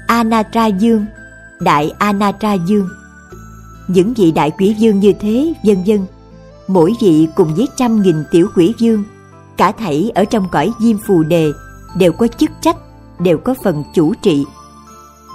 [0.06, 1.06] anatra dương
[1.60, 2.88] đại anatra dương
[3.90, 6.06] những vị đại quỷ dương như thế, vân vân,
[6.68, 9.04] mỗi vị cùng với trăm nghìn tiểu quỷ dương
[9.56, 11.52] cả thảy ở trong cõi diêm phù đề
[11.96, 12.76] đều có chức trách,
[13.18, 14.44] đều có phần chủ trị.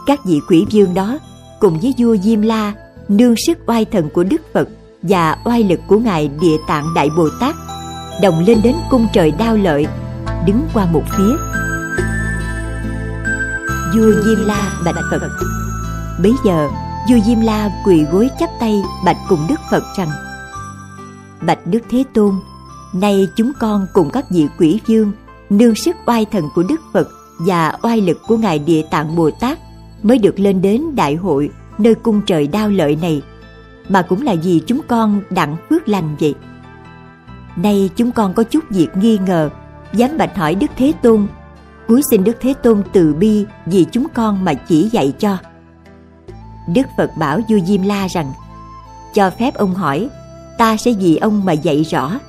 [0.05, 1.19] Các vị quỷ dương đó
[1.59, 2.73] cùng với vua diêm la
[3.09, 4.67] nương sức oai thần của Đức Phật
[5.01, 7.55] và oai lực của Ngài Địa Tạng Đại Bồ Tát,
[8.21, 9.87] đồng lên đến cung trời đao lợi,
[10.45, 11.35] đứng qua một phía.
[13.95, 15.29] Vua Diêm La bạch Phật.
[16.23, 16.69] Bấy giờ,
[17.09, 20.09] vua Diêm La quỳ gối chắp tay bạch cùng Đức Phật rằng,
[21.41, 22.35] bạch Đức Thế Tôn,
[22.93, 25.11] nay chúng con cùng các vị quỷ vương
[25.49, 27.09] nương sức oai thần của Đức Phật
[27.39, 29.59] và oai lực của Ngài Địa Tạng Bồ Tát
[30.03, 33.21] mới được lên đến đại hội nơi cung trời đao lợi này,
[33.89, 36.35] mà cũng là vì chúng con đặng phước lành vậy.
[37.55, 39.49] Nay chúng con có chút việc nghi ngờ,
[39.93, 41.27] dám bạch hỏi đức thế tôn
[41.87, 45.37] cúi xin đức thế tôn từ bi vì chúng con mà chỉ dạy cho.
[46.73, 48.31] Đức phật bảo vua diêm la rằng,
[49.13, 50.09] cho phép ông hỏi,
[50.57, 52.19] ta sẽ vì ông mà dạy rõ.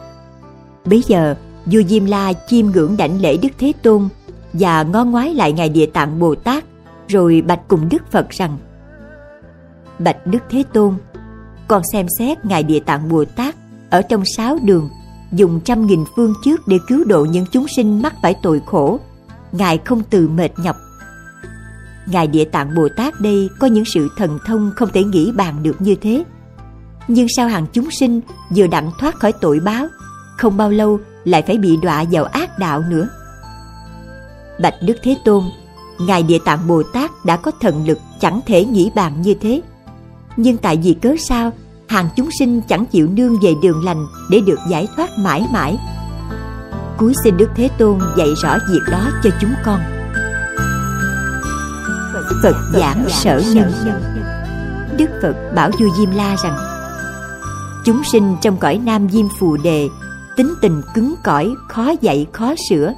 [0.84, 1.34] Bấy giờ
[1.66, 4.08] vua diêm la chiêm ngưỡng đảnh lễ đức thế tôn
[4.52, 6.64] và ngó ngoái lại ngài địa tạng bồ tát,
[7.08, 8.58] rồi bạch cùng đức phật rằng
[9.98, 10.94] Bạch Đức Thế Tôn.
[11.68, 13.54] Con xem xét Ngài Địa Tạng Bồ Tát
[13.90, 14.90] ở trong sáu đường,
[15.32, 19.00] dùng trăm nghìn phương trước để cứu độ những chúng sinh mắc phải tội khổ.
[19.52, 20.76] Ngài không từ mệt nhọc.
[22.06, 25.62] Ngài địa tạng bồ tát đây có những sự thần thông không thể nghĩ bàn
[25.62, 26.24] được như thế.
[27.08, 28.20] Nhưng sao hàng chúng sinh
[28.56, 29.86] vừa đặng thoát khỏi tội báo,
[30.36, 33.08] không bao lâu lại phải bị đọa vào ác đạo nữa?
[34.60, 35.44] Bạch đức thế tôn,
[36.00, 39.60] ngài địa tạng bồ tát đã có thần lực chẳng thể nghĩ bàn như thế
[40.36, 41.52] nhưng tại vì cớ sao,
[41.88, 45.78] hàng chúng sinh chẳng chịu nương về đường lành để được giải thoát mãi mãi.
[46.98, 49.80] Cuối xin đức thế tôn dạy rõ việc đó cho chúng con.
[52.42, 53.72] Phật giảng sở nhân.
[54.98, 56.56] Đức phật bảo vua diêm la rằng,
[57.84, 59.88] chúng sinh trong cõi nam diêm phù đề,
[60.36, 62.92] tính tình cứng cỏi, khó dạy, khó sửa.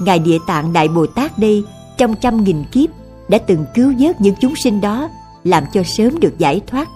[0.00, 1.64] Ngài địa tạng đại bồ tát đây,
[1.98, 2.90] trong trăm nghìn kiếp,
[3.28, 5.08] đã từng cứu vớt những chúng sinh đó
[5.46, 6.88] làm cho sớm được giải thoát.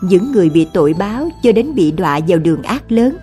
[0.00, 3.16] Những người bị tội báo cho đến bị đọa vào đường ác lớn.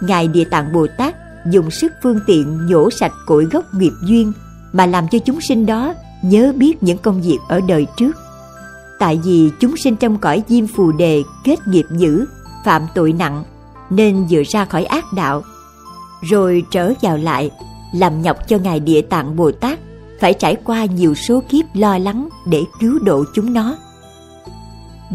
[0.00, 1.14] Ngài địa tạng bồ tát
[1.50, 4.32] dùng sức phương tiện nhổ sạch cội gốc nghiệp duyên
[4.72, 8.16] mà làm cho chúng sinh đó nhớ biết những công việc ở đời trước.
[8.98, 12.24] Tại vì chúng sinh trong cõi diêm phù đề kết nghiệp dữ,
[12.64, 13.44] phạm tội nặng,
[13.90, 15.42] nên vừa ra khỏi ác đạo,
[16.30, 17.50] rồi trở vào lại,
[17.94, 19.78] làm nhọc cho ngài địa tạng bồ tát
[20.20, 23.76] phải trải qua nhiều số kiếp lo lắng để cứu độ chúng nó.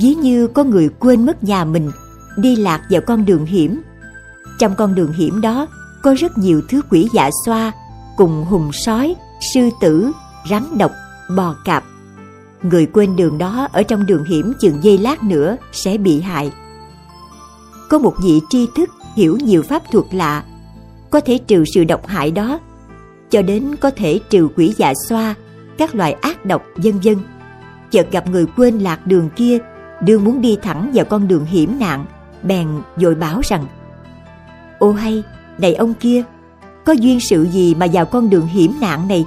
[0.01, 1.91] Ví như có người quên mất nhà mình,
[2.37, 3.81] đi lạc vào con đường hiểm.
[4.59, 5.67] Trong con đường hiểm đó,
[6.03, 7.71] có rất nhiều thứ quỷ dạ xoa
[8.17, 9.15] cùng hùng sói,
[9.53, 10.11] sư tử,
[10.49, 10.91] rắn độc,
[11.35, 11.83] bò cạp.
[12.63, 16.51] Người quên đường đó ở trong đường hiểm chừng giây lát nữa sẽ bị hại.
[17.89, 20.43] Có một vị tri thức hiểu nhiều pháp thuật lạ,
[21.09, 22.59] có thể trừ sự độc hại đó
[23.29, 25.35] cho đến có thể trừ quỷ dạ xoa,
[25.77, 27.17] các loại ác độc, vân vân.
[27.91, 29.57] Chợt gặp người quên lạc đường kia
[30.01, 32.05] đương muốn đi thẳng vào con đường hiểm nạn,
[32.43, 33.65] bèn dội báo rằng,
[34.79, 35.23] ô hay,
[35.57, 36.23] này ông kia,
[36.85, 39.25] có duyên sự gì mà vào con đường hiểm nạn này?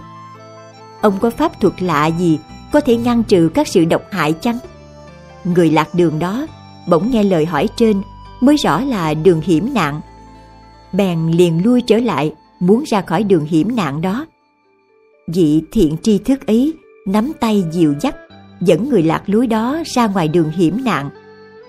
[1.00, 2.38] Ông có pháp thuật lạ gì
[2.72, 4.58] có thể ngăn trừ các sự độc hại chăng?
[5.44, 6.46] Người lạc đường đó
[6.88, 8.02] bỗng nghe lời hỏi trên,
[8.40, 10.00] mới rõ là đường hiểm nạn.
[10.92, 14.26] Bèn liền lui trở lại muốn ra khỏi đường hiểm nạn đó.
[15.26, 16.74] Vị thiện tri thức ấy
[17.06, 18.16] nắm tay dìu dắt,
[18.60, 21.10] dẫn người lạc lối đó ra ngoài đường hiểm nạn,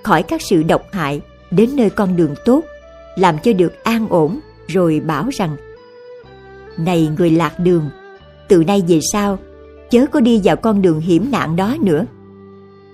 [0.03, 1.21] khỏi các sự độc hại,
[1.51, 2.63] đến nơi con đường tốt,
[3.15, 5.57] làm cho được an ổn rồi bảo rằng,
[6.77, 7.89] này người lạc đường,
[8.47, 9.39] từ nay về sau,
[9.89, 12.05] chớ có đi vào con đường hiểm nạn đó nữa.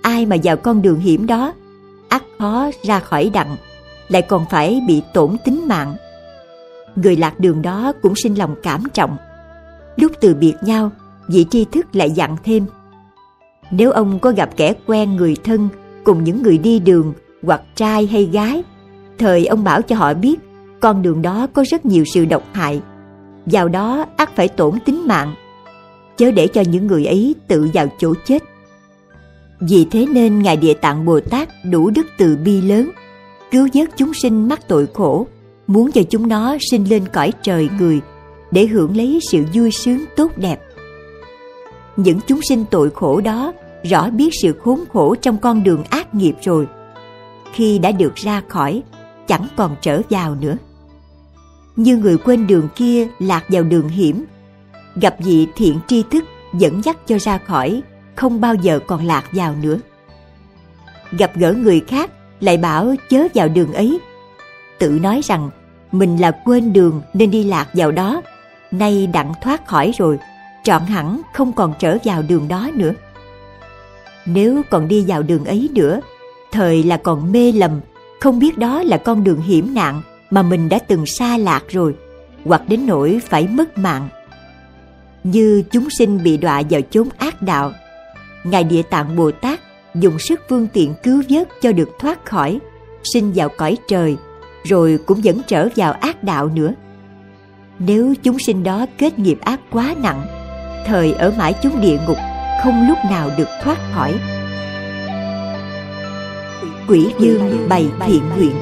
[0.02, 1.54] Ai mà vào con đường hiểm đó,
[2.08, 3.56] ắt khó ra khỏi đặng,
[4.08, 5.94] lại còn phải bị tổn tính mạng
[6.96, 9.16] người lạc đường đó cũng sinh lòng cảm trọng.
[9.96, 10.90] Lúc từ biệt nhau,
[11.28, 12.66] vị tri thức lại dặn thêm.
[13.70, 15.68] Nếu ông có gặp kẻ quen người thân,
[16.04, 17.12] cùng những người đi đường,
[17.42, 18.62] hoặc trai hay gái,
[19.18, 20.36] thời ông bảo cho họ biết,
[20.80, 22.80] con đường đó có rất nhiều sự độc hại.
[23.46, 25.34] Vào đó ắt phải tổn tính mạng.
[26.16, 28.42] Chớ để cho những người ấy tự vào chỗ chết.
[29.60, 32.90] Vì thế nên ngài địa tạng bồ tát đủ đức từ bi lớn,
[33.50, 35.26] cứu vớt chúng sinh mắc tội khổ
[35.66, 38.00] muốn cho chúng nó sinh lên cõi trời người
[38.50, 40.60] để hưởng lấy sự vui sướng tốt đẹp.
[41.96, 43.52] Những chúng sinh tội khổ đó
[43.82, 46.66] rõ biết sự khốn khổ trong con đường ác nghiệp rồi.
[47.52, 48.82] Khi đã được ra khỏi,
[49.26, 50.56] chẳng còn trở vào nữa.
[51.76, 54.24] Như người quên đường kia lạc vào đường hiểm,
[55.00, 56.24] gặp vị thiện tri thức
[56.54, 57.82] dẫn dắt cho ra khỏi,
[58.14, 59.78] không bao giờ còn lạc vào nữa.
[61.12, 62.10] Gặp gỡ người khác
[62.40, 64.00] lại bảo chớ vào đường ấy
[64.78, 65.50] tự nói rằng,
[65.92, 68.22] mình là quên đường nên đi lạc vào đó.
[68.70, 70.18] Nay đặng thoát khỏi rồi,
[70.64, 72.92] trọn hẳn không còn trở vào đường đó nữa.
[74.26, 76.00] Nếu còn đi vào đường ấy nữa,
[76.52, 77.80] thời là còn mê lầm,
[78.20, 81.94] không biết đó là con đường hiểm nạn mà mình đã từng xa lạc rồi,
[82.44, 84.08] hoặc đến nỗi phải mất mạng.
[85.24, 87.72] Như chúng sinh bị đọa vào chốn ác đạo,
[88.44, 89.60] ngài địa tạng bồ tát
[89.94, 92.58] dùng sức phương tiện cứu vớt cho được thoát khỏi,
[93.04, 94.16] sinh vào cõi trời
[94.68, 96.72] rồi cũng vẫn trở vào ác đạo nữa.
[97.78, 100.26] Nếu chúng sinh đó kết nghiệp ác quá nặng,
[100.86, 102.16] thời ở mãi chúng địa ngục
[102.62, 104.14] không lúc nào được thoát khỏi.
[106.88, 108.56] Quỷ dương bày thiện nguyện.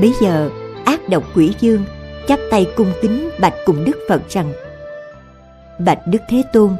[0.00, 0.50] Bây giờ,
[0.84, 1.84] ác độc quỷ dương
[2.28, 4.52] chắp tay cung kính bạch cùng đức phật rằng,
[5.78, 6.70] bạch đức thế tôn,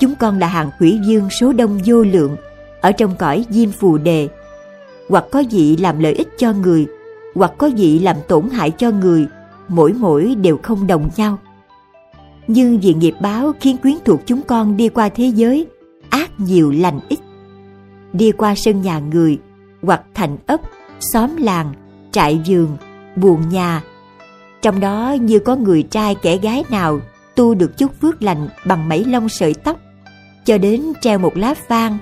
[0.00, 2.36] chúng con là hàng quỷ dương số đông vô lượng,
[2.80, 4.28] ở trong cõi diêm phù đề,
[5.08, 6.86] hoặc có vị làm lợi ích cho người
[7.38, 9.26] hoặc có vị làm tổn hại cho người
[9.68, 11.38] mỗi mỗi đều không đồng nhau
[12.46, 15.66] nhưng vì nghiệp báo khiến quyến thuộc chúng con đi qua thế giới
[16.10, 17.18] ác nhiều lành ít
[18.12, 19.38] đi qua sân nhà người
[19.82, 20.60] hoặc thành ấp
[21.00, 21.72] xóm làng,
[22.12, 22.76] trại vườn,
[23.16, 23.82] buồn nhà.
[24.62, 27.00] Trong đó như có người trai kẻ gái nào
[27.34, 29.76] tu được chút phước lành bằng mấy lông sợi tóc,
[30.44, 31.98] cho đến treo một lá vang,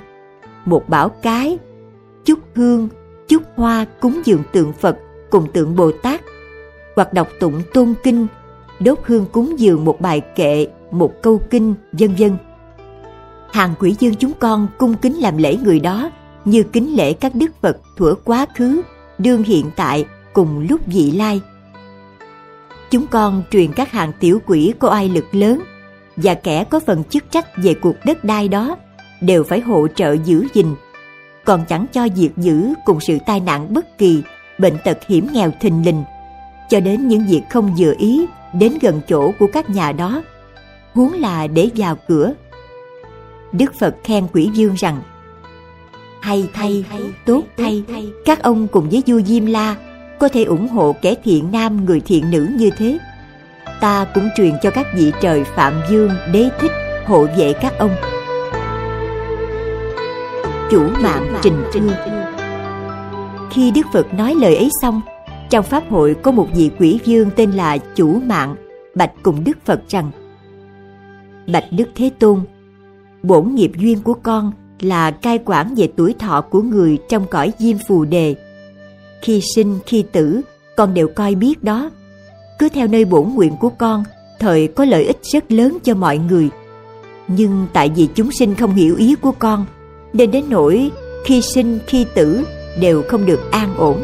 [0.64, 1.58] một bảo cái,
[2.24, 2.88] chút hương,
[3.28, 4.98] chút hoa cúng dường tượng Phật
[5.30, 6.20] cùng tượng Bồ Tát,
[6.96, 8.26] hoặc đọc tụng tôn kinh,
[8.80, 12.36] đốt hương cúng dường một bài kệ, một câu kinh, vân vân.
[13.52, 16.10] Hàng quỷ dương chúng con cung kính làm lễ người đó
[16.44, 18.82] như kính lễ các đức Phật thuở quá khứ,
[19.18, 21.40] đương hiện tại cùng lúc vị lai.
[22.90, 25.60] Chúng con truyền các hàng tiểu quỷ có oai lực lớn
[26.16, 28.76] và kẻ có phần chức trách về cuộc đất đai đó
[29.20, 30.66] đều phải hỗ trợ giữ gìn,
[31.44, 34.22] còn chẳng cho diệt giữ cùng sự tai nạn bất kỳ,
[34.58, 36.04] bệnh tật hiểm nghèo thình lình,
[36.68, 40.22] cho đến những việc không vừa ý đến gần chỗ của các nhà đó,
[40.94, 42.32] huống là để vào cửa.
[43.52, 45.00] Đức Phật khen quỷ dương rằng
[46.22, 46.84] hay thay,
[47.26, 47.84] tốt thay,
[48.24, 49.76] các ông cùng với vua Diêm La
[50.18, 52.98] có thể ủng hộ kẻ thiện nam người thiện nữ như thế.
[53.80, 56.72] Ta cũng truyền cho các vị trời Phạm Dương, Đế Thích
[57.06, 57.96] hộ vệ các ông.
[60.70, 62.15] Chủ mạng trình trương
[63.50, 65.00] khi Đức Phật nói lời ấy xong,
[65.50, 68.56] trong Pháp hội có một vị quỷ vương tên là Chủ Mạng,
[68.94, 70.10] bạch cùng Đức Phật rằng
[71.52, 72.40] Bạch Đức Thế Tôn,
[73.22, 77.52] bổn nghiệp duyên của con là cai quản về tuổi thọ của người trong cõi
[77.58, 78.34] diêm phù đề.
[79.22, 80.40] Khi sinh, khi tử,
[80.76, 81.90] con đều coi biết đó.
[82.58, 84.04] Cứ theo nơi bổn nguyện của con,
[84.38, 86.48] thời có lợi ích rất lớn cho mọi người.
[87.28, 89.66] Nhưng tại vì chúng sinh không hiểu ý của con,
[90.12, 90.90] nên đến nỗi
[91.24, 92.44] khi sinh, khi tử
[92.80, 94.02] đều không được an ổn.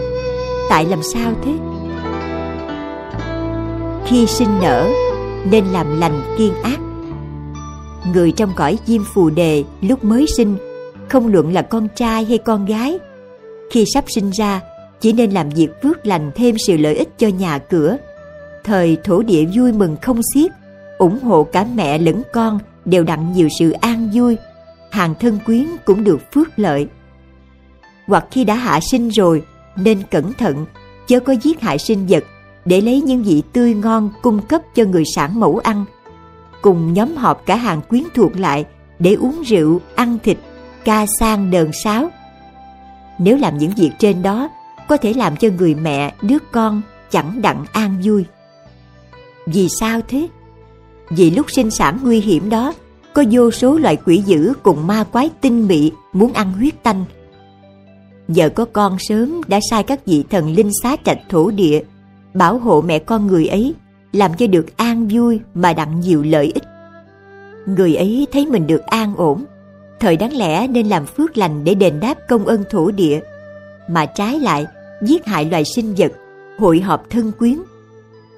[0.71, 1.53] Tại làm sao thế?
[4.07, 4.89] Khi sinh nở,
[5.51, 6.79] nên làm lành kiên ác.
[8.15, 10.57] Người trong cõi diêm phù đề lúc mới sinh
[11.09, 12.99] không luận là con trai hay con gái.
[13.71, 14.61] Khi sắp sinh ra
[15.01, 17.97] chỉ nên làm việc phước lành thêm sự lợi ích cho nhà cửa.
[18.65, 20.51] Thời thổ địa vui mừng không xiết
[20.99, 24.37] ủng hộ cả mẹ lẫn con đều đặng nhiều sự an vui.
[24.91, 26.87] Hàng thân quyến cũng được phước lợi
[28.07, 29.43] hoặc khi đã hạ sinh rồi
[29.77, 30.67] nên cẩn thận
[31.07, 32.25] chớ có giết hại sinh vật
[32.65, 35.85] để lấy những vị tươi ngon cung cấp cho người sản mẫu ăn
[36.63, 38.65] cùng nhóm họp cả hàng quyến thuộc lại
[38.99, 40.39] để uống rượu, ăn thịt,
[40.85, 42.11] ca sang đờn sáo.
[43.19, 44.49] Nếu làm những việc trên đó,
[44.89, 48.25] có thể làm cho người mẹ, đứa con chẳng đặng an vui.
[49.47, 50.29] Vì sao thế?
[51.11, 52.73] Vì lúc sinh sản nguy hiểm đó,
[53.13, 57.05] có vô số loại quỷ dữ cùng ma quái tinh mị muốn ăn huyết tanh.
[58.35, 61.81] Giờ có con sớm đã sai các vị thần linh xá trạch thổ địa,
[62.35, 63.75] bảo hộ mẹ con người ấy
[64.13, 66.65] làm cho được an vui mà đặng nhiều lợi ích.
[67.67, 69.45] Người ấy thấy mình được an ổn,
[70.01, 73.21] thời đáng lẽ nên làm phước lành để đền đáp công ơn thổ địa,
[73.89, 74.67] mà trái lại
[75.03, 76.13] giết hại loài sinh vật,
[76.59, 77.59] hội họp thân quyến.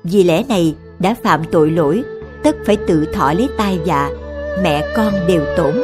[0.05, 2.03] Vì lẽ này đã phạm tội lỗi,
[2.43, 4.11] tất phải tự thọ lấy tai dạ,
[4.62, 5.75] mẹ con đều tổn.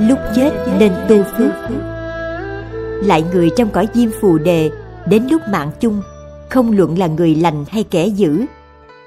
[0.00, 1.52] Lúc chết nên tu phước.
[3.02, 4.70] Lại người trong cõi diêm phù đề,
[5.08, 6.02] đến lúc mạng chung
[6.50, 8.46] không luận là người lành hay kẻ dữ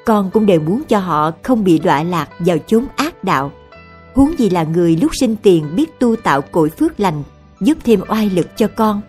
[0.09, 3.51] con cũng đều muốn cho họ không bị đọa lạc vào chốn ác đạo.
[4.13, 7.23] Huống gì là người lúc sinh tiền biết tu tạo cội phước lành
[7.61, 9.01] giúp thêm oai lực cho con.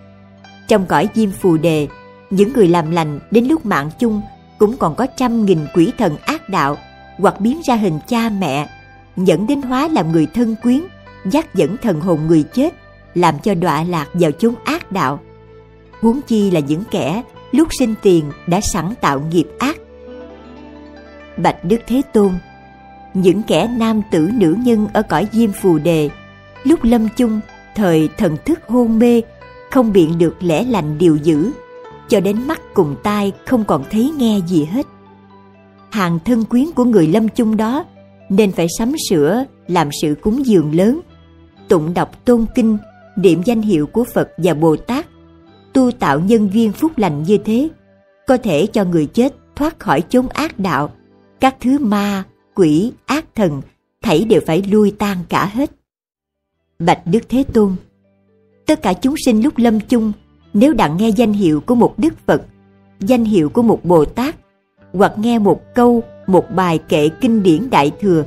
[0.68, 1.88] Trong cõi diêm phù đề
[2.30, 4.22] những người làm lành đến lúc mạng chung
[4.58, 6.76] cũng còn có trăm nghìn quỷ thần ác đạo
[7.18, 8.68] hoặc biến ra hình cha mẹ
[9.16, 10.80] dẫn đến hóa làm người thân quyến
[11.24, 12.74] dắt dẫn thần hồn người chết
[13.14, 15.20] làm cho đọa lạc vào chốn ác đạo
[16.00, 17.22] huống chi là những kẻ
[17.52, 19.76] lúc sinh tiền đã sẵn tạo nghiệp ác.
[21.36, 22.32] Bạch Đức Thế Tôn
[23.14, 26.10] Những kẻ nam tử nữ nhân ở cõi diêm phù đề,
[26.64, 27.40] lúc lâm chung,
[27.76, 29.22] thời thần thức hôn mê,
[29.70, 31.50] không biện được lẽ lành điều dữ,
[32.08, 34.86] cho đến mắt cùng tai không còn thấy nghe gì hết.
[35.90, 37.84] Hàng thân quyến của người lâm chung đó
[38.28, 41.00] nên phải sắm sửa làm sự cúng dường lớn,
[41.70, 42.78] tụng đọc tôn kinh,
[43.16, 45.06] niệm danh hiệu của Phật và Bồ Tát
[45.72, 47.68] tu tạo nhân duyên phúc lành như thế
[48.26, 50.90] có thể cho người chết thoát khỏi chốn ác đạo.
[51.40, 52.24] Các thứ ma
[52.54, 53.62] quỷ ác thần
[54.02, 55.70] thảy đều phải lui tan cả hết.
[56.78, 57.76] Bạch đức thế tôn
[58.70, 60.12] tất cả chúng sinh lúc lâm chung
[60.54, 62.42] nếu đặng nghe danh hiệu của một đức phật
[63.00, 64.36] danh hiệu của một bồ tát
[64.92, 68.24] hoặc nghe một câu một bài kệ kinh điển đại thừa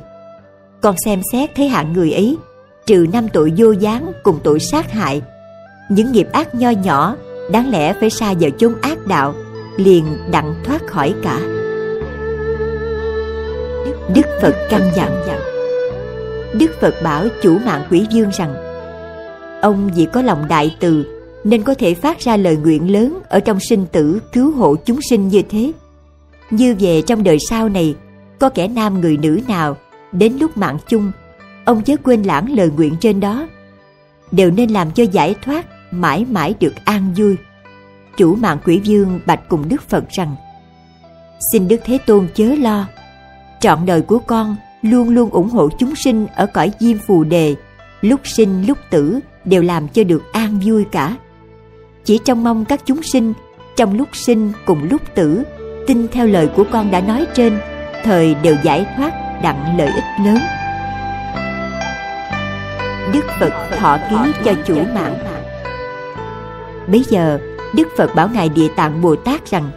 [0.82, 2.38] còn xem xét thấy hạng người ấy
[2.85, 5.22] trừ năm tội vô gián cùng tội sát hại.
[5.89, 7.15] Những nghiệp ác nho nhỏ
[7.51, 9.34] đáng lẽ phải xa vào chốn ác đạo
[9.77, 11.39] liền đặng thoát khỏi cả.
[14.15, 15.23] Đức phật căn dặn.
[16.53, 18.55] Đức phật bảo chủ mạng quỷ dương rằng
[19.61, 21.05] ông vì có lòng đại từ
[21.43, 24.99] nên có thể phát ra lời nguyện lớn ở trong sinh tử cứu hộ chúng
[25.10, 25.72] sinh như thế.
[26.51, 27.95] Như về trong đời sau này,
[28.39, 29.77] có kẻ nam người nữ nào
[30.11, 31.11] đến lúc mạng chung,
[31.65, 33.48] ông chớ quên lãng lời nguyện trên đó,
[34.31, 37.35] đều nên làm cho giải thoát mãi mãi được an vui.
[38.18, 40.35] Chủ mạng quỷ vương bạch cùng Đức Phật rằng
[41.52, 42.88] Xin Đức Thế Tôn chớ lo.
[43.60, 47.56] Trọn đời của con luôn luôn ủng hộ chúng sinh ở cõi diêm phù đề.
[48.02, 51.15] Lúc sinh lúc tử đều làm cho được an vui cả.
[52.03, 53.34] Chỉ trong mong các chúng sinh
[53.76, 55.44] Trong lúc sinh cùng lúc tử
[55.88, 57.57] Tin theo lời của con đã nói trên
[58.03, 59.14] Thời đều giải thoát
[59.44, 60.38] đặng lợi ích lớn.
[63.14, 64.16] Đức Phật thọ ký
[64.46, 65.16] cho chủ mạng
[66.88, 67.40] Bây giờ
[67.76, 69.72] Đức Phật bảo Ngài Địa Tạng Bồ Tát rằng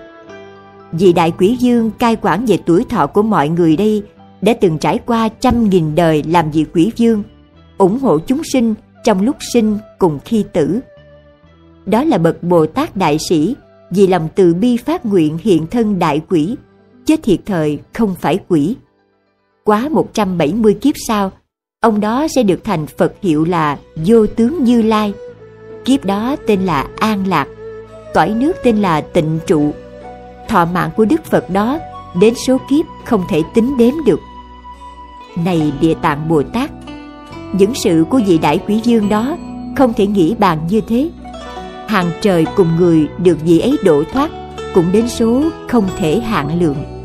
[0.92, 4.02] Vị Đại Quỷ Dương cai quản về tuổi thọ của mọi người đây
[4.40, 7.22] đã từng trải qua trăm nghìn đời làm vị quỷ dương,
[7.78, 8.74] ủng hộ chúng sinh
[9.04, 10.80] trong lúc sinh cùng khi tử.
[11.86, 13.54] Đó là bậc Bồ Tát Đại Sĩ
[13.90, 16.56] vì lòng từ bi phát nguyện hiện thân đại quỷ,
[17.04, 18.76] chết thiệt thời không phải quỷ.
[19.64, 21.32] Quá 170 kiếp sau,
[21.86, 25.12] ông đó sẽ được thành Phật hiệu là Vô Tướng Như Lai.
[25.84, 27.46] Kiếp đó tên là An Lạc,
[28.14, 29.74] cõi nước tên là Tịnh Trụ.
[30.48, 31.78] Thọ mạng của Đức Phật đó
[32.20, 34.20] đến số kiếp không thể tính đếm được.
[35.44, 36.70] Này Địa Tạng Bồ Tát,
[37.52, 39.36] những sự của vị đại quý dương đó
[39.76, 41.10] không thể nghĩ bàn như thế.
[41.86, 44.30] Hàng trời cùng người được vị ấy độ thoát
[44.74, 46.95] cũng đến số không thể hạn lượng.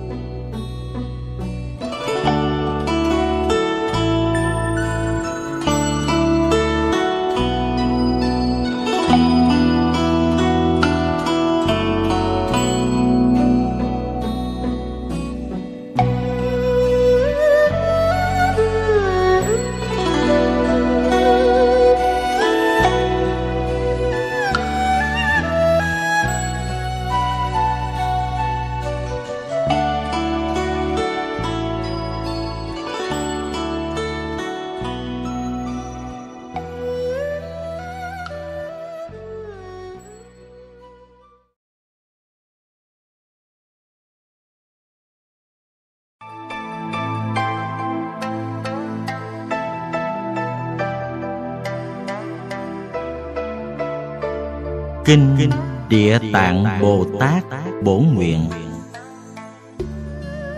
[55.11, 55.49] Kinh
[55.89, 57.43] Địa Tạng Bồ Tát
[57.83, 58.49] Bổn Nguyện.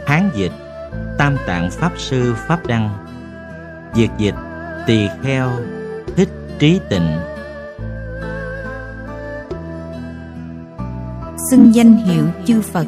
[0.08, 0.52] Hán dịch
[1.18, 2.90] Tam Tạng Pháp Sư Pháp Đăng.
[3.96, 4.36] Việt dịch
[4.88, 5.52] Tỳ Kheo
[6.16, 7.20] Thích Trí Tịnh.
[11.52, 12.88] Xưng danh hiệu chư Phật,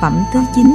[0.00, 0.74] Phẩm thứ 9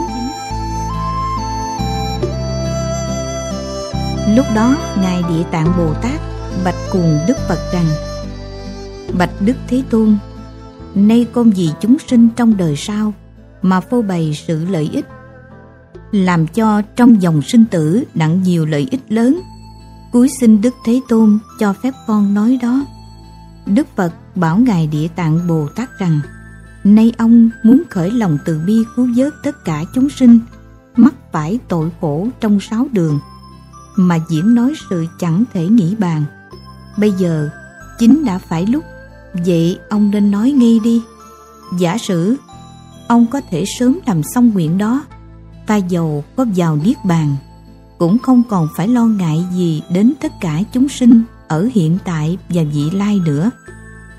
[4.35, 6.21] Lúc đó, Ngài Địa Tạng Bồ Tát
[6.63, 7.85] Bạch cùng Đức Phật rằng,
[9.17, 10.17] Bạch Đức Thế Tôn
[10.95, 13.13] Nay con vì chúng sinh trong đời sau
[13.61, 15.05] Mà phô bày sự lợi ích,
[16.11, 19.39] Làm cho trong dòng sinh tử nặng nhiều lợi ích lớn.
[20.11, 22.85] Cuối xin Đức Thế Tôn cho phép con nói đó.
[23.65, 26.19] Đức Phật bảo Ngài Địa Tạng Bồ Tát rằng,
[26.83, 30.39] Nay ông muốn khởi lòng từ bi cứu vớt tất cả chúng sinh,
[30.95, 33.19] Mắc phải tội khổ trong sáu đường,
[33.95, 36.23] Mà diễn nói sự chẳng thể nghĩ bàn.
[36.97, 37.49] Bây giờ,
[37.99, 38.83] chính đã phải lúc
[39.33, 41.01] Vậy ông nên nói ngay đi.
[41.77, 42.35] Giả sử
[43.07, 45.05] Ông có thể sớm làm xong nguyện đó
[45.67, 47.35] Ta giàu có vào Niết Bàn
[47.97, 52.37] Cũng không còn phải lo ngại gì Đến tất cả chúng sinh Ở hiện tại
[52.49, 53.51] và vị lai nữa.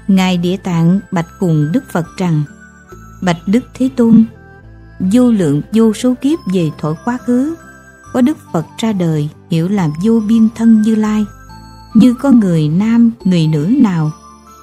[0.08, 2.42] Ngài Địa Tạng bạch cùng Đức Phật rằng
[3.22, 4.24] Bạch Đức Thế Tôn
[5.12, 7.54] Vô lượng vô số kiếp về thổi quá khứ
[8.12, 11.24] Có Đức Phật ra đời Hiểu là vô biên thân như lai.
[11.94, 14.12] Như có người nam, người nữ nào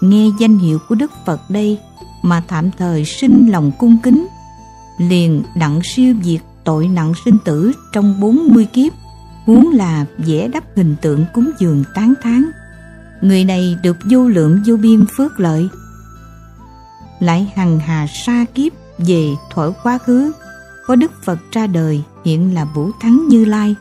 [0.02, 1.80] nghe danh hiệu của Đức Phật đây
[2.22, 4.28] mà tạm thời sinh lòng cung kính,
[4.98, 8.94] liền đặng siêu diệt tội nặng sinh tử trong 40 kiếp,
[9.46, 12.44] huống là vẽ đắp hình tượng cúng dường tán thán.
[13.22, 15.70] Người này được vô lượng vô biên phước lợi.
[17.20, 20.32] Lại hằng hà sa kiếp về thuở quá khứ,
[20.88, 23.76] có Đức Phật ra đời hiện là Vũ Thắng Như Lai.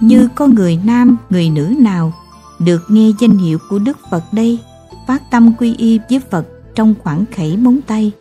[0.00, 2.12] Như có người nam, người nữ nào
[2.58, 4.58] được nghe danh hiệu của Đức Phật đây
[5.06, 8.12] phát tâm quy y với Phật trong khoảng khẩy móng tay.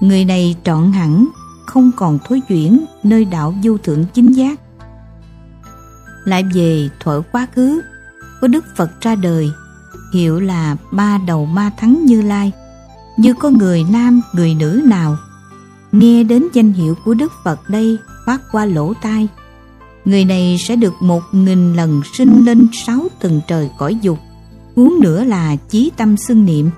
[0.00, 1.28] Người này trọn hẳn,
[1.66, 4.60] không còn thối chuyển nơi đạo vô thượng chính giác.
[6.24, 7.80] Lại về thuở quá khứ,
[8.40, 9.50] có Đức Phật ra đời,
[10.14, 12.52] hiệu là ba đầu ma thắng như lai.
[13.16, 15.16] Như có người nam, người nữ nào,
[15.92, 19.28] nghe đến danh hiệu của Đức Phật đây phát qua lỗ tai.
[20.04, 24.18] Người này sẽ được một nghìn lần sinh lên sáu tầng trời cõi dục
[24.76, 26.70] huống nữa là chí tâm xưng niệm.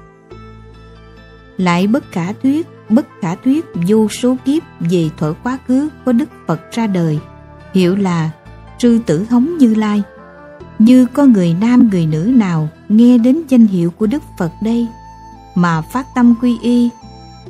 [1.56, 6.12] Lại bất khả thuyết, bất khả thuyết vô số kiếp về thuở quá khứ có
[6.12, 7.18] đức phật ra đời,
[7.74, 8.30] hiệu là
[8.78, 10.02] sư tử thống như lai.
[10.78, 14.86] Như có người nam, người nữ nào nghe đến danh hiệu của đức phật đây
[15.54, 16.88] mà phát tâm quy y,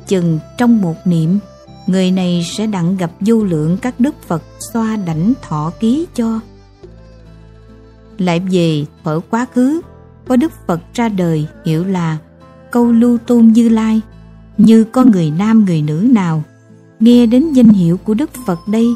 [0.07, 1.39] chừng trong một niệm,
[1.87, 4.43] người này sẽ đặng gặp vô lượng các đức phật
[4.73, 6.39] xoa đảnh thọ ký cho.
[8.17, 9.81] Lại về thuở quá khứ
[10.27, 12.17] có đức phật ra đời hiệu là
[12.71, 14.01] câu lưu tôn như lai,
[14.57, 16.43] như có người nam người nữ nào.
[16.99, 18.87] Nghe đến danh hiệu của đức phật đây,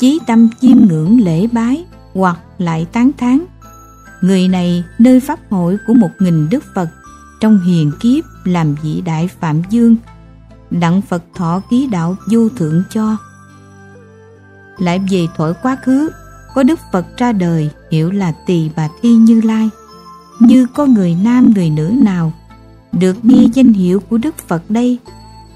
[0.00, 1.84] chí tâm chiêm ngưỡng lễ bái
[2.14, 3.40] hoặc lại tán thán.
[4.20, 6.88] Người này nơi pháp hội của một nghìn đức phật,
[7.40, 9.96] trong hiền kiếp làm vị đại phạm dương,
[10.70, 13.16] đặng phật thọ ký đạo vô thượng cho.
[14.78, 16.10] Lại về thổi quá khứ,
[16.54, 19.70] có đức phật ra đời hiểu là tỳ bà thi như lai
[20.40, 22.32] như có người nam người nữ nào
[22.92, 24.98] được nghe danh hiệu của đức phật đây?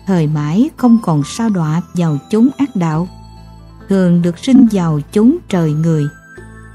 [0.06, 3.08] Thời mãi không còn sao đọa vào chốn ác đạo,
[3.88, 6.04] thường được sinh vào chốn trời người,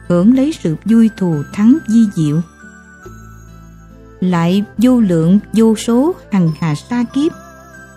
[0.08, 2.42] hưởng lấy sự vui thù thắng di diệu.
[4.20, 7.32] Lại vô lượng, vô số hằng hà sa kiếp,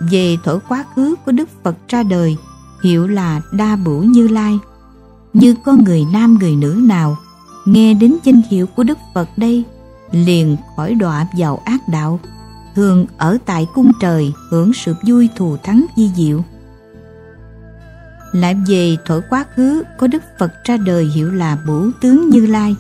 [0.01, 2.37] về thổi quá khứ của đức phật ra đời,
[2.83, 4.59] hiệu là đa bửu như lai.
[5.33, 7.17] Như có người nam người nữ nào
[7.65, 9.65] nghe đến danh hiệu của đức phật đây?
[10.13, 12.21] Liền khỏi đọa vào ác đạo.
[12.75, 16.45] Thường ở tại cung trời, hưởng sự vui thù thắng di diệu.
[18.33, 22.47] Lại về thổi quá khứ, có đức phật ra đời hiệu là bửu tướng như
[22.47, 22.77] lai.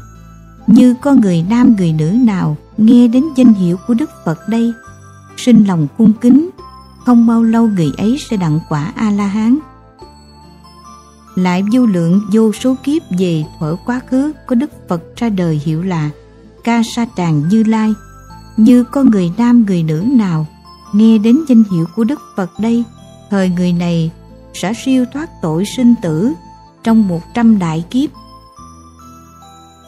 [0.66, 4.73] Như có người nam, người nữ nào nghe đến danh hiệu của đức phật đây,
[5.36, 6.51] sinh lòng cung kính,
[7.07, 9.59] không bao lâu người ấy sẽ đặng quả a la hán
[11.35, 15.61] lại vô lượng vô số kiếp về thuở quá khứ, có đức phật ra đời
[15.65, 16.11] hiệu là
[16.65, 17.95] ca sa tràng như lai.
[18.57, 20.47] Như có người nam, người nữ nào
[20.93, 22.85] nghe đến danh hiệu của đức phật đây,
[23.31, 24.11] thời người này
[24.55, 26.32] sẽ siêu thoát tội sinh tử
[26.82, 28.11] trong một trăm đại kiếp.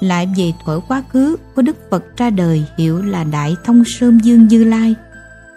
[0.01, 4.19] Lại về thuở quá khứ của đức phật ra đời hiệu là đại thông sơn
[4.23, 4.94] dương như lai.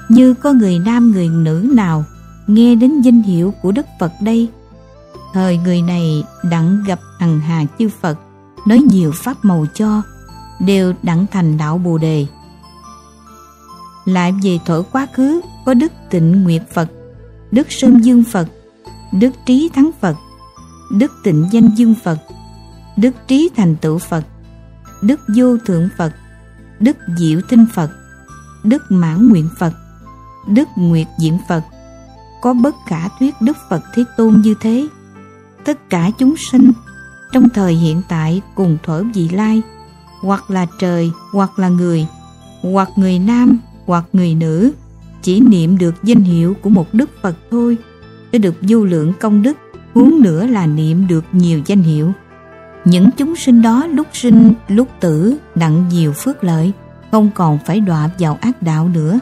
[0.10, 2.04] Như có người nam, người nữ nào
[2.48, 4.50] nghe đến danh hiệu của đức phật đây,
[5.34, 8.18] thời người này đặng gặp hằng hà chư phật,
[8.68, 10.02] nói nhiều pháp màu cho
[10.60, 12.26] đều đặng thành đạo bồ đề.
[14.06, 16.90] Lại về thổi quá khứ, có đức tịnh nguyệt phật,
[17.52, 18.48] đức sơn dương phật,
[19.12, 20.16] đức trí thắng phật,
[20.92, 22.18] đức tịnh danh dương phật,
[22.98, 24.24] đức trí thành tựu phật,
[25.02, 26.14] đức vô thượng phật,
[26.80, 27.90] đức diệu tinh phật,
[28.64, 29.74] đức mãn nguyện phật,
[30.48, 31.62] đức nguyệt diện phật.
[32.42, 34.88] Có bất khả thuyết đức phật thế tôn như thế,
[35.66, 36.72] tất cả chúng sinh
[37.32, 39.62] trong thời hiện tại cùng thở vị lai
[40.26, 42.08] hoặc là trời, hoặc là người,
[42.62, 44.72] hoặc người nam, hoặc người nữ.
[45.22, 47.78] Chỉ niệm được danh hiệu của một đức phật thôi
[48.32, 49.58] để được vô lượng công đức,
[49.94, 52.12] huống nữa là niệm được nhiều danh hiệu.
[52.86, 56.72] Những chúng sinh đó lúc sinh, lúc tử, đặng nhiều phước lợi,
[57.12, 59.20] không còn phải đọa vào ác đạo nữa.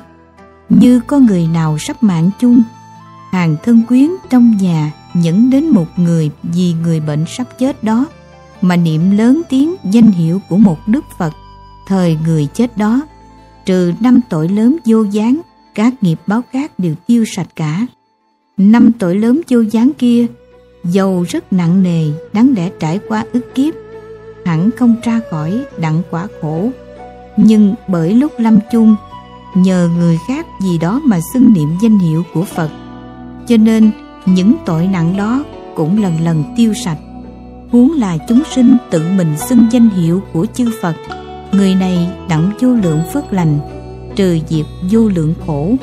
[0.69, 2.61] Như có người nào sắp mạng chung,
[3.31, 8.05] hàng thân quyến trong nhà nhẫn đến một người vì người bệnh sắp chết đó
[8.64, 11.34] mà niệm lớn tiếng danh hiệu của một đức phật,
[11.88, 13.02] thời người chết đó.
[13.65, 15.41] Trừ năm tội lớn vô gián,
[15.76, 17.88] các nghiệp báo khác đều tiêu sạch cả.
[18.57, 20.26] Năm tội lớn vô gián kia,
[20.84, 23.73] dầu rất nặng nề, đáng lẽ trải qua ức kiếp,
[24.45, 26.69] hẳn không ra khỏi đặng quả khổ.
[27.38, 28.95] Nhưng bởi lúc lâm chung,
[29.56, 32.69] nhờ người khác gì đó mà xưng niệm danh hiệu của phật,
[33.48, 33.91] cho nên
[34.26, 35.44] những tội nặng đó
[35.76, 36.98] cũng lần lần tiêu sạch
[37.73, 40.95] huống là chúng sinh tự mình xưng danh hiệu của chư phật.
[41.51, 43.59] Người này đặng vô lượng phước lành,
[44.15, 45.75] trừ diệt vô lượng khổ.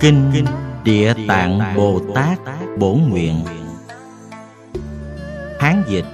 [0.00, 0.44] Kinh
[0.84, 2.38] Địa Tạng Bồ Tát
[2.78, 3.44] Bổ Nguyện.
[5.60, 6.04] Hán dịch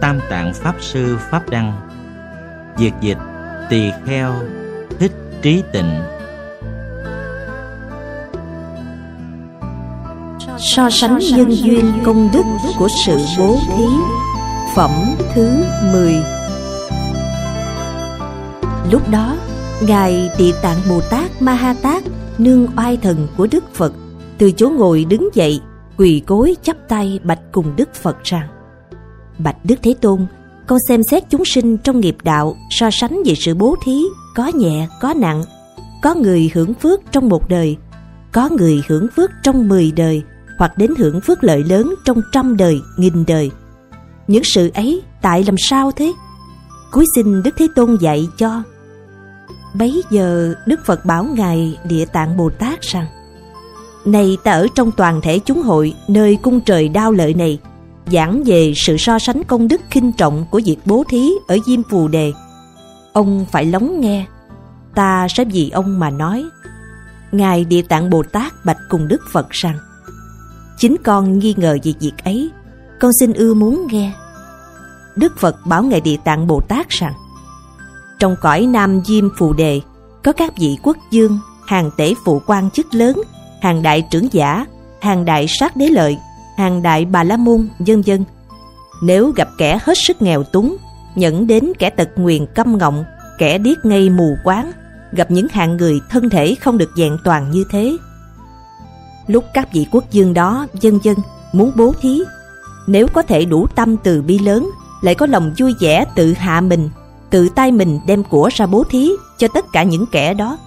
[0.00, 1.72] Tam Tạng Pháp Sư Pháp Đăng.
[2.78, 3.18] Việt dịch
[3.70, 4.34] Tỳ Kheo
[4.98, 6.02] Thích Trí Tịnh.
[10.58, 12.44] So sánh nhân duyên công đức
[12.78, 13.84] của sự bố thí
[14.74, 14.90] Phẩm
[15.34, 16.16] thứ 10
[18.90, 19.36] Lúc đó,
[19.82, 22.02] Ngài Địa Tạng Bồ Tát Ma Ha Tát
[22.38, 23.92] Nương oai thần của Đức Phật.
[24.38, 25.60] Từ chỗ ngồi đứng dậy
[25.96, 28.48] Quỳ gối chắp tay bạch cùng Đức Phật rằng
[29.38, 30.26] Bạch Đức Thế Tôn
[30.66, 34.02] Con xem xét chúng sinh trong nghiệp đạo So sánh về sự bố thí
[34.34, 35.42] Có nhẹ, có nặng.
[36.02, 37.76] Có người hưởng phước trong một đời
[38.32, 40.22] Có người hưởng phước trong mười đời
[40.58, 43.50] Hoặc đến hưởng phước lợi lớn trong trăm đời, nghìn đời.
[44.26, 46.12] Những sự ấy tại làm sao thế?
[46.92, 48.62] Cuối xin Đức Thế Tôn dạy cho
[49.78, 53.06] Bấy giờ Đức Phật bảo Ngài Địa Tạng Bồ Tát rằng
[54.04, 57.58] Này ta ở trong toàn thể chúng hội nơi cung trời đao lợi này
[58.12, 61.82] giảng về sự so sánh công đức kinh trọng của việc bố thí ở Diêm
[61.82, 62.32] Phù Đề.
[63.12, 64.26] Ông phải lắng nghe,
[64.94, 66.44] ta sẽ vì ông mà nói.
[67.32, 69.78] Ngài Địa Tạng Bồ Tát bạch cùng Đức Phật rằng
[70.78, 72.50] Chính con nghi ngờ về việc ấy,
[73.00, 74.12] con xin ưa muốn nghe.
[75.16, 77.12] Đức Phật bảo Ngài Địa Tạng Bồ Tát rằng
[78.18, 79.80] trong cõi Nam Diêm Phù Đề
[80.24, 83.22] có các vị quốc dương, hàng tể phụ quan chức lớn,
[83.62, 84.66] hàng đại trưởng giả,
[85.00, 86.18] hàng đại sát đế lợi,
[86.56, 88.24] hàng đại bà la môn, dân dân
[89.02, 90.76] Nếu gặp kẻ hết sức nghèo túng,
[91.14, 93.04] nhẫn đến kẻ tật nguyền câm ngọng,
[93.38, 94.72] kẻ điếc ngây mù quáng,
[95.12, 97.96] gặp những hạng người thân thể không được dạng toàn như thế.
[99.26, 101.16] Lúc các vị quốc dương đó, dân dân
[101.52, 102.22] muốn bố thí,
[102.86, 104.70] nếu có thể đủ tâm từ bi lớn,
[105.02, 106.90] lại có lòng vui vẻ tự hạ mình
[107.30, 110.58] tự tay mình đem của ra bố thí cho tất cả những kẻ đó,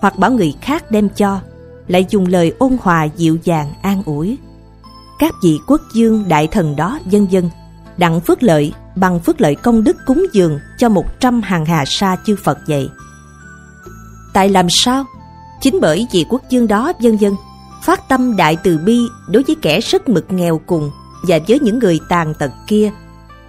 [0.00, 1.40] hoặc bảo người khác đem cho,
[1.88, 4.38] lại dùng lời ôn hòa dịu dàng an ủi.
[5.18, 7.50] Các vị quốc dương đại thần đó vân vân
[7.96, 11.84] đặng phước lợi bằng phước lợi công đức cúng dường cho một trăm hàng hà
[11.86, 12.88] sa chư Phật vậy.
[14.32, 15.04] Tại làm sao?
[15.60, 17.32] Chính bởi vị quốc dương đó vân vân
[17.82, 20.90] phát tâm đại từ bi đối với kẻ rất mực nghèo cùng
[21.22, 22.90] và với những người tàn tật kia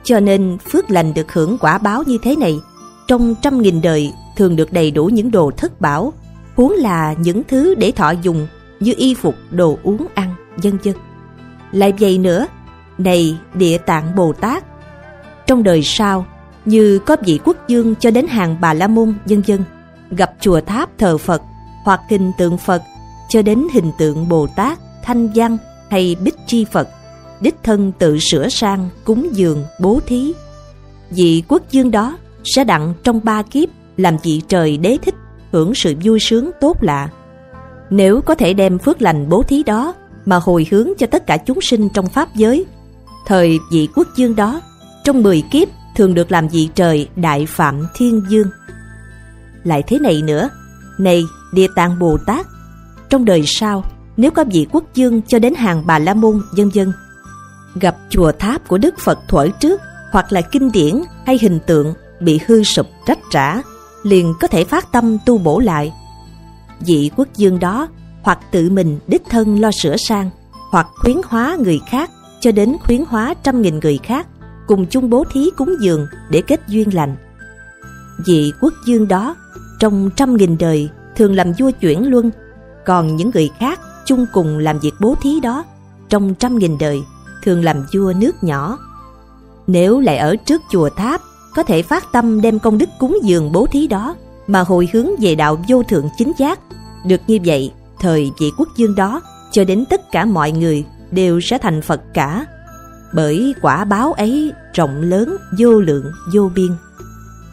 [0.10, 2.60] cho nên phước lành được hưởng quả báo như thế này
[3.08, 6.14] trong trăm nghìn đời thường được đầy đủ những đồ thất bảo,
[6.56, 8.48] huống là những thứ để thọ dùng
[8.80, 10.94] như y phục, đồ uống ăn, vân vân.
[11.72, 12.48] Lại vậy nữa,
[12.98, 14.64] này địa tạng Bồ Tát,
[15.48, 16.26] trong đời sau
[16.66, 19.64] như có vị quốc dương cho đến hàng Bà La Môn, vân vân,
[20.12, 21.42] gặp chùa tháp thờ Phật
[21.84, 22.82] hoặc hình tượng Phật
[23.30, 25.58] cho đến hình tượng Bồ Tát, Thanh Văn
[25.90, 26.90] hay Bích Chi Phật,
[27.42, 30.34] đích thân tự sửa sang, cúng dường, bố thí.
[31.10, 35.16] Vị quốc dương đó sẽ đặng trong ba kiếp làm vị trời đế thích
[35.52, 37.10] hưởng sự vui sướng tốt lạ.
[37.90, 39.94] Nếu có thể đem phước lành bố thí đó
[40.26, 42.66] mà hồi hướng cho tất cả chúng sinh trong pháp giới,
[43.26, 44.62] thời vị quốc dương đó
[45.04, 48.48] trong mười kiếp thường được làm vị trời đại phạm thiên dương.
[49.64, 50.50] Lại thế này nữa,
[51.00, 52.46] này địa tạng Bồ Tát,
[53.10, 53.84] trong đời sau
[54.18, 56.92] nếu có vị quốc dương cho đến hàng bà la môn vân vân
[57.80, 59.82] gặp chùa tháp của Đức Phật thuở trước
[60.12, 63.62] hoặc là kinh điển hay hình tượng bị hư sụp rách rã,
[64.04, 65.94] liền có thể phát tâm tu bổ lại.
[66.80, 67.88] Vị quốc dương đó
[68.22, 70.30] hoặc tự mình đích thân lo sửa sang,
[70.72, 74.28] hoặc khuyến hóa người khác cho đến khuyến hóa trăm nghìn người khác,
[74.68, 77.16] cùng chung bố thí cúng dường để kết duyên lành.
[78.26, 79.36] Vị quốc dương đó
[79.80, 82.32] trong trăm nghìn đời thường làm vua chuyển luân,
[82.86, 85.64] còn những người khác chung cùng làm việc bố thí đó
[86.10, 87.02] trong trăm nghìn đời
[87.44, 88.78] thường làm vua nước nhỏ
[89.72, 91.22] nếu lại ở trước chùa tháp
[91.56, 94.16] có thể phát tâm đem công đức cúng dường bố thí đó
[94.48, 96.60] mà hồi hướng về đạo vô thượng chính giác.
[97.06, 99.22] Được như vậy, thời vị quốc dương đó
[99.52, 102.46] cho đến tất cả mọi người đều sẽ thành Phật cả.
[103.14, 106.76] Bởi quả báo ấy rộng lớn, vô lượng, vô biên.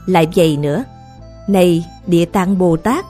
[0.06, 0.84] Lại vậy nữa,
[1.48, 3.04] này địa tạng Bồ Tát,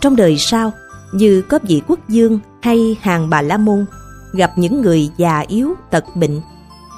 [0.00, 0.72] trong đời sau,
[1.12, 3.86] như có vị quốc dương hay hàng bà la môn
[4.32, 6.40] gặp những người già yếu, tật bệnh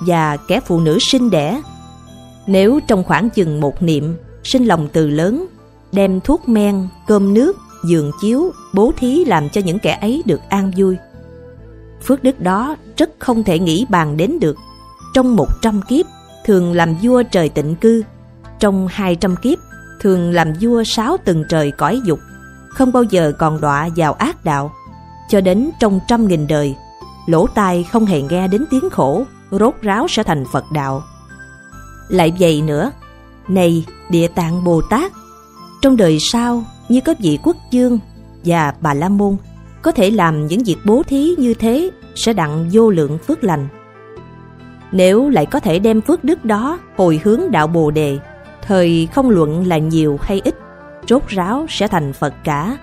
[0.07, 1.61] và kẻ phụ nữ sinh đẻ
[2.47, 5.47] nếu trong khoảng chừng một niệm, sinh lòng từ lớn,
[5.93, 10.41] đem thuốc men, cơm nước, giường chiếu, bố thí làm cho những kẻ ấy được
[10.49, 10.97] an vui.
[12.03, 14.57] Phước đức đó rất không thể nghĩ bàn đến được.
[15.15, 16.07] Trong một trăm kiếp,
[16.45, 18.03] thường làm vua trời tịnh cư.
[18.59, 19.59] Trong hai trăm kiếp,
[20.01, 22.19] thường làm vua sáu từng trời cõi dục.
[22.69, 24.73] Không bao giờ còn đọa vào ác đạo.
[25.29, 26.75] Cho đến trong trăm nghìn đời,
[27.31, 31.03] lỗ tai không hề nghe đến tiếng khổ, rốt ráo sẽ thành Phật đạo.
[32.09, 32.91] Lại vậy nữa,
[33.49, 35.13] này địa tạng Bồ Tát,
[35.83, 37.99] trong đời sau như có vị quốc dương
[38.45, 39.37] và bà la môn
[39.83, 43.69] có thể làm những việc bố thí như thế sẽ đặng vô lượng phước lành.
[44.93, 48.19] Nếu lại có thể đem phước đức đó hồi hướng đạo Bồ Đề,
[48.63, 50.55] thời không luận là nhiều hay ít,
[51.09, 52.79] rốt ráo sẽ thành Phật cả.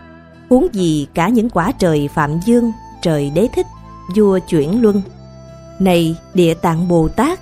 [0.49, 2.72] Huống gì cả những quả trời Phạm Dương,
[3.02, 3.65] trời Đế Thích,
[4.15, 5.01] vua chuyển luân.
[5.79, 7.39] Này Địa Tạng Bồ Tát,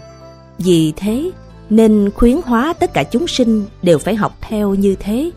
[0.58, 1.32] vì thế
[1.70, 5.32] nên khuyến hóa tất cả chúng sinh đều phải học theo như thế.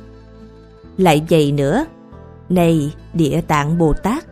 [0.97, 1.87] Lại vậy nữa,
[2.49, 4.25] này Địa Tạng Bồ Tát,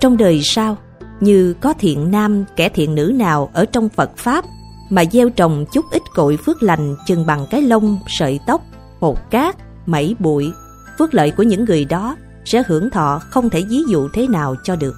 [0.00, 0.76] trong đời sau,
[1.20, 4.44] như có thiện nam kẻ thiện nữ nào ở trong Phật Pháp
[4.90, 8.62] mà gieo trồng chút ít cội phước lành chừng bằng cái lông, sợi tóc,
[9.00, 10.52] hột cát, mẩy bụi,
[10.98, 14.54] phước lợi của những người đó sẽ hưởng thọ không thể ví dụ thế nào
[14.64, 14.94] cho được.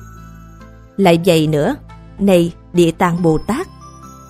[1.03, 1.77] Lại vậy nữa,
[2.19, 3.67] này Địa Tạng Bồ Tát,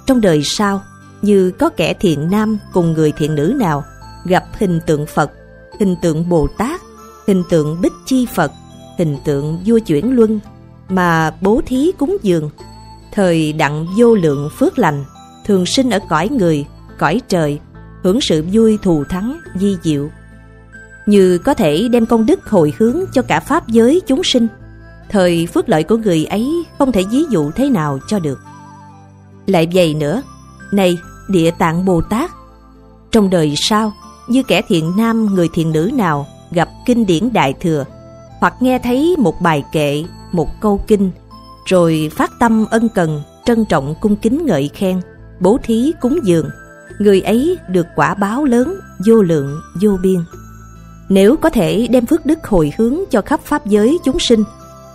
[0.07, 0.83] trong đời sau,
[1.23, 3.85] như có kẻ thiện nam cùng người thiện nữ nào
[4.25, 5.31] gặp hình tượng Phật,
[5.81, 6.81] hình tượng Bồ Tát,
[7.27, 8.53] hình tượng Bích Chi Phật,
[8.99, 10.41] hình tượng vua chuyển luân
[10.89, 12.51] mà bố thí cúng dường,
[13.13, 15.05] thời đặng vô lượng phước lành,
[15.47, 16.67] thường sinh ở cõi người,
[16.99, 17.61] cõi trời,
[18.03, 20.09] hưởng sự vui thù thắng, di diệu.
[21.07, 24.49] Như có thể đem công đức hồi hướng cho cả pháp giới chúng sinh,
[25.13, 28.39] thời phước lợi của người ấy không thể ví dụ thế nào cho được.
[29.47, 30.23] Lại vậy nữa,
[30.73, 30.99] này
[31.29, 32.31] địa tạng Bồ Tát,
[33.11, 33.93] trong đời sau,
[34.29, 37.85] như kẻ thiện nam người thiện nữ nào gặp kinh điển đại thừa,
[38.41, 41.11] hoặc nghe thấy một bài kệ, một câu kinh,
[41.67, 45.01] rồi phát tâm ân cần, trân trọng cung kính ngợi khen,
[45.41, 46.49] bố thí cúng dường,
[46.99, 50.21] người ấy được quả báo lớn, vô lượng, vô biên.
[51.09, 54.45] Nếu có thể đem phước đức hồi hướng cho khắp pháp giới chúng sinh,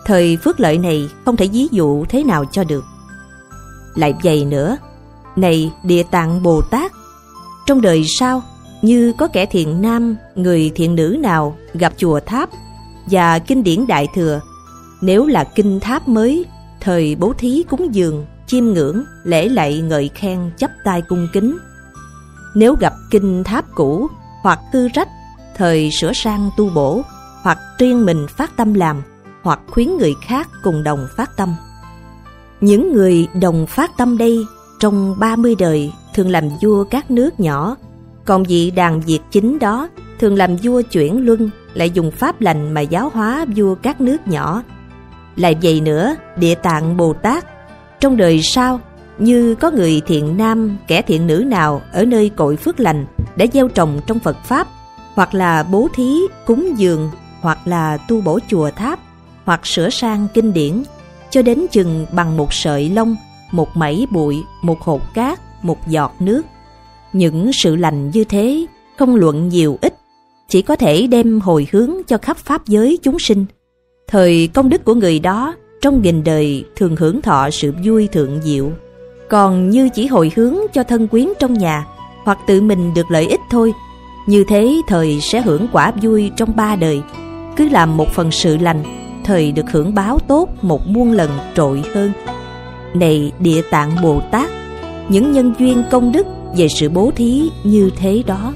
[0.07, 2.85] thời phước lợi này không thể ví dụ thế nào cho được.
[3.95, 4.77] Lại vậy nữa,
[5.35, 6.91] này địa tạng Bồ Tát,
[7.65, 8.43] trong đời sau,
[8.81, 12.49] như có kẻ thiện nam, người thiện nữ nào gặp chùa tháp
[13.05, 14.41] và kinh điển đại thừa,
[15.01, 16.45] nếu là kinh tháp mới,
[16.81, 21.57] thời bố thí cúng dường, chiêm ngưỡng, lễ lạy ngợi khen chấp tay cung kính.
[22.55, 24.07] Nếu gặp kinh tháp cũ
[24.41, 25.09] hoặc hư rách,
[25.55, 27.01] thời sửa sang tu bổ,
[27.41, 29.03] hoặc riêng mình phát tâm làm,
[29.47, 31.55] hoặc khuyến người khác cùng đồng phát tâm.
[32.61, 34.45] Những người đồng phát tâm đây
[34.79, 37.75] trong 30 đời thường làm vua các nước nhỏ,
[38.25, 42.73] còn vị đàn diệt chính đó thường làm vua chuyển luân lại dùng pháp lành
[42.73, 44.63] mà giáo hóa vua các nước nhỏ.
[45.35, 47.45] Lại vậy nữa, địa tạng Bồ Tát,
[47.99, 48.79] trong đời sau,
[49.17, 53.05] như có người thiện nam, kẻ thiện nữ nào ở nơi cội phước lành
[53.35, 54.67] đã gieo trồng trong Phật Pháp,
[55.13, 56.13] hoặc là bố thí,
[56.45, 57.11] cúng dường,
[57.41, 58.99] hoặc là tu bổ chùa tháp,
[59.47, 60.83] hoặc sửa sang kinh điển,
[61.29, 63.15] cho đến chừng bằng một sợi lông
[63.51, 66.41] một mảy bụi, một hột cát, một giọt nước.
[67.13, 68.65] Những sự lành như thế
[68.97, 69.93] không luận nhiều ít,
[70.47, 73.45] chỉ có thể đem hồi hướng cho khắp pháp giới chúng sinh.
[74.07, 78.41] Thời công đức của người đó trong nghìn đời thường hưởng thọ sự vui thượng
[78.41, 78.71] diệu.
[79.29, 81.85] Còn như chỉ hồi hướng cho thân quyến trong nhà
[82.23, 83.73] hoặc tự mình được lợi ích thôi,
[84.27, 87.01] như thế thời sẽ hưởng quả vui trong ba đời.
[87.55, 91.83] Cứ làm một phần sự lành, thời được hưởng báo tốt một muôn lần trội
[91.95, 92.11] hơn
[92.93, 94.49] này địa tạng Bồ Tát,
[95.09, 96.27] những nhân duyên công đức
[96.57, 98.53] về sự bố thí như thế đó.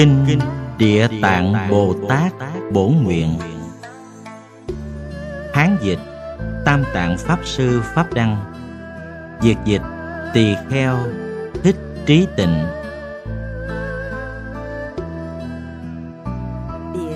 [0.00, 0.38] Kinh
[0.78, 2.32] Địa Tạng Bồ Tát
[2.72, 3.38] Bổn Nguyện.
[5.54, 5.98] Hán dịch
[6.64, 8.52] Tam Tạng Pháp Sư Pháp Đăng.
[9.42, 9.82] Việt dịch
[10.34, 10.98] Tỳ Kheo
[11.62, 12.66] Thích Trí Tịnh.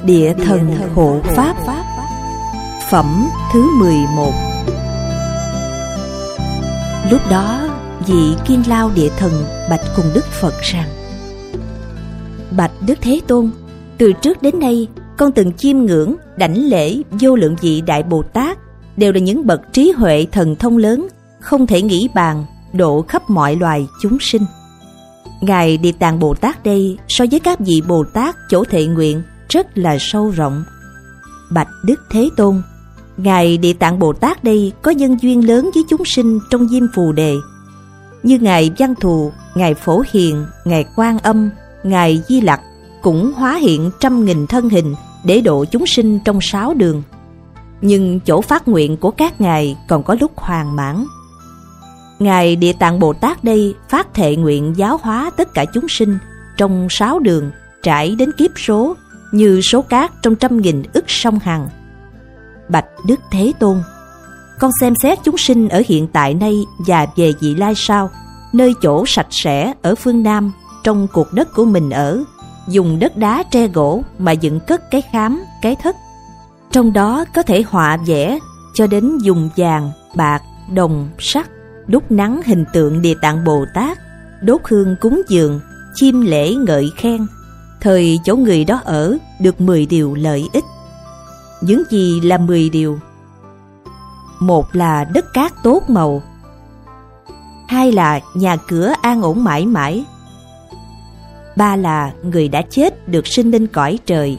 [0.04, 1.54] Địa Thần Hộ Pháp.
[2.90, 4.32] Phẩm thứ 11
[7.10, 7.68] Lúc đó,
[8.06, 11.03] vị kim Lao Địa Thần bạch cùng Đức Phật rằng
[12.56, 13.50] Bạch Đức Thế Tôn,
[13.98, 14.86] từ trước đến nay,
[15.16, 18.58] con từng chiêm ngưỡng, đảnh lễ vô lượng vị Đại Bồ Tát,
[18.96, 21.08] đều là những bậc trí huệ thần thông lớn,
[21.40, 24.42] không thể nghĩ bàn, độ khắp mọi loài chúng sinh.
[25.40, 29.22] Ngài Địa Tạng Bồ Tát đây so với các vị Bồ Tát chỗ thệ nguyện
[29.48, 30.64] rất là sâu rộng,
[31.50, 32.62] Bạch Đức Thế Tôn
[33.16, 36.82] Ngài Địa Tạng Bồ Tát đây có nhân duyên lớn với chúng sinh trong diêm
[36.94, 37.34] phù đề.
[38.22, 41.50] Như Ngài Văn Thù, Ngài Phổ Hiền, Ngài Quan Âm,
[41.84, 42.60] Ngài Di Lặc
[43.02, 44.94] Cũng hóa hiện trăm nghìn thân hình
[45.24, 47.02] để độ chúng sinh trong sáu đường.
[47.80, 51.04] Nhưng chỗ phát nguyện của các ngài còn có lúc hoàn mãn.
[52.18, 56.18] Ngài Địa Tạng Bồ Tát đây phát thệ nguyện giáo hóa tất cả chúng sinh
[56.56, 57.50] trong sáu đường
[57.82, 58.94] trải đến kiếp số
[59.32, 61.68] như số cát trong trăm nghìn ức sông Hằng.
[62.68, 63.82] Bạch Đức Thế Tôn
[64.58, 68.10] Con xem xét chúng sinh ở hiện tại nay và về vị lai sau,
[68.52, 70.52] nơi chỗ sạch sẽ ở phương Nam,
[70.84, 72.24] trong cuộc đất của mình ở,
[72.68, 75.96] dùng đất đá tre gỗ mà dựng cất cái khám, cái thất.
[76.70, 78.38] Trong đó có thể họa vẽ
[78.74, 80.42] cho đến dùng vàng, bạc,
[80.74, 81.46] đồng, sắt,
[81.86, 83.98] đúc nắng hình tượng Địa Tạng Bồ Tát,
[84.42, 85.60] đốt hương cúng dường,
[85.94, 87.26] chim lễ ngợi khen.
[87.80, 90.64] Thời chỗ người đó ở được 10 điều lợi ích.
[91.60, 92.98] Những gì là 10 điều?
[94.38, 96.22] Một là đất cát tốt màu.
[97.68, 100.04] Hai là nhà cửa an ổn mãi mãi.
[101.56, 104.38] Ba là người đã chết được sinh lên cõi trời.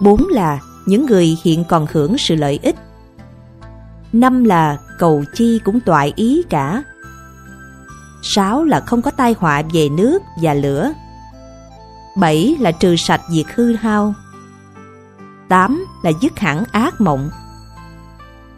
[0.00, 2.76] Bốn là những người hiện còn hưởng sự lợi ích.
[4.12, 6.82] Năm là cầu chi cũng toại ý cả.
[8.22, 10.92] Sáu là không có tai họa về nước và lửa.
[12.16, 14.14] Bảy là trừ sạch diệt hư hao.
[15.48, 17.30] Tám là dứt hẳn ác mộng.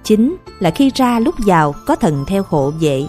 [0.05, 3.07] Chín là khi ra lúc vào có thần theo hộ vệ.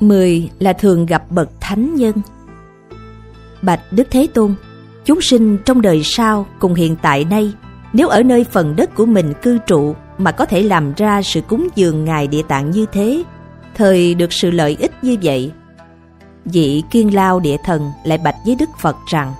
[0.00, 2.14] Mười là thường gặp bậc thánh nhân.
[3.62, 4.54] Bạch Đức Thế Tôn,
[5.04, 7.52] chúng sinh trong đời sau cùng hiện tại nay,
[7.92, 11.40] nếu ở nơi phần đất của mình cư trụ mà có thể làm ra sự
[11.40, 13.22] cúng dường Ngài Địa Tạng như thế,
[13.74, 15.52] thời được sự lợi ích như vậy.
[16.44, 19.32] Vị kiên lao địa thần lại bạch với Đức Phật rằng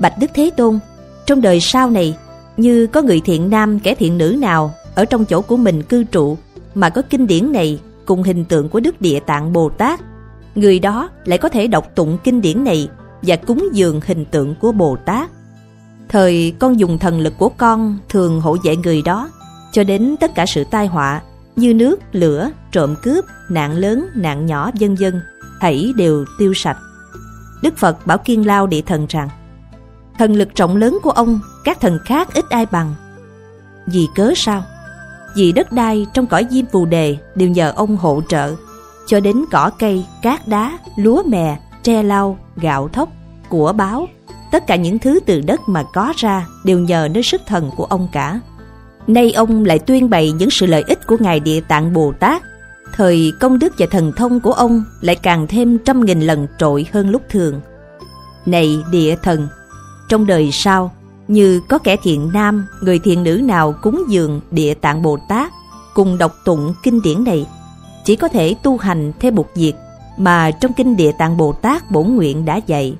[0.00, 0.78] Bạch Đức Thế Tôn,
[1.26, 2.16] trong đời sau này,
[2.56, 6.04] như có người thiện nam kẻ thiện nữ nào ở trong chỗ của mình cư
[6.04, 6.38] trụ
[6.74, 10.00] mà có kinh điển này cùng hình tượng của Đức Địa Tạng Bồ Tát,
[10.54, 12.88] người đó lại có thể đọc tụng kinh điển này
[13.22, 15.30] và cúng dường hình tượng của Bồ Tát.
[16.08, 19.30] Thời con dùng thần lực của con thường hộ vệ người đó
[19.72, 21.22] cho đến tất cả sự tai họa
[21.56, 25.20] như nước, lửa, trộm cướp, nạn lớn, nạn nhỏ vân vân
[25.60, 26.76] hãy đều tiêu sạch.
[27.62, 29.28] Đức Phật bảo Kiên Lao địa thần rằng
[30.18, 32.94] thần lực rộng lớn của ông các thần khác ít ai bằng.
[33.86, 34.64] Vì cớ sao?
[35.36, 38.54] Vì đất đai trong cõi diêm phù đề đều nhờ ông hỗ trợ
[39.06, 43.08] cho đến cỏ cây, cát đá, lúa mè, tre lau, gạo thóc,
[43.48, 44.08] của báo
[44.50, 47.84] tất cả những thứ từ đất mà có ra đều nhờ nơi sức thần của
[47.84, 48.40] ông cả.
[49.06, 52.42] Nay ông lại tuyên bày những sự lợi ích của Ngài Địa Tạng Bồ Tát.
[52.92, 56.86] Thời công đức và thần thông của ông lại càng thêm trăm nghìn lần trội
[56.92, 57.60] hơn lúc thường.
[58.46, 59.48] Này địa thần,
[60.08, 60.92] trong đời sau,
[61.28, 65.52] như có kẻ thiện nam, người thiện nữ nào cúng dường Địa Tạng Bồ Tát,
[65.94, 67.46] cùng đọc tụng kinh điển này,
[68.04, 69.74] chỉ có thể tu hành theo bục diệt
[70.16, 72.96] mà trong kinh Địa Tạng Bồ Tát bổn nguyện đã dạy.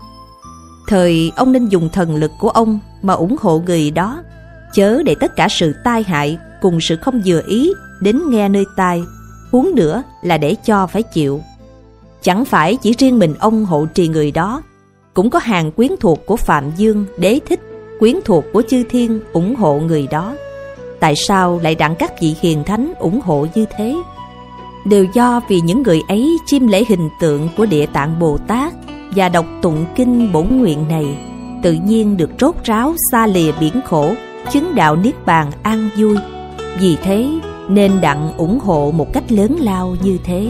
[0.89, 4.23] Thời ông nên dùng thần lực của ông mà ủng hộ người đó
[4.75, 8.65] chớ để tất cả sự tai hại cùng sự không vừa ý đến nghe nơi
[8.77, 9.03] tai,
[9.53, 11.41] huống nữa là để cho phải chịu.
[12.23, 14.63] Chẳng phải chỉ riêng mình ông hộ trì người đó,
[15.15, 17.61] cũng có hàng quyến thuộc của Phạm Dương, Đế Thích,
[17.99, 20.37] quyến thuộc của Chư Thiên ủng hộ người đó.
[21.01, 23.97] Tại sao lại đặng các vị hiền thánh ủng hộ như thế?
[24.85, 28.73] Đều do vì những người ấy chiêm lễ hình tượng của Địa Tạng Bồ Tát
[29.17, 31.19] và đọc tụng kinh bổn nguyện này,
[31.63, 34.15] tự nhiên được rốt ráo xa lìa biển khổ
[34.51, 36.17] chứng đạo niết bàn an vui.
[36.81, 37.29] Vì thế
[37.69, 40.49] nên đặng ủng hộ một cách lớn lao như thế.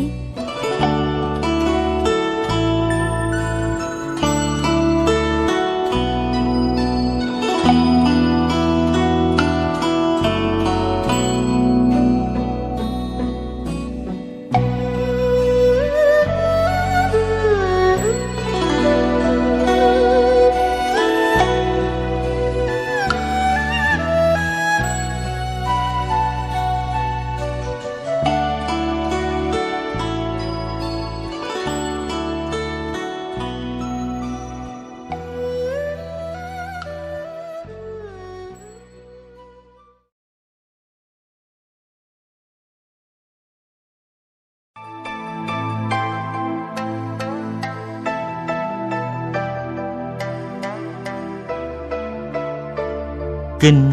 [53.61, 53.93] Kinh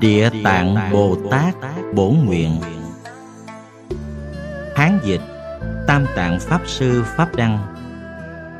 [0.00, 1.54] Địa Tạng Bồ Tát
[1.94, 2.60] Bổ Nguyện.
[4.76, 5.20] Hán dịch
[5.86, 7.58] Tam Tạng Pháp Sư Pháp Đăng.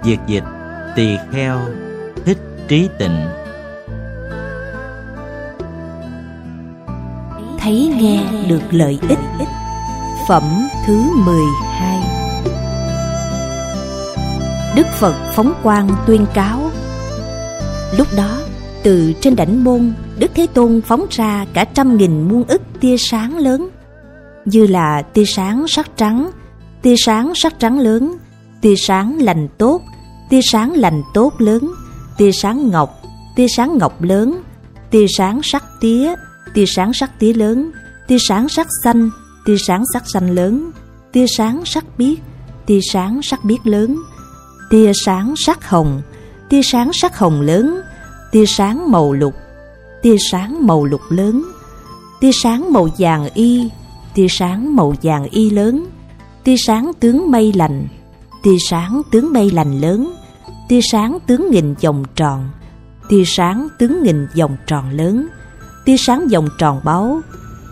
[0.05, 0.45] Việt dịch
[0.97, 1.61] Tỳ Kheo
[2.25, 2.39] Thích
[2.69, 3.27] Trí Tịnh.
[7.61, 9.19] Thấy nghe được lợi ích.
[10.29, 12.01] Phẩm thứ 12
[14.77, 16.71] Đức Phật phóng quang tuyên cáo.
[17.99, 18.39] Lúc đó,
[18.83, 22.97] từ trên đảnh môn, Đức Thế Tôn phóng ra cả trăm nghìn muôn ức tia
[22.99, 23.69] sáng lớn,
[24.45, 26.31] như là tia sáng sắc trắng,
[26.83, 28.17] tia sáng sắc trắng lớn,
[28.61, 29.83] tia sáng lành tốt,
[30.31, 31.73] tia sáng lành tốt lớn,
[32.17, 33.03] tia sáng ngọc,
[33.37, 34.43] tia sáng ngọc lớn,
[34.91, 36.15] tia sáng sắc tía,
[36.55, 37.71] tia sáng sắc tía lớn,
[38.09, 39.11] tia sáng sắc xanh,
[39.47, 40.71] tia sáng sắc xanh lớn,
[41.13, 42.19] tia sáng sắc biếc,
[42.67, 43.97] tia sáng sắc biếc lớn,
[44.71, 46.03] tia sáng sắc hồng,
[46.49, 47.81] tia sáng sắc hồng lớn,
[48.33, 49.35] tia sáng màu lục,
[50.07, 51.45] tia sáng màu lục lớn,
[52.21, 53.71] tia sáng màu vàng y,
[54.15, 55.87] tia sáng màu vàng y lớn,
[56.45, 57.87] tia sáng tướng mây lành,
[58.43, 60.13] tia sáng tướng mây lành lớn,
[60.69, 62.49] tia sáng tướng nghìn vòng tròn,
[63.09, 65.27] tia sáng tướng nghìn vòng tròn lớn,
[65.85, 67.21] tia sáng vòng tròn báu,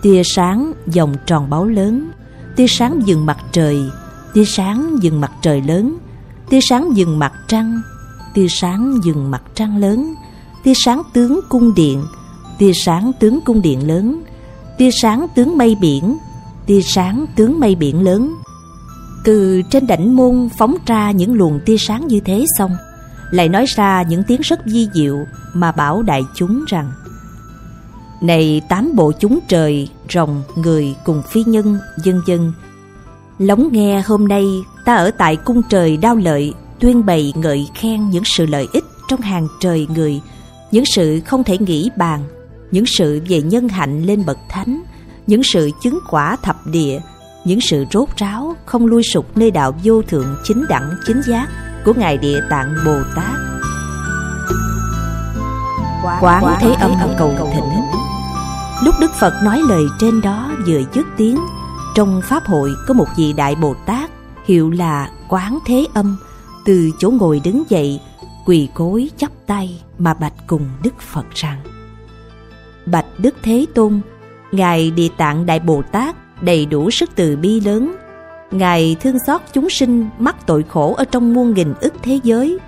[0.02, 2.10] tia sáng vòng tròn báu lớn,
[2.56, 3.82] tia sáng dừng mặt trời,
[4.32, 5.96] tia sáng dừng mặt trời lớn,
[6.48, 7.80] tia sáng dừng mặt trăng,
[8.34, 10.14] tia sáng dừng mặt trăng lớn,
[10.64, 12.02] tia sáng tướng cung điện,
[12.58, 14.22] tia sáng tướng cung điện lớn,
[14.78, 16.16] tia sáng tướng mây biển,
[16.66, 18.34] tia sáng tướng mây biển lớn.
[19.24, 22.76] Từ trên đảnh môn phóng ra những luồng tia sáng như thế xong,
[23.30, 25.16] lại nói ra những tiếng rất di diệu
[25.54, 26.92] mà bảo đại chúng rằng
[28.20, 32.52] Này tám bộ chúng trời, rồng, người cùng phi nhân, dân dân
[33.38, 34.44] Lóng nghe hôm nay
[34.84, 38.84] ta ở tại cung trời đao lợi tuyên bày ngợi khen những sự lợi ích
[39.08, 40.20] trong hàng trời người,
[40.70, 42.20] những sự không thể nghĩ bàn,
[42.70, 44.82] những sự về nhân hạnh lên bậc thánh,
[45.26, 47.00] những sự chứng quả thập địa,
[47.44, 51.48] những sự rốt ráo không lui sụp nơi đạo vô thượng chính đẳng chính giác
[51.84, 53.36] của ngài địa tạng bồ tát.
[56.20, 57.84] Quán thế âm cầu thỉnh
[58.84, 61.38] lúc đức phật nói lời trên đó vừa dứt tiếng
[61.94, 64.10] trong pháp hội có một vị đại bồ tát
[64.44, 66.16] hiệu là quán thế âm
[66.64, 68.00] từ chỗ ngồi đứng dậy
[68.46, 71.60] quỳ gối chắp tay mà bạch cùng đức phật rằng
[72.86, 74.00] bạch đức thế tôn.
[74.52, 77.96] Ngài địa tạng đại bồ tát đầy đủ sức từ bi lớn.
[78.50, 82.58] Ngài thương xót chúng sinh mắc tội khổ ở trong muôn nghìn ức thế giới.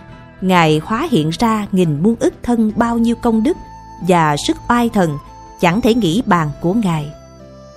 [0.40, 3.56] Ngài hóa hiện ra nghìn muôn ức thân bao nhiêu công đức
[4.08, 5.10] và sức oai thần
[5.60, 7.12] chẳng thể nghĩ bàn của ngài.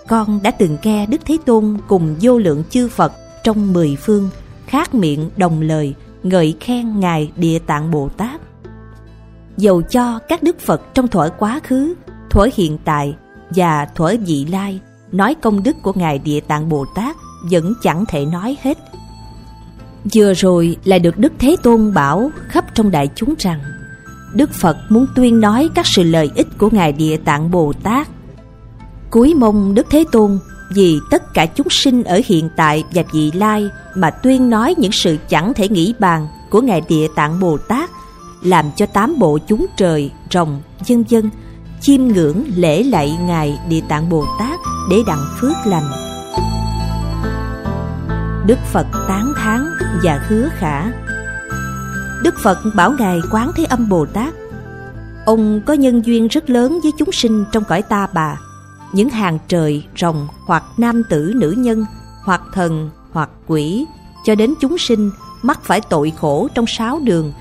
[0.08, 3.14] Con đã từng nghe đức thế tôn cùng vô lượng chư phật
[3.44, 4.30] trong mười phương
[4.68, 5.94] khác miệng đồng lời,
[6.24, 8.42] ngợi khen ngài địa tạng bồ tát.
[9.58, 11.94] Dầu cho các đức phật trong thuở quá khứ
[12.30, 13.16] thuở hiện tại
[13.50, 14.80] và thuở vị lai,
[15.12, 17.16] nói công đức của ngài địa tạng bồ tát
[17.52, 18.78] vẫn chẳng thể nói hết.
[20.14, 23.60] Vừa rồi lại được đức thế tôn bảo khắp trong đại chúng rằng,
[24.34, 28.08] đức phật muốn tuyên nói các sự lợi ích của ngài địa tạng bồ tát.
[29.10, 30.40] Cuối mong đức thế tôn
[30.74, 34.92] vì tất cả chúng sinh ở hiện tại và vị lai mà tuyên nói những
[34.92, 37.90] sự chẳng thể nghĩ bàn của ngài địa tạng bồ tát,
[38.44, 41.30] làm cho tám bộ chúng trời, rồng vân vân
[41.82, 45.92] chiêm ngưỡng lễ lạy ngài địa tạng bồ tát để đặng phước lành.
[48.48, 49.66] Đức phật tán thán
[50.04, 50.92] và hứa khả.
[52.24, 54.34] Đức phật bảo ngài quán thế âm bồ tát,
[55.26, 58.38] ông có nhân duyên rất lớn với chúng sinh trong cõi ta bà.
[58.94, 61.86] Những hàng trời, rồng hoặc nam tử, nữ nhân,
[62.24, 63.86] hoặc thần, hoặc quỷ,
[64.26, 65.12] cho đến chúng sinh,
[65.42, 67.34] mắc phải tội khổ trong sáu đường.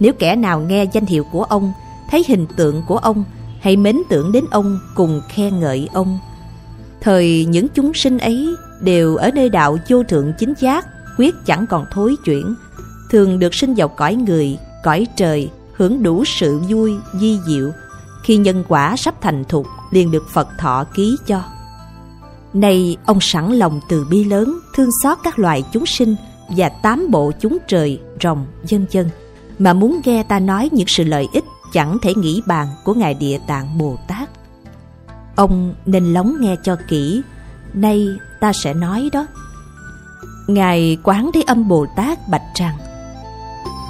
[0.00, 1.72] Nếu kẻ nào nghe danh hiệu của ông,
[2.10, 3.24] thấy hình tượng của ông
[3.60, 6.18] hãy mến tưởng đến ông cùng khen ngợi ông.
[7.00, 10.86] Thời những chúng sinh ấy đều ở nơi đạo vô thượng chính giác,
[11.18, 12.54] quyết chẳng còn thối chuyển,
[13.10, 17.70] thường được sinh vào cõi người, cõi trời, hưởng đủ sự vui di diệu.
[18.22, 21.42] Khi nhân quả sắp thành thục, liền được phật thọ ký cho.
[22.52, 26.16] Nay, ông sẵn lòng từ bi lớn, thương xót các loài chúng sinh
[26.56, 29.10] và tám bộ chúng trời rồng vân vân
[29.58, 33.14] mà muốn nghe ta nói những sự lợi ích chẳng thể nghĩ bàn của ngài
[33.14, 34.28] địa tạng bồ tát.
[35.36, 37.22] Ông nên lắng nghe cho kỹ,
[37.74, 38.08] nay
[38.40, 39.26] ta sẽ nói đó.
[40.46, 42.78] Ngài quán thế âm bồ tát bạch rằng,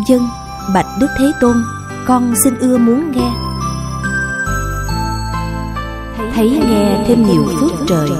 [0.08, 0.28] dân,
[0.74, 1.56] bạch đức thế tôn,
[2.06, 3.30] con xin ưa muốn nghe.
[6.34, 8.10] Thấy nghe thêm nhiều phước trời.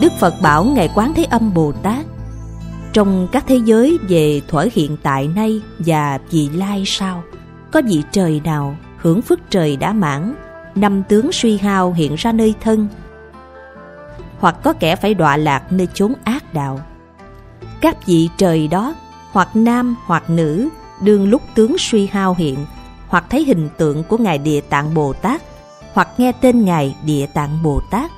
[0.00, 2.06] Đức phật bảo ngài quán thế âm bồ tát,
[2.92, 7.22] trong các thế giới về thuở hiện tại nay và vị lai sau
[7.72, 10.34] có vị trời nào hưởng phước trời đã mãn
[10.74, 12.88] năm tướng suy hao hiện ra nơi thân.
[14.38, 16.80] Hoặc có kẻ phải đọa lạc nơi chốn ác đạo.
[17.80, 18.94] Các vị trời đó
[19.32, 20.68] hoặc nam hoặc nữ
[21.02, 22.56] đương lúc tướng suy hao hiện
[23.08, 25.42] hoặc thấy hình tượng của ngài địa tạng bồ tát
[25.92, 28.10] hoặc nghe tên Ngài Địa Tạng Bồ Tát,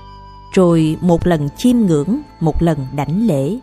[0.52, 3.58] rồi một lần chiêm ngưỡng, một lần đảnh lễ.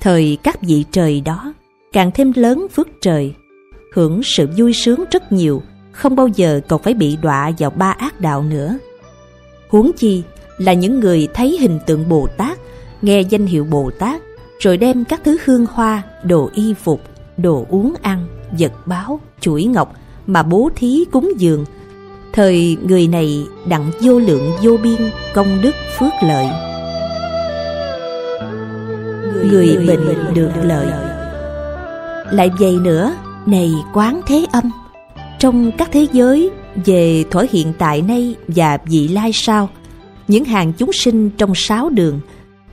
[0.00, 1.52] Thời các vị trời đó
[1.92, 3.34] càng thêm lớn phước trời,
[3.96, 5.62] hưởng sự vui sướng rất nhiều,
[5.92, 8.78] không bao giờ còn phải bị đọa vào ba ác đạo nữa.
[9.68, 10.22] Huống chi
[10.58, 12.58] là những người thấy hình tượng Bồ Tát,
[13.02, 14.22] nghe danh hiệu Bồ Tát,
[14.58, 17.00] rồi đem các thứ hương hoa, đồ y phục,
[17.36, 18.26] đồ uống ăn,
[18.58, 19.96] vật báo, chuỗi ngọc
[20.26, 21.64] mà bố thí cúng dường.
[22.32, 25.00] Thời người này đặng vô lượng vô biên
[25.34, 26.46] công đức phước lợi.
[29.50, 30.86] Người bệnh được lợi
[32.32, 33.14] Lại vậy nữa,
[33.46, 34.70] này quán thế âm
[35.38, 36.50] Trong các thế giới
[36.84, 39.68] về thuở hiện tại nay và vị lai sau
[40.28, 42.20] Những hàng chúng sinh trong sáu đường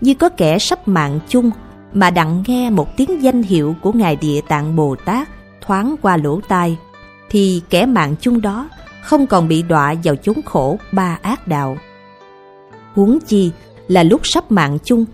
[0.02, 1.52] Như có kẻ sắp mạng chung
[1.94, 5.30] Mà đặng nghe một tiếng danh hiệu của Ngài Địa Tạng Bồ Tát
[5.62, 6.78] thoáng qua lỗ tai
[7.30, 8.70] thì kẻ mạng chung đó
[9.04, 11.78] không còn bị đọa vào chốn khổ ba ác đạo.
[12.94, 13.52] Huống chi
[13.88, 15.06] là lúc sắp mạng chung,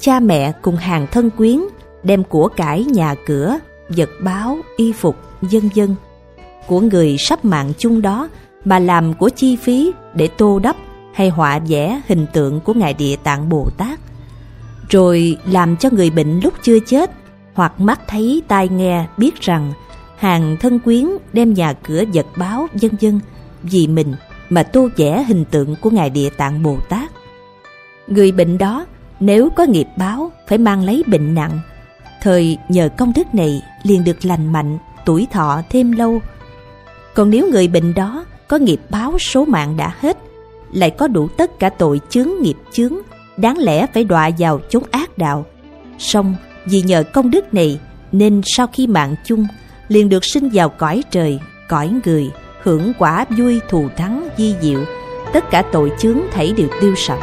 [0.00, 1.60] cha mẹ cùng hàng thân quyến
[2.02, 3.58] đem của cải nhà cửa,
[3.88, 5.94] vật báo, y phục, dân dân
[6.66, 8.28] của người sắp mạng chung đó
[8.64, 10.76] mà làm của chi phí để tô đắp
[11.14, 14.00] hay họa vẽ hình tượng của Ngài Địa Tạng Bồ Tát.
[14.88, 17.10] Rồi làm cho người bệnh lúc chưa chết
[17.54, 19.72] hoặc mắt thấy tai nghe biết rằng
[20.16, 23.20] hàng thân quyến đem nhà cửa vật báo dân dân
[23.62, 24.14] vì mình
[24.48, 27.10] mà tô vẽ hình tượng của ngài địa tạng bồ tát
[28.06, 28.86] người bệnh đó
[29.20, 31.60] nếu có nghiệp báo phải mang lấy bệnh nặng
[32.22, 36.20] thời nhờ công đức này liền được lành mạnh tuổi thọ thêm lâu.
[37.14, 40.16] Còn nếu người bệnh đó có nghiệp báo số mạng đã hết
[40.72, 42.92] lại có đủ tất cả tội chướng nghiệp chướng
[43.36, 45.46] đáng lẽ phải đọa vào chốn ác đạo.
[45.98, 46.34] Song
[46.64, 47.80] vì nhờ công đức này
[48.12, 49.46] nên sau khi mạng chung
[49.88, 52.30] liền được sinh vào cõi trời, cõi người,
[52.62, 54.80] hưởng quả vui thù thắng di diệu,
[55.32, 57.20] tất cả tội chướng thảy đều tiêu sạch.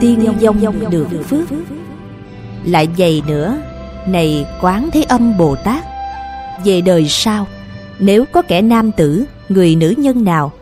[0.00, 1.48] Tiên dông dòng được phước.
[2.64, 3.56] Lại dày nữa,
[4.06, 5.84] này quán thế âm Bồ Tát,
[6.64, 7.46] về đời sau,
[7.98, 10.52] nếu có kẻ nam tử, người nữ nhân nào,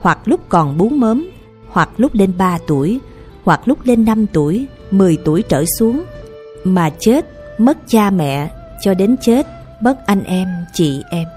[0.00, 1.30] hoặc lúc còn bú mớm,
[1.68, 3.00] hoặc lúc lên ba tuổi,
[3.44, 6.04] hoặc lúc lên năm tuổi, mười tuổi trở xuống,
[6.64, 7.26] mà chết,
[7.58, 8.50] mất cha mẹ,
[8.84, 9.46] cho đến chết
[9.80, 11.28] mất anh em chị em.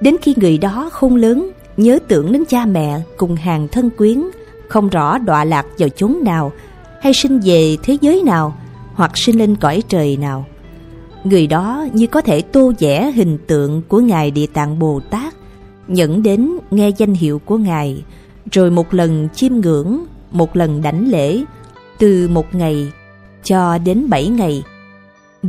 [0.00, 4.22] Đến khi người đó khôn lớn nhớ tưởng đến cha mẹ cùng hàng thân quyến
[4.68, 6.52] không rõ đọa lạc vào chốn nào
[7.00, 8.56] hay sinh về thế giới nào
[8.96, 10.46] hoặc sinh lên cõi trời nào
[11.24, 15.34] người đó như có thể tô vẽ hình tượng của ngài địa tạng bồ tát
[15.88, 18.04] nhận đến nghe danh hiệu của ngài
[18.52, 21.42] rồi một lần chiêm ngưỡng một lần đảnh lễ
[21.98, 22.92] từ một ngày
[23.44, 24.62] cho đến bảy ngày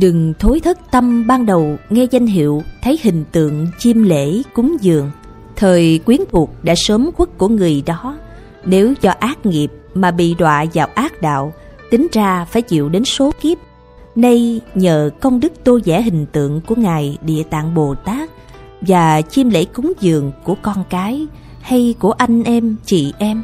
[0.00, 4.76] Đừng thối thất tâm ban đầu nghe danh hiệu, thấy hình tượng chiêm lễ cúng
[4.80, 5.10] dường.
[5.56, 8.18] Thời quyến thuộc đã sớm khuất của người đó,
[8.64, 11.52] nếu do ác nghiệp mà bị đọa vào ác đạo,
[11.90, 13.58] tính ra phải chịu đến số kiếp.
[14.16, 18.30] Nay nhờ công đức tô vẽ hình tượng của Ngài Địa Tạng Bồ Tát
[18.80, 21.26] và chim lễ cúng dường của con cái
[21.60, 23.42] hay của anh em, chị em,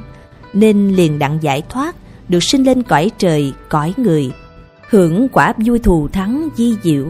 [0.53, 1.97] nên liền đặng giải thoát,
[2.29, 4.33] được sinh lên cõi trời, cõi người,
[4.91, 7.07] hưởng quả vui thù thắng di diệu.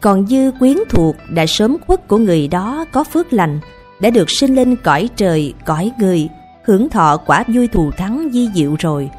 [0.00, 3.60] Còn dư quyến thuộc đã sớm khuất của người đó có phước lành,
[4.00, 6.28] đã được sinh lên cõi trời, cõi người,
[6.64, 9.10] hưởng thọ quả vui thù thắng di diệu rồi.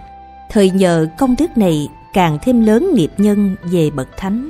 [0.52, 4.50] Thời nhờ công đức này càng thêm lớn nghiệp nhân về bậc thánh,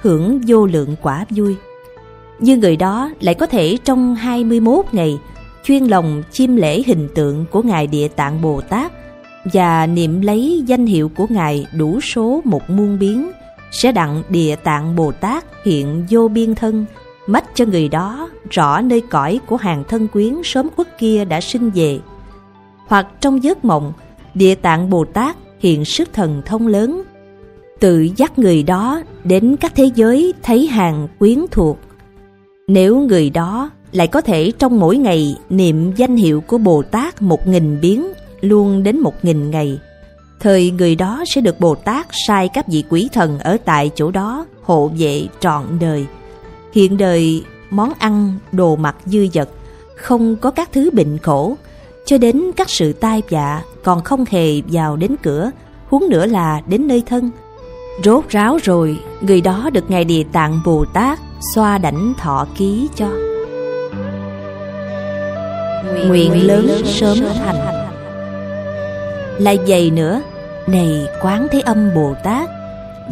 [0.00, 1.56] hưởng vô lượng quả vui.
[2.38, 5.18] Như người đó lại có thể trong 21 ngày
[5.64, 8.92] chuyên lòng chiêm lễ hình tượng của Ngài Địa Tạng Bồ Tát
[9.52, 13.30] và niệm lấy danh hiệu của Ngài đủ số một muôn biến,
[13.72, 16.86] sẽ đặng địa tạng Bồ Tát hiện vô biên thân,
[17.26, 21.40] mách cho người đó rõ nơi cõi của hàng thân quyến sớm khuất kia đã
[21.40, 21.98] sinh về.
[22.86, 23.92] Hoặc trong giấc mộng,
[24.36, 27.02] địa tạng Bồ Tát hiện sức thần thông lớn,
[27.80, 31.78] tự dắt người đó đến các thế giới thấy hàng quyến thuộc.
[32.68, 37.22] Nếu người đó lại có thể trong mỗi ngày niệm danh hiệu của Bồ Tát
[37.22, 39.78] một nghìn biến luôn đến một nghìn ngày.
[40.40, 44.10] Thời người đó sẽ được Bồ Tát sai các vị quỷ thần ở tại chỗ
[44.10, 46.06] đó hộ vệ trọn đời.
[46.72, 49.48] Hiện đời món ăn, đồ mặc dư dật,
[49.96, 51.56] không có các thứ bệnh khổ,
[52.06, 55.50] cho đến các sự tai vạ còn không hề vào đến cửa,
[55.88, 57.30] huống nữa là đến nơi thân.
[58.04, 61.18] Rốt ráo rồi, người đó được Ngài Địa Tạng Bồ Tát
[61.54, 63.08] xoa đảnh thọ ký cho.
[66.06, 67.76] Nguyện lớn sớm thành
[69.38, 70.22] lại dày nữa
[70.66, 72.50] này quán thế âm bồ tát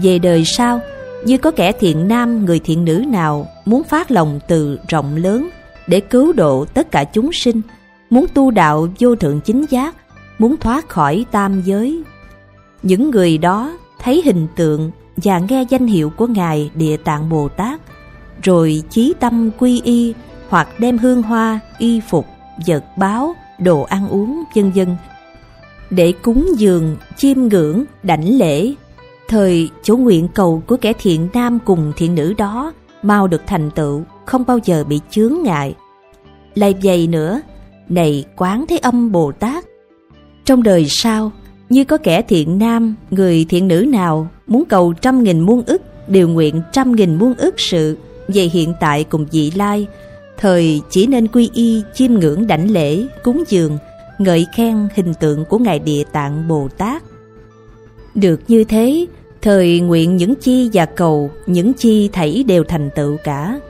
[0.03, 0.81] về đời sau
[1.25, 5.49] như có kẻ thiện nam người thiện nữ nào muốn phát lòng từ rộng lớn
[5.87, 7.61] để cứu độ tất cả chúng sinh
[8.10, 9.97] muốn tu đạo vô thượng chính giác,
[10.39, 12.02] muốn thoát khỏi tam giới.
[12.82, 17.48] Những người đó thấy hình tượng và nghe danh hiệu của Ngài Địa Tạng Bồ
[17.48, 17.81] Tát,
[18.43, 20.14] rồi chí tâm quy y
[20.48, 22.26] hoặc đem hương hoa, y phục,
[22.66, 24.97] vật báo, đồ ăn uống, vân vân
[25.90, 28.74] để cúng dường, chiêm ngưỡng, đảnh lễ.
[29.28, 32.72] Thời chỗ nguyện cầu của kẻ thiện nam cùng thiện nữ đó
[33.02, 35.74] mau được thành tựu, không bao giờ bị chướng ngại.
[36.55, 37.40] Lại vậy nữa,
[37.89, 39.65] này quán thế âm Bồ Tát,
[40.44, 41.32] trong đời sau,
[41.69, 45.82] như có kẻ thiện nam, người thiện nữ nào muốn cầu trăm nghìn muôn ức,
[46.09, 47.97] điều nguyện trăm nghìn muôn ức sự
[48.28, 49.86] về hiện tại cùng vị lai,
[50.39, 53.78] thời chỉ nên quy y, chiêm ngưỡng đảnh lễ, cúng dường,
[54.19, 57.02] ngợi khen hình tượng của Ngài Địa Tạng Bồ Tát.
[58.15, 59.06] Được như thế,
[59.43, 63.61] thời nguyện những chi và cầu, những chi thảy đều thành tựu cả.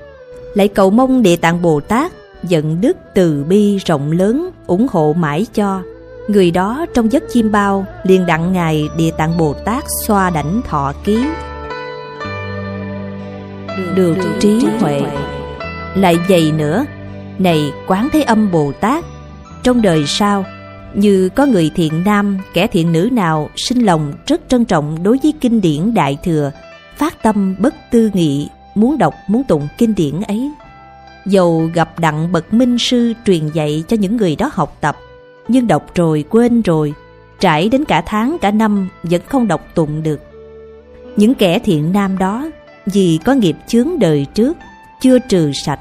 [0.55, 2.13] Lại cầu mong Địa Tạng Bồ Tát
[2.49, 5.83] giận đức từ bi rộng lớn, ủng hộ mãi cho.
[6.29, 10.61] Người đó trong giấc chim bao liền đặng Ngài Địa Tạng Bồ Tát xoa đảnh
[10.69, 11.25] thọ ký.
[13.95, 15.03] Được trí huệ
[15.95, 16.85] Lại vậy nữa,
[17.39, 19.05] này Quán Thế Âm Bồ Tát
[19.63, 20.45] trong đời sau
[20.95, 25.19] như có người thiện nam kẻ thiện nữ nào sinh lòng rất trân trọng đối
[25.23, 26.51] với kinh điển đại thừa
[26.97, 30.51] phát tâm bất tư nghị muốn đọc muốn tụng kinh điển ấy
[31.27, 34.97] dầu gặp đặng bậc minh sư truyền dạy cho những người đó học tập
[35.49, 36.95] nhưng đọc rồi quên rồi,
[37.41, 40.21] trải đến cả tháng, cả năm vẫn không đọc tụng được
[41.17, 42.51] những kẻ thiện nam đó,
[42.87, 44.57] vì có nghiệp chướng đời trước,
[45.01, 45.81] chưa trừ sạch,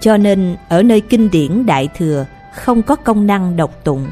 [0.00, 4.06] cho nên ở nơi kinh điển đại thừa không có công năng độc tụng.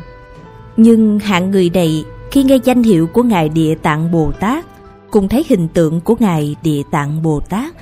[0.77, 4.65] Nhưng hạng người này, khi nghe danh hiệu của Ngài Địa Tạng Bồ Tát,
[5.11, 7.75] cùng thấy hình tượng của Ngài Địa Tạng Bồ Tát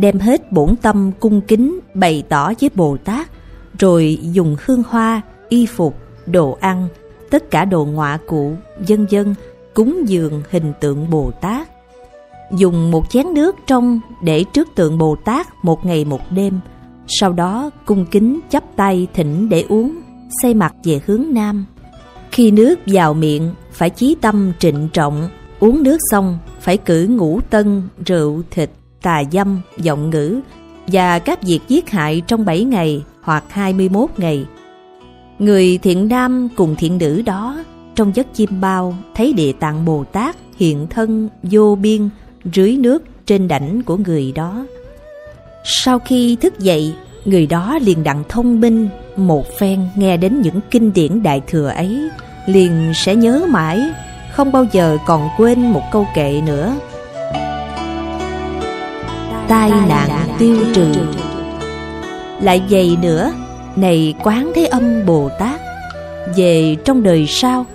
[0.00, 3.30] đem hết bổn tâm cung kính bày tỏ với Bồ Tát
[3.78, 5.96] rồi dùng hương hoa, y phục,
[6.26, 6.88] đồ ăn,
[7.30, 8.52] tất cả đồ ngọa cụ,
[8.86, 9.34] dân dân
[9.74, 11.68] cúng dường hình tượng Bồ Tát.
[12.56, 16.60] Dùng một chén nước trong để trước tượng Bồ Tát một ngày một đêm,
[17.08, 20.00] sau đó cung kính chắp tay thỉnh để uống,
[20.42, 21.66] xây mặt về hướng nam.
[22.30, 25.28] Khi nước vào miệng, phải chí tâm trịnh trọng,
[25.60, 28.70] uống nước xong phải cử ngũ tân, rượu, thịt,
[29.02, 30.40] tà dâm, giọng ngữ
[30.86, 34.46] và các việc giết hại trong 7 ngày hoặc 21 ngày.
[35.38, 37.64] Người thiện nam cùng thiện nữ đó
[37.94, 42.08] trong giấc chim bao thấy địa tạng Bồ Tát hiện thân vô biên
[42.52, 44.66] dưới nước trên đảnh của người đó.
[45.64, 50.60] Sau khi thức dậy, người đó liền đặng thông minh một phen nghe đến những
[50.70, 52.08] kinh điển đại thừa ấy,
[52.46, 53.80] liền sẽ nhớ mãi,
[54.32, 56.74] không bao giờ còn quên một câu kệ nữa.
[59.50, 60.92] Tai nạn tiêu trừ
[62.40, 63.32] Lại vậy nữa,
[63.76, 65.60] này quán thế âm Bồ Tát,
[66.36, 67.66] về trong đời sau,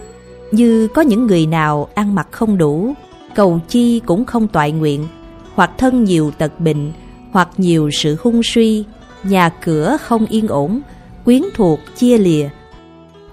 [0.51, 2.93] như có những người nào ăn mặc không đủ,
[3.35, 5.07] cầu chi cũng không toại nguyện,
[5.55, 6.91] hoặc thân nhiều tật bệnh,
[7.31, 8.83] hoặc nhiều sự hung suy,
[9.23, 10.81] nhà cửa không yên ổn,
[11.25, 12.49] quyến thuộc chia lìa,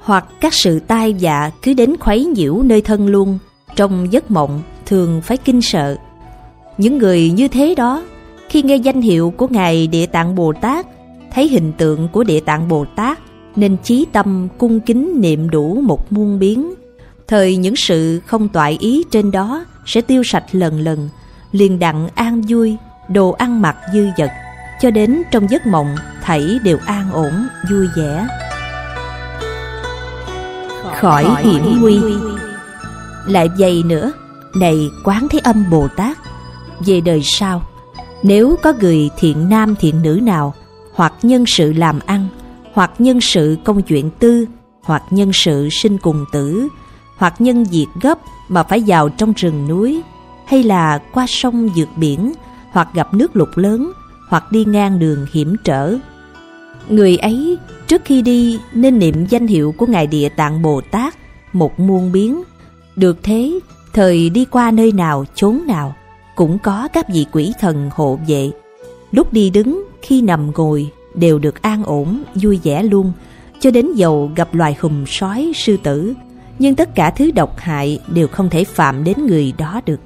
[0.00, 3.38] hoặc các sự tai dạ cứ đến khuấy nhiễu nơi thân luôn,
[3.76, 5.96] trong giấc mộng thường phải kinh sợ.
[6.78, 8.02] Những người như thế đó,
[8.52, 10.86] khi nghe danh hiệu của Ngài Địa Tạng Bồ Tát,
[11.34, 13.18] thấy hình tượng của Địa Tạng Bồ Tát,
[13.56, 16.74] nên chí tâm cung kính niệm đủ một muôn biến.
[17.28, 21.08] Thời những sự không toại ý trên đó sẽ tiêu sạch lần lần,
[21.52, 22.76] liền đặng an vui,
[23.08, 24.31] đồ ăn mặc dư dật,
[24.81, 28.26] cho đến trong giấc mộng thảy đều an ổn vui vẻ.
[31.00, 32.00] Khỏi hiểm nguy.
[33.26, 34.12] lại vậy nữa
[34.55, 36.18] này quán thế âm bồ tát
[36.86, 37.62] về đời sau
[38.23, 40.55] nếu có người thiện nam thiện nữ nào
[40.94, 42.28] hoặc nhân sự làm ăn
[42.73, 44.47] hoặc nhân sự công chuyện tư
[44.83, 46.68] hoặc nhân sự sinh cùng tử
[47.17, 48.18] hoặc nhân việc gấp
[48.49, 50.02] mà phải vào trong rừng núi
[50.47, 52.33] hay là qua sông vượt biển
[52.70, 53.92] hoặc gặp nước lụt lớn
[54.28, 55.94] hoặc đi ngang đường hiểm trở.
[56.89, 61.15] Người ấy trước khi đi nên niệm danh hiệu của Ngài Địa Tạng Bồ Tát
[61.52, 62.42] một muôn biến.
[62.97, 63.59] Được thế,
[63.92, 65.94] thời đi qua nơi nào chốn nào
[66.35, 68.51] cũng có các vị quỷ thần hộ vệ.
[69.12, 73.12] Lúc đi đứng, khi nằm ngồi đều được an ổn, vui vẻ luôn,
[73.61, 76.15] cho đến dầu gặp loài hùm sói, sư tử,
[76.59, 80.01] nhưng tất cả thứ độc hại đều không thể phạm đến người đó được.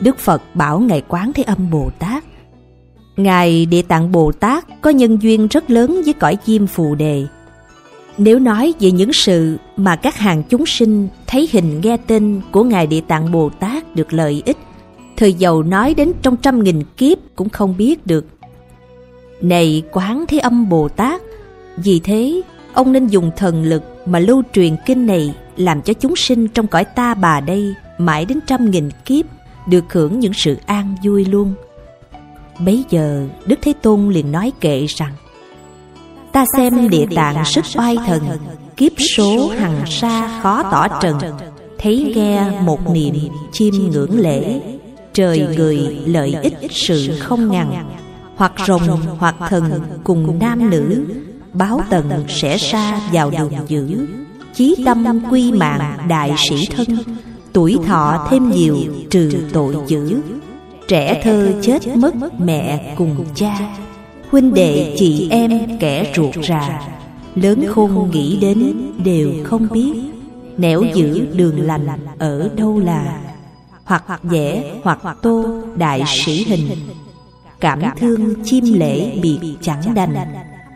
[0.00, 2.24] Đức Phật bảo Ngài Quán Thế Âm Bồ Tát
[3.16, 7.26] Ngài Địa Tạng Bồ Tát có nhân duyên rất lớn với cõi chim phù đề.
[8.18, 12.64] Nếu nói về những sự mà các hàng chúng sinh thấy hình nghe tên của
[12.64, 14.56] Ngài Địa Tạng Bồ Tát được lợi ích,
[15.16, 18.26] thời giàu nói đến trong trăm nghìn kiếp cũng không biết được.
[19.40, 21.22] Này Quán Thế Âm Bồ Tát,
[21.76, 22.40] vì thế
[22.72, 26.66] ông nên dùng thần lực mà lưu truyền kinh này làm cho chúng sinh trong
[26.66, 29.24] cõi ta bà đây mãi đến trăm nghìn kiếp
[29.66, 31.54] được hưởng những sự an vui luôn.
[32.58, 35.12] Bấy giờ Đức Thế Tôn liền nói kệ rằng
[36.32, 38.22] Ta xem địa tạng sức oai thần
[38.76, 41.18] Kiếp số hằng sa khó tỏ trần
[41.78, 43.14] Thấy nghe một niệm
[43.52, 44.60] chim ngưỡng lễ
[45.14, 47.96] Trời người lợi ích sự không ngằn.
[48.36, 51.04] Hoặc rồng hoặc thần cùng nam nữ
[51.54, 54.06] Báo tần sẽ xa vào đường dữ.
[54.54, 56.86] Chí tâm quy mạng đại sĩ thân.
[57.52, 58.76] Tuổi thọ thêm nhiều
[59.10, 60.20] trừ tội dữ.
[60.88, 63.76] Trẻ thơ chết mất mẹ cùng cha.
[64.30, 66.80] Huynh đệ chị em kẻ ruột rà.
[67.34, 69.92] Lớn khôn nghĩ đến đều không biết.
[70.56, 71.86] Nẻo giữ đường lành
[72.18, 73.20] ở đâu là
[73.84, 76.68] Hoặc vẽ hoặc tô đại sĩ hình.
[77.60, 80.14] Cảm thương chim lễ biệt chẳng đành.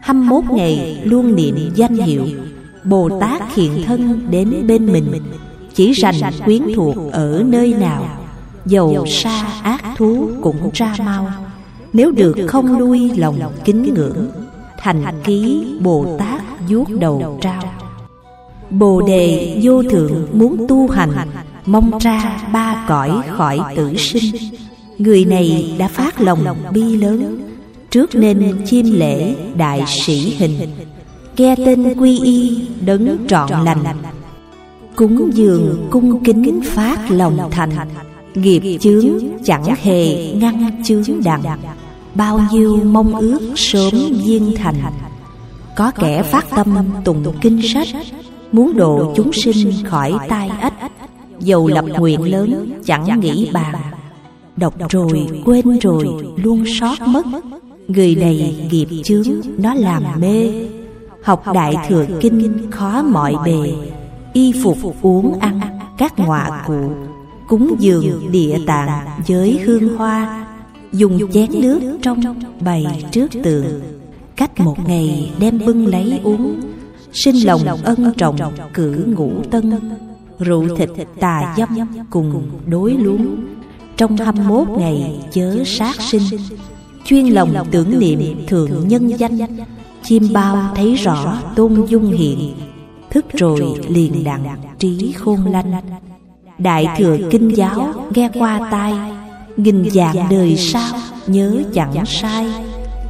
[0.03, 2.25] Hăm mốt ngày luôn niệm danh hiệu
[2.85, 5.13] Bồ Tát hiện thân đến bên mình.
[5.75, 6.15] Chỉ rành
[6.45, 8.09] quyến thuộc ở nơi nào.
[8.67, 11.29] Dầu sa ác thú cũng ra mau.
[11.93, 14.31] Nếu được không lui lòng kính ngưỡng
[14.79, 17.63] Thành ký Bồ Tát vuốt đầu trao.
[18.71, 21.11] Bồ đề vô thượng muốn tu hành
[21.69, 24.35] Mong ra ba cõi khỏi tử sinh.
[24.99, 27.41] Người này đã phát lòng bi lớn.
[27.91, 30.71] Trước nên chiêm lễ đại sĩ hình.
[31.37, 33.85] Nghe tên quy y đấng trọn lành.
[34.97, 37.71] Cúng dường cung kính phát lòng thành.
[38.35, 41.43] Nghiệp chướng chẳng hề ngăn chướng đặng
[42.15, 43.93] Bao nhiêu mong ước sớm
[44.27, 44.75] viên thành.
[45.77, 47.89] Có kẻ phát tâm tụng kinh sách
[48.53, 50.75] Muốn độ chúng sinh khỏi tai ách
[51.41, 53.75] Dầu lập nguyện lớn chẳng nghĩ bàn
[54.57, 57.27] Đọc rồi quên rồi luôn sót mất.
[57.89, 60.51] Người này nghiệp chướng nó làm mê.
[61.23, 63.73] Học đại thừa kinh khó mọi bề.
[64.33, 65.61] Y phục uống ăn
[65.99, 66.91] các ngọa cụ
[67.49, 70.47] Cúng dường địa tạng với hương hoa.
[70.93, 72.21] Dùng chén nước trong
[72.61, 73.81] bày trước tường.
[74.37, 76.61] Cách một ngày đem bưng lấy uống.
[77.13, 78.37] Sinh lòng ân trọng
[78.75, 79.71] cử ngũ tân
[80.39, 81.69] Rượu thịt tà dâm
[82.11, 83.37] cùng đối luống.
[83.97, 86.23] Trong hăm mốt ngày chớ sát sinh,
[87.05, 89.39] Chuyên lòng tưởng niệm thượng nhân danh,
[90.03, 92.55] Chim bao thấy rõ tôn dung hiện,
[93.11, 94.45] Thức rồi liền đặng
[94.79, 95.73] trí khôn lanh
[96.59, 98.95] Đại thừa kinh giáo nghe qua tai,
[99.57, 102.47] Nghìn dạng đời sau nhớ chẳng sai.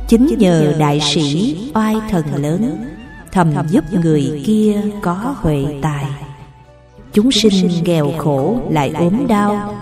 [0.08, 2.84] Chính nhờ đại sĩ oai thần lớn,
[3.32, 6.06] Thầm giúp người kia có huệ tài.
[7.18, 9.74] Chúng sinh nghèo khổ lại ốm đau.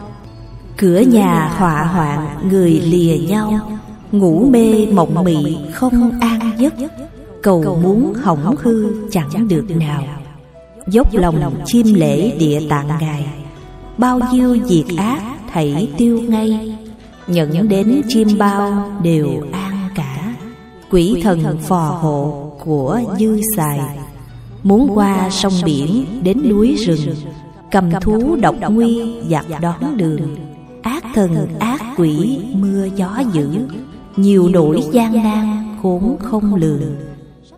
[0.76, 3.60] Cửa nhà họa hoạn người lìa nhau.
[4.12, 6.74] Ngủ mê mộng mị không an giấc.
[7.42, 10.02] Cầu muốn hỏng hư chẳng được nào.
[10.86, 13.26] Dốc lòng chiêm lễ địa tạng ngài.
[13.98, 16.78] Bao nhiêu diệt ác thảy tiêu ngay.
[17.26, 20.34] Nhận đến chim bao đều an cả.
[20.90, 23.80] Quỷ thần phò hộ của dư xài
[24.66, 27.14] Muốn qua sông biển đến núi rừng
[27.70, 30.36] Cầm thú độc nguy giặc đón đường.
[30.82, 33.48] Ác thần ác quỷ mưa gió dữ.
[34.16, 36.96] Nhiều nỗi gian nan khốn không lường.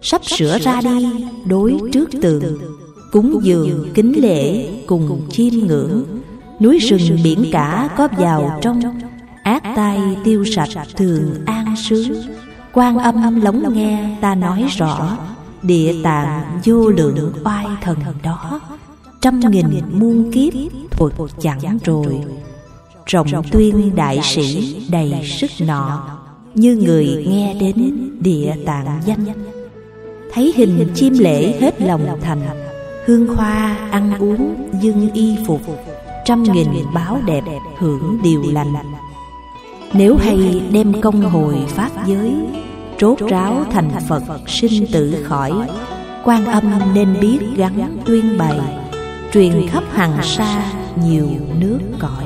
[0.02, 1.06] Sắp sửa ra đi
[1.46, 2.58] đối trước tường.
[3.12, 6.04] Cúng dường kính lễ cùng chiêm ngưỡng.
[6.60, 8.80] Núi rừng biển cả có vào trong
[9.42, 12.14] Ác tai tiêu sạch thường an sướng.
[12.72, 15.18] quan âm lóng nghe ta nói rõ
[15.62, 18.60] Địa tạng vô lượng oai thần đó,
[19.20, 20.52] Trăm nghìn muôn kiếp
[20.90, 22.20] thuật chẳng rồi.
[23.06, 26.08] Rộng tuyên đại sĩ đầy sức nọ,
[26.54, 29.24] Như người nghe đến địa tạng danh.
[30.32, 32.42] Thấy hình chim lễ hết lòng thành,
[33.06, 35.60] Hương hoa ăn uống dưng y phục,
[36.24, 37.44] Trăm nghìn báo đẹp
[37.78, 38.74] hưởng điều lành.
[39.92, 42.34] Nếu hay đem công hồi pháp giới
[42.98, 45.52] Trốt ráo thành Phật sinh tử khỏi.
[46.24, 48.60] Quan âm nên biết gắn tuyên bày,
[49.32, 50.72] Truyền khắp hàng xa
[51.04, 51.28] nhiều
[51.58, 52.24] nước cõi.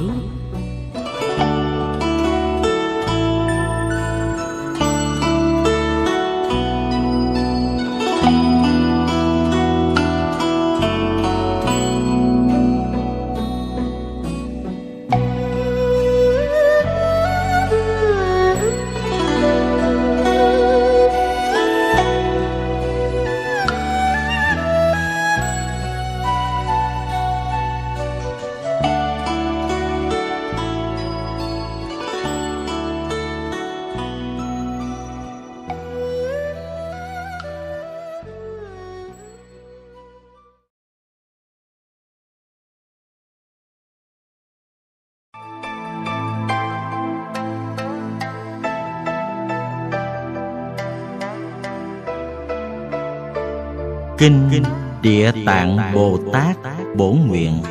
[54.22, 54.62] Kinh
[55.02, 56.56] Địa Tạng Bồ Tát
[56.96, 57.62] Bổn Nguyện.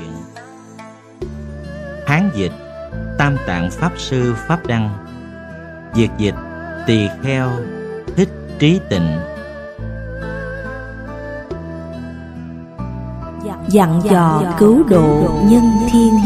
[2.07, 2.51] Hán dịch
[3.17, 4.89] Tam Tạng Pháp Sư Pháp Đăng.
[5.93, 6.35] Diệt dịch
[6.87, 7.49] Tỳ Kheo
[8.15, 9.19] Thích Trí Tịnh.
[13.67, 16.19] Dặn dò cứu độ nhân thiên.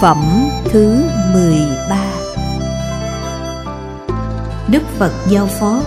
[0.00, 1.02] Phẩm thứ
[1.32, 1.96] 13
[4.68, 5.80] Đức Phật giao phó.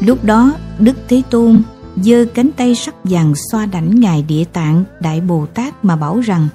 [0.00, 1.62] Lúc đó Đức Thế Tôn
[1.96, 6.20] giơ cánh tay sắc vàng xoa đảnh Ngài Địa Tạng Đại Bồ Tát mà bảo
[6.20, 6.48] rằng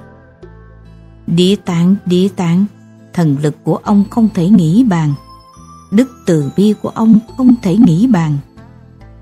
[1.27, 2.65] Địa Tạng, Địa Tạng,
[3.13, 5.13] thần lực của ông không thể nghĩ bàn.
[5.91, 8.37] Đức từ bi của ông không thể nghĩ bàn.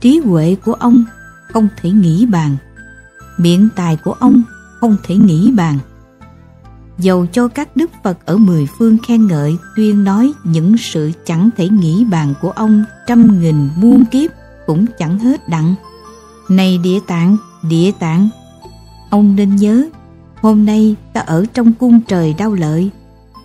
[0.01, 1.03] Trí huệ của ông
[1.47, 2.57] không thể nghĩ bàn.
[3.37, 4.41] Miệng tài của ông
[4.79, 5.79] không thể nghĩ bàn.
[6.97, 11.49] Dầu cho các đức Phật ở mười phương khen ngợi tuyên nói những sự chẳng
[11.57, 14.31] thể nghĩ bàn của ông trăm nghìn muôn kiếp
[14.65, 15.75] cũng chẳng hết đặng.
[16.49, 17.37] Này địa tạng,
[17.69, 18.29] địa tạng,
[19.09, 19.85] ông nên nhớ,
[20.41, 22.89] hôm nay ta ở trong cung trời đau lợi,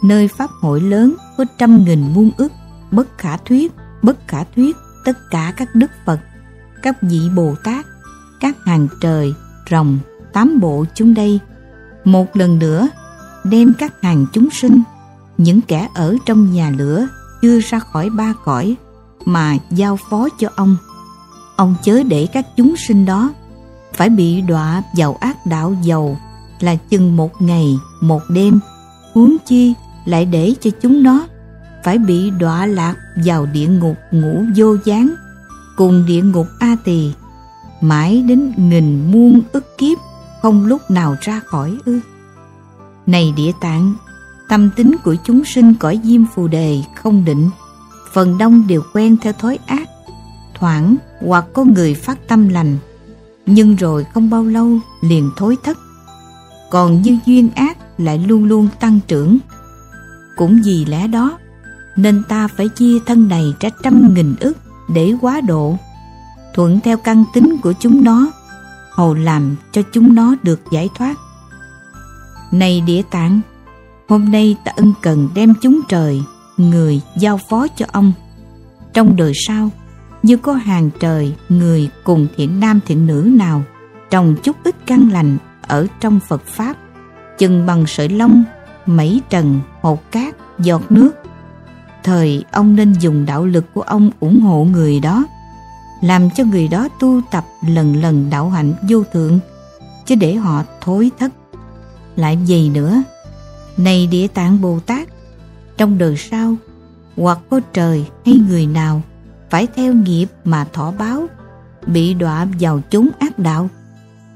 [0.03, 2.53] nơi pháp hội lớn có trăm nghìn muôn ức,
[2.91, 6.21] bất khả thuyết, bất khả thuyết, tất cả các đức Phật,
[6.83, 7.87] các vị Bồ Tát,
[8.41, 9.35] các hàng trời,
[9.71, 9.99] rồng,
[10.33, 11.39] tám bộ chúng đây.
[12.05, 12.89] Một lần nữa,
[13.51, 14.83] đem các hàng chúng sinh,
[15.39, 17.07] những kẻ ở trong nhà lửa
[17.43, 18.77] chưa ra khỏi ba cõi
[19.25, 20.77] mà giao phó cho ông.
[21.57, 23.31] Ông chớ để các chúng sinh đó
[23.95, 26.17] phải bị đọa vào ác đạo dầu
[26.61, 28.61] là chừng một ngày một đêm.
[29.15, 31.27] Huống chi lại để cho chúng nó
[31.85, 32.95] phải bị đọa lạc
[33.25, 35.15] vào địa ngục ngũ vô gián
[35.77, 37.13] cùng địa ngục a tỳ
[37.81, 39.99] mãi đến nghìn muôn ức kiếp
[40.43, 42.01] không lúc nào ra khỏi ư
[43.09, 43.95] này địa tạng,
[44.49, 47.51] tâm tính của chúng sinh cõi diêm phù đề không định,
[48.13, 49.89] phần đông đều quen theo thói ác,
[50.55, 52.79] thoảng hoặc có người phát tâm lành,
[53.47, 55.79] nhưng rồi không bao lâu liền thối thất.
[56.71, 59.39] Còn như duyên ác lại luôn luôn tăng trưởng.
[60.37, 61.39] Cũng vì lẽ đó,
[61.97, 64.57] nên ta phải chia thân này ra trăm nghìn ức
[64.95, 65.77] để quá độ,
[66.55, 68.31] thuận theo căn tính của chúng nó,
[68.91, 71.15] hầu làm cho chúng nó được giải thoát
[72.53, 73.41] này địa tạng
[74.09, 76.23] hôm nay ta ân cần đem chúng trời,
[76.57, 78.13] người giao phó cho ông.
[78.93, 79.71] Trong đời sau,
[80.23, 83.63] như có hàng trời, người cùng thiện nam thiện nữ nào,
[84.11, 86.77] trồng chút ít căn lành ở trong Phật Pháp,
[87.39, 88.45] chừng bằng sợi lông
[88.87, 91.11] mẩy trần, hột cát, giọt nước.
[92.05, 95.27] Thời ông nên dùng đạo lực của ông ủng hộ người đó,
[96.03, 99.39] làm cho người đó tu tập lần lần đạo hạnh vô thượng,
[100.07, 101.33] chứ để họ thối thất
[102.19, 103.03] lại gì nữa
[103.77, 105.09] này địa tạng bồ tát
[105.77, 106.57] trong đời sau
[107.17, 109.03] hoặc có trời hay người nào
[109.51, 111.27] phải theo nghiệp mà thọ báo,
[111.87, 113.71] bị đọa vào chốn ác đạo.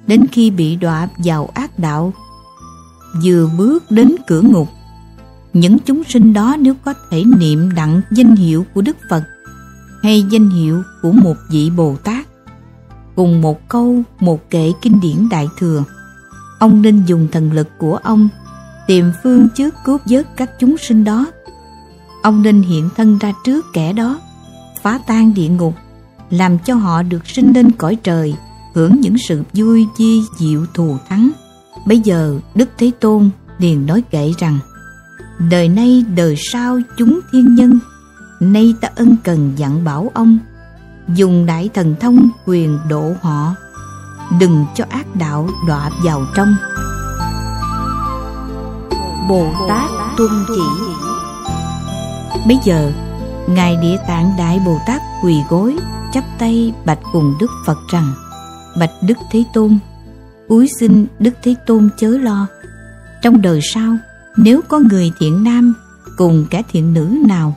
[0.06, 2.12] Đến khi bị đọa vào ác đạo,
[3.24, 4.68] vừa bước đến cửa ngục,
[5.52, 9.22] những chúng sinh đó nếu có thể niệm đặng danh hiệu của Đức Phật
[10.02, 12.26] hay danh hiệu của một vị Bồ Tát,
[13.16, 15.84] cùng một câu, một kệ kinh điển Đại Thừa,
[16.62, 18.28] ông nên dùng thần lực của ông
[18.86, 21.26] tìm phương trước cướp vớt các chúng sinh đó.
[22.22, 24.20] Ông nên hiện thân ra trước kẻ đó
[24.82, 25.74] phá tan địa ngục,
[26.30, 28.34] làm cho họ được sinh lên cõi trời,
[28.74, 31.30] hưởng những sự vui chi diệu thù thắng.
[31.86, 34.58] Bây giờ Đức Thế Tôn liền nói kệ rằng,
[35.50, 37.78] đời nay đời sau chúng thiên nhân,
[38.40, 40.38] nay ta ân cần dặn bảo ông,
[41.14, 43.54] dùng đại thần thông quyền độ họ,
[44.40, 46.54] đừng cho ác đạo đọa vào trong.
[49.28, 50.62] Bồ Tát tuân chỉ
[52.46, 52.92] Bây giờ
[53.48, 55.76] Ngài Địa Tạng Đại Bồ Tát quỳ gối,
[56.12, 58.12] chắp tay bạch cùng Đức Phật rằng
[58.78, 59.78] Bạch Đức Thế Tôn,
[60.48, 62.46] úi xin Đức Thế Tôn chớ lo.
[63.22, 63.96] Trong đời sau,
[64.36, 65.74] nếu có người thiện nam
[66.16, 67.54] cùng cả thiện nữ nào,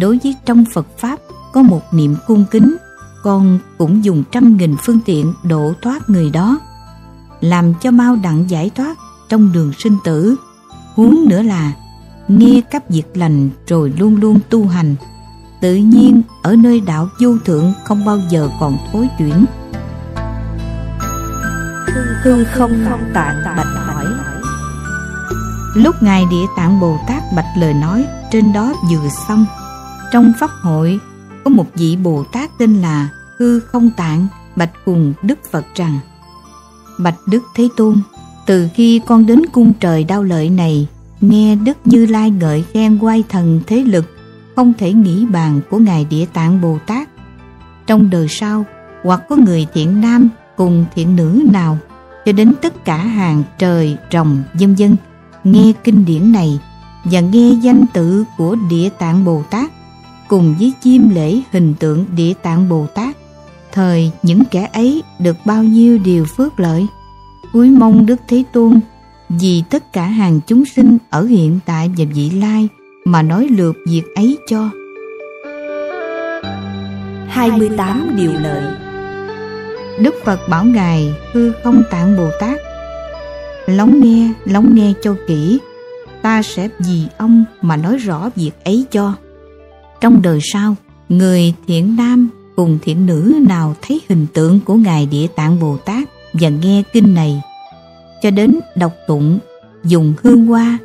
[0.00, 1.18] đối với trong Phật Pháp
[1.52, 2.76] có một niệm cung kính,
[3.22, 6.58] con cũng dùng trăm nghìn phương tiện độ thoát người đó,
[7.40, 10.36] làm cho mau đặng giải thoát trong đường sinh tử.
[10.94, 11.72] Huống nữa là
[12.28, 14.94] nghe các việc lành rồi luôn luôn tu hành
[15.60, 19.44] tự nhiên ở nơi đạo vô thượng không bao giờ còn thối chuyển.
[22.22, 22.84] Hư không
[23.14, 24.06] tạng bạch hỏi.
[25.74, 29.46] Lúc ngài địa tạng bồ tát bạch lời nói trên đó vừa xong.
[30.12, 31.00] Trong pháp hội
[31.44, 35.98] có một vị bồ tát tên là hư không tạng bạch cùng đức phật rằng
[36.98, 38.02] bạch đức thế tôn
[38.46, 40.88] từ khi con đến cung trời đau lợi này
[41.20, 44.04] nghe đức như lai ngợi khen quay thần thế lực
[44.56, 47.08] không thể nghĩ bàn của Ngài Địa Tạng Bồ Tát.
[47.86, 48.64] Trong đời sau,
[49.02, 51.78] hoặc có người thiện nam cùng thiện nữ nào
[52.24, 54.96] cho đến tất cả hàng trời rồng dân dân
[55.44, 56.60] nghe kinh điển này
[57.04, 59.70] và nghe danh tự của địa tạng bồ tát
[60.32, 63.16] cùng với chiêm lễ hình tượng địa tạng bồ tát
[63.72, 66.86] thời những kẻ ấy được bao nhiêu điều phước lợi.
[67.52, 68.80] Cuối mong đức thế tôn
[69.28, 72.68] vì tất cả hàng chúng sinh ở hiện tại và vị lai
[73.04, 74.70] mà nói lượt việc ấy cho.
[77.28, 78.62] 28 điều lợi.
[80.00, 82.58] Đức Phật bảo Ngài hư không tạng Bồ Tát.
[83.66, 85.58] Lóng nghe, lóng nghe cho kỹ
[86.22, 89.14] Ta sẽ vì ông mà nói rõ việc ấy cho
[90.02, 90.76] trong đời sau,
[91.08, 95.76] người thiện nam cùng thiện nữ nào thấy hình tượng của Ngài Địa Tạng Bồ
[95.76, 97.42] Tát và nghe kinh này
[98.22, 99.38] cho đến đọc tụng,
[99.84, 100.78] dùng hương hoa,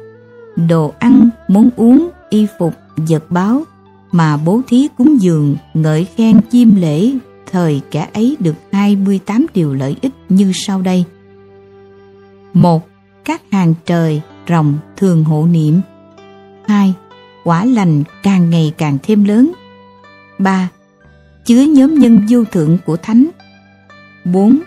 [0.69, 3.63] đồ ăn, món uống, y phục, vật báo
[4.11, 7.11] mà bố thí cúng dường, ngợi khen chiêm lễ,
[7.51, 11.03] thời kẻ ấy được 28 điều lợi ích như sau đây.
[12.53, 12.87] một
[13.25, 15.81] Các hàng trời, rồng thường hộ niệm.
[16.67, 16.93] 2.
[17.48, 19.51] Quả lành càng ngày càng thêm lớn.
[20.40, 20.69] 3.
[21.45, 23.27] Chứa nhóm nhân vô thượng của Thánh.
[24.26, 24.59] 4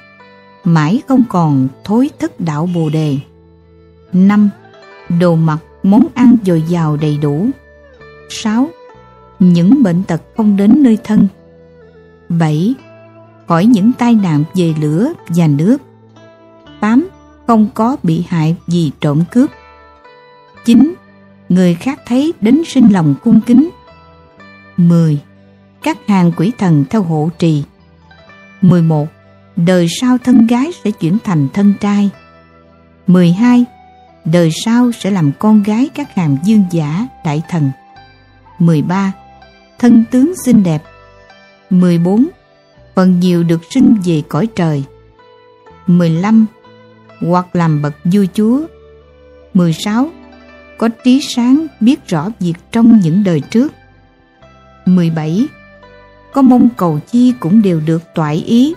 [0.65, 3.19] mãi không còn thối thất đạo bồ đề.
[4.13, 4.51] 5.
[5.21, 7.47] Đồ mặc, món ăn dồi dào đầy đủ.
[8.29, 8.69] 6.
[9.39, 11.27] Những bệnh tật không đến nơi thân.
[12.29, 12.75] 7.
[13.49, 15.77] Khỏi những tai nạn về lửa và nước.
[16.81, 17.09] 8.
[17.47, 19.51] Không có bị hại vì trộm cướp.
[20.65, 20.95] 9.
[21.51, 23.71] Người khác thấy đến sinh lòng cung kính.
[24.77, 25.21] 10.
[25.83, 27.63] Các hàng quỷ thần theo hộ trì.
[28.63, 29.09] 11
[29.57, 32.11] đời sau thân gái sẽ chuyển thành thân trai.
[33.07, 33.65] 12.
[34.25, 37.71] Đời sau sẽ làm con gái các hàng dương giả, đại thần.
[38.59, 39.13] 13.
[39.79, 40.83] Thân tướng xinh đẹp.
[41.71, 42.27] 14.
[42.95, 44.85] Phần nhiều được sinh về cõi trời.
[45.87, 46.47] 15.
[47.21, 48.61] Hoặc làm bậc vua chúa.
[49.55, 50.11] 16.
[50.81, 53.73] Có trí sáng biết rõ việc trong những đời trước.
[54.87, 55.47] 17.
[56.33, 58.75] Có mong cầu chi cũng đều được toại ý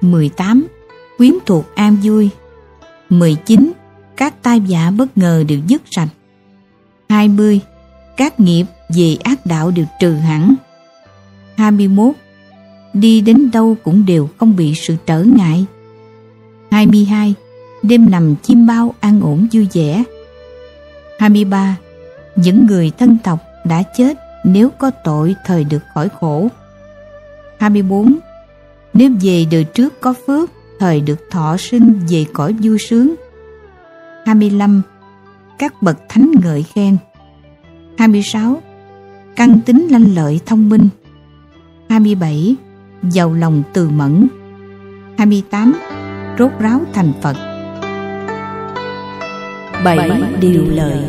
[0.00, 0.66] 18.
[1.18, 2.30] Quyến thuộc an vui
[3.08, 3.72] 19.
[4.16, 6.08] Các tai vạ bất ngờ đều dứt sạch
[7.08, 7.60] 20.
[8.16, 10.54] Các nghiệp về ác đạo đều trừ hẳn
[11.56, 12.14] 21.
[12.92, 15.64] Đi đến đâu cũng đều không bị sự trở ngại
[16.70, 17.34] 22.
[17.82, 20.04] Đêm nằm chim bao an ổn vui vẻ
[21.20, 21.76] 23.
[22.36, 26.48] Những người thân tộc đã chết nếu có tội thời được khỏi khổ
[27.58, 28.18] 24
[28.94, 33.14] nếu về đời trước có phước, thời được thọ sinh về cõi vui sướng.
[34.26, 34.82] 25.
[35.58, 36.96] Các bậc thánh ngợi khen.
[37.98, 38.62] 26.
[39.36, 40.88] Căn tính lanh lợi thông minh.
[41.88, 42.56] 27.
[43.02, 44.28] Giàu lòng từ mẫn.
[45.18, 45.74] 28.
[46.38, 47.49] Rốt ráo thành Phật
[49.84, 51.04] bảy điều lợi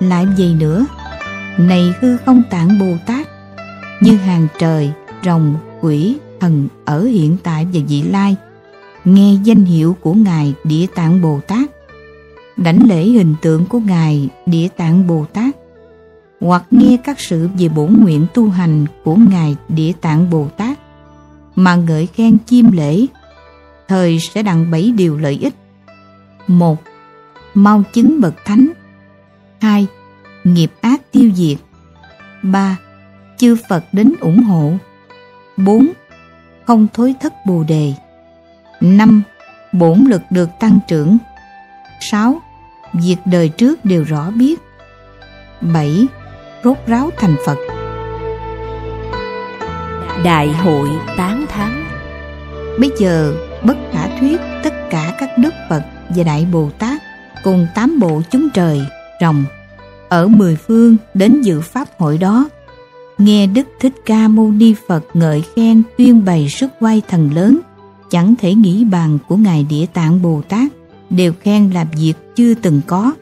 [0.00, 0.86] Lại gì nữa,
[1.58, 3.26] này hư không tạng Bồ Tát,
[4.00, 4.90] như hàng trời,
[5.24, 8.36] rồng, quỷ, thần ở hiện tại và vị lai
[9.04, 11.70] nghe danh hiệu của ngài địa tạng bồ tát
[12.56, 15.56] đảnh lễ hình tượng của ngài địa tạng bồ tát
[16.40, 20.78] hoặc nghe các sự về bổn nguyện tu hành của ngài địa tạng bồ tát
[21.56, 23.06] mà ngợi khen chiêm lễ
[23.88, 25.54] thời sẽ đặng bảy điều lợi ích.
[26.46, 26.82] Một
[27.54, 28.68] mau chứng bậc thánh
[29.60, 29.86] hai
[30.44, 31.58] nghiệp ác tiêu diệt
[32.42, 32.76] ba
[33.38, 34.72] chư phật đến ủng hộ
[35.56, 35.92] bốn
[36.66, 37.94] không thối thất bồ đề.
[38.80, 39.22] 5.
[39.72, 41.18] Bổn lực được tăng trưởng.
[42.00, 42.40] 6.
[42.92, 44.60] Việc đời trước đều rõ biết.
[45.60, 46.06] 7.
[46.64, 47.58] Rốt ráo thành Phật.
[50.24, 51.84] Đại hội tán thán
[52.80, 57.02] Bây giờ, bất khả thuyết tất cả các Đức Phật và Đại Bồ Tát
[57.44, 58.80] cùng tám bộ chúng trời,
[59.20, 59.44] rồng,
[60.08, 62.48] ở mười phương đến dự Pháp hội đó
[63.18, 67.58] nghe Đức Thích Ca Mâu Ni Phật ngợi khen tuyên bày sức quay thần lớn,
[68.10, 70.72] chẳng thể nghĩ bàn của Ngài Địa Tạng Bồ Tát,
[71.10, 73.12] đều khen làm việc chưa từng có.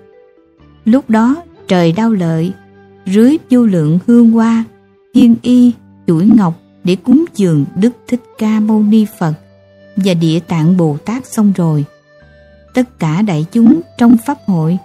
[0.85, 1.37] Lúc đó
[1.69, 2.53] trời đau lợi,
[3.07, 4.65] rưới vô lượng hương hoa,
[5.15, 5.73] thiên y,
[6.07, 9.33] chuỗi ngọc để cúng dường Đức Thích Ca Mâu Ni Phật
[9.97, 11.85] và Địa Tạng Bồ Tát xong rồi.
[12.75, 14.79] Tất cả đại chúng trong Pháp hội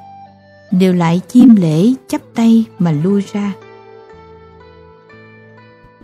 [0.71, 3.53] đều lại chiêm lễ chắp tay mà lui ra.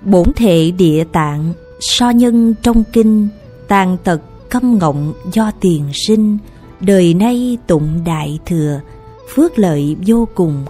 [0.06, 3.28] Bổn thệ địa tạng So nhân trong kinh
[3.68, 6.38] Tàn tật câm ngọng do tiền sinh
[6.80, 8.82] Đời nay tụng đại thừa
[9.36, 10.66] Phước lợi vô cùng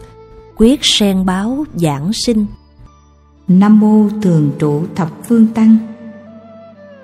[0.57, 2.45] Quyết sen báo giảng sinh.
[3.47, 5.77] Nam mô thường trụ thập phương tăng.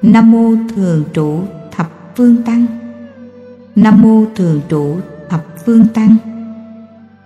[0.02, 1.40] Nam mô thường trụ
[1.72, 2.87] thập phương tăng
[3.78, 4.98] Nam mô thường trụ
[5.30, 6.16] thập phương tăng.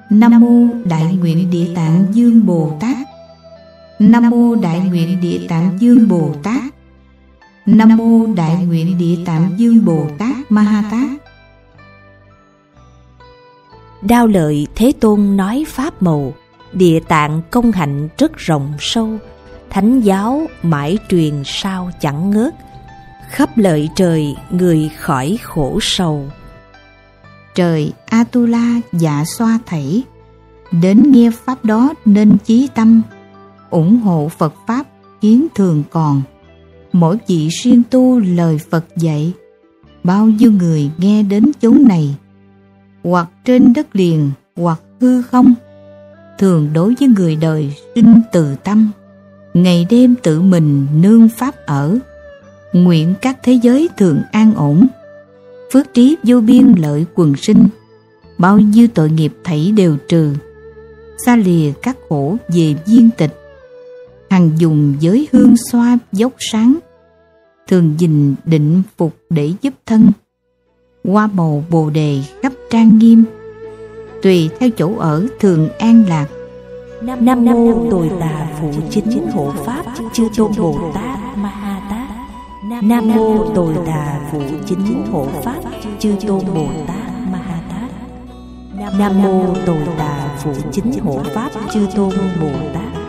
[0.09, 2.97] Nam mô đại nguyện địa tạng dương Bồ Tát.
[3.99, 6.63] Nam mô đại nguyện địa tạng dương Bồ Tát.
[7.65, 11.09] Nam mô đại nguyện địa tạng dương Bồ Tát Ma Ha Tát.
[14.01, 16.33] Đao lợi Thế Tôn nói Pháp màu,
[16.73, 19.09] Địa tạng công hạnh rất rộng sâu,
[19.69, 22.55] Thánh giáo mãi truyền sao chẳng ngớt.
[23.29, 26.25] Khắp lợi trời người khỏi khổ sầu
[27.55, 30.03] Trời Atula dạ xoa thảy.
[30.81, 33.01] Đến nghe Pháp đó nên chí tâm
[33.69, 34.83] ủng hộ Phật Pháp
[35.21, 36.21] kiến thường còn.
[36.93, 39.33] Mỗi vị siêng tu lời Phật dạy,
[40.03, 42.15] bao nhiêu người nghe đến chốn này,
[43.03, 45.53] hoặc trên đất liền, hoặc hư không,
[46.39, 48.91] thường đối với người đời sinh từ tâm,
[49.53, 51.99] ngày đêm tự mình nương Pháp ở,
[52.73, 54.87] nguyện các thế giới thường an ổn,
[55.71, 57.67] phước trí vô biên lợi quần sinh,
[58.37, 60.33] bao nhiêu tội nghiệp thảy đều trừ,
[61.25, 63.37] xa lìa các khổ về viên tịch,
[64.29, 66.79] hằng dùng giới hương xoa dốc sáng.
[67.67, 70.11] Thường dình định phục để giúp thân.
[71.03, 73.23] Hoa màu bồ đề khắp trang nghiêm.
[74.21, 76.27] Tùy theo chỗ ở thường an lạc.
[77.01, 79.83] Nam mô tồi tà phụ chính hộ pháp
[80.13, 81.30] chư tôn bồ tát
[82.81, 85.59] nam mô tồi tà phụ chính hộ pháp
[85.99, 87.89] chư tôn bồ tát ma ha tát.
[88.99, 93.00] Nam mô tồi tà phụ chính hộ pháp chư tôn bồ tát.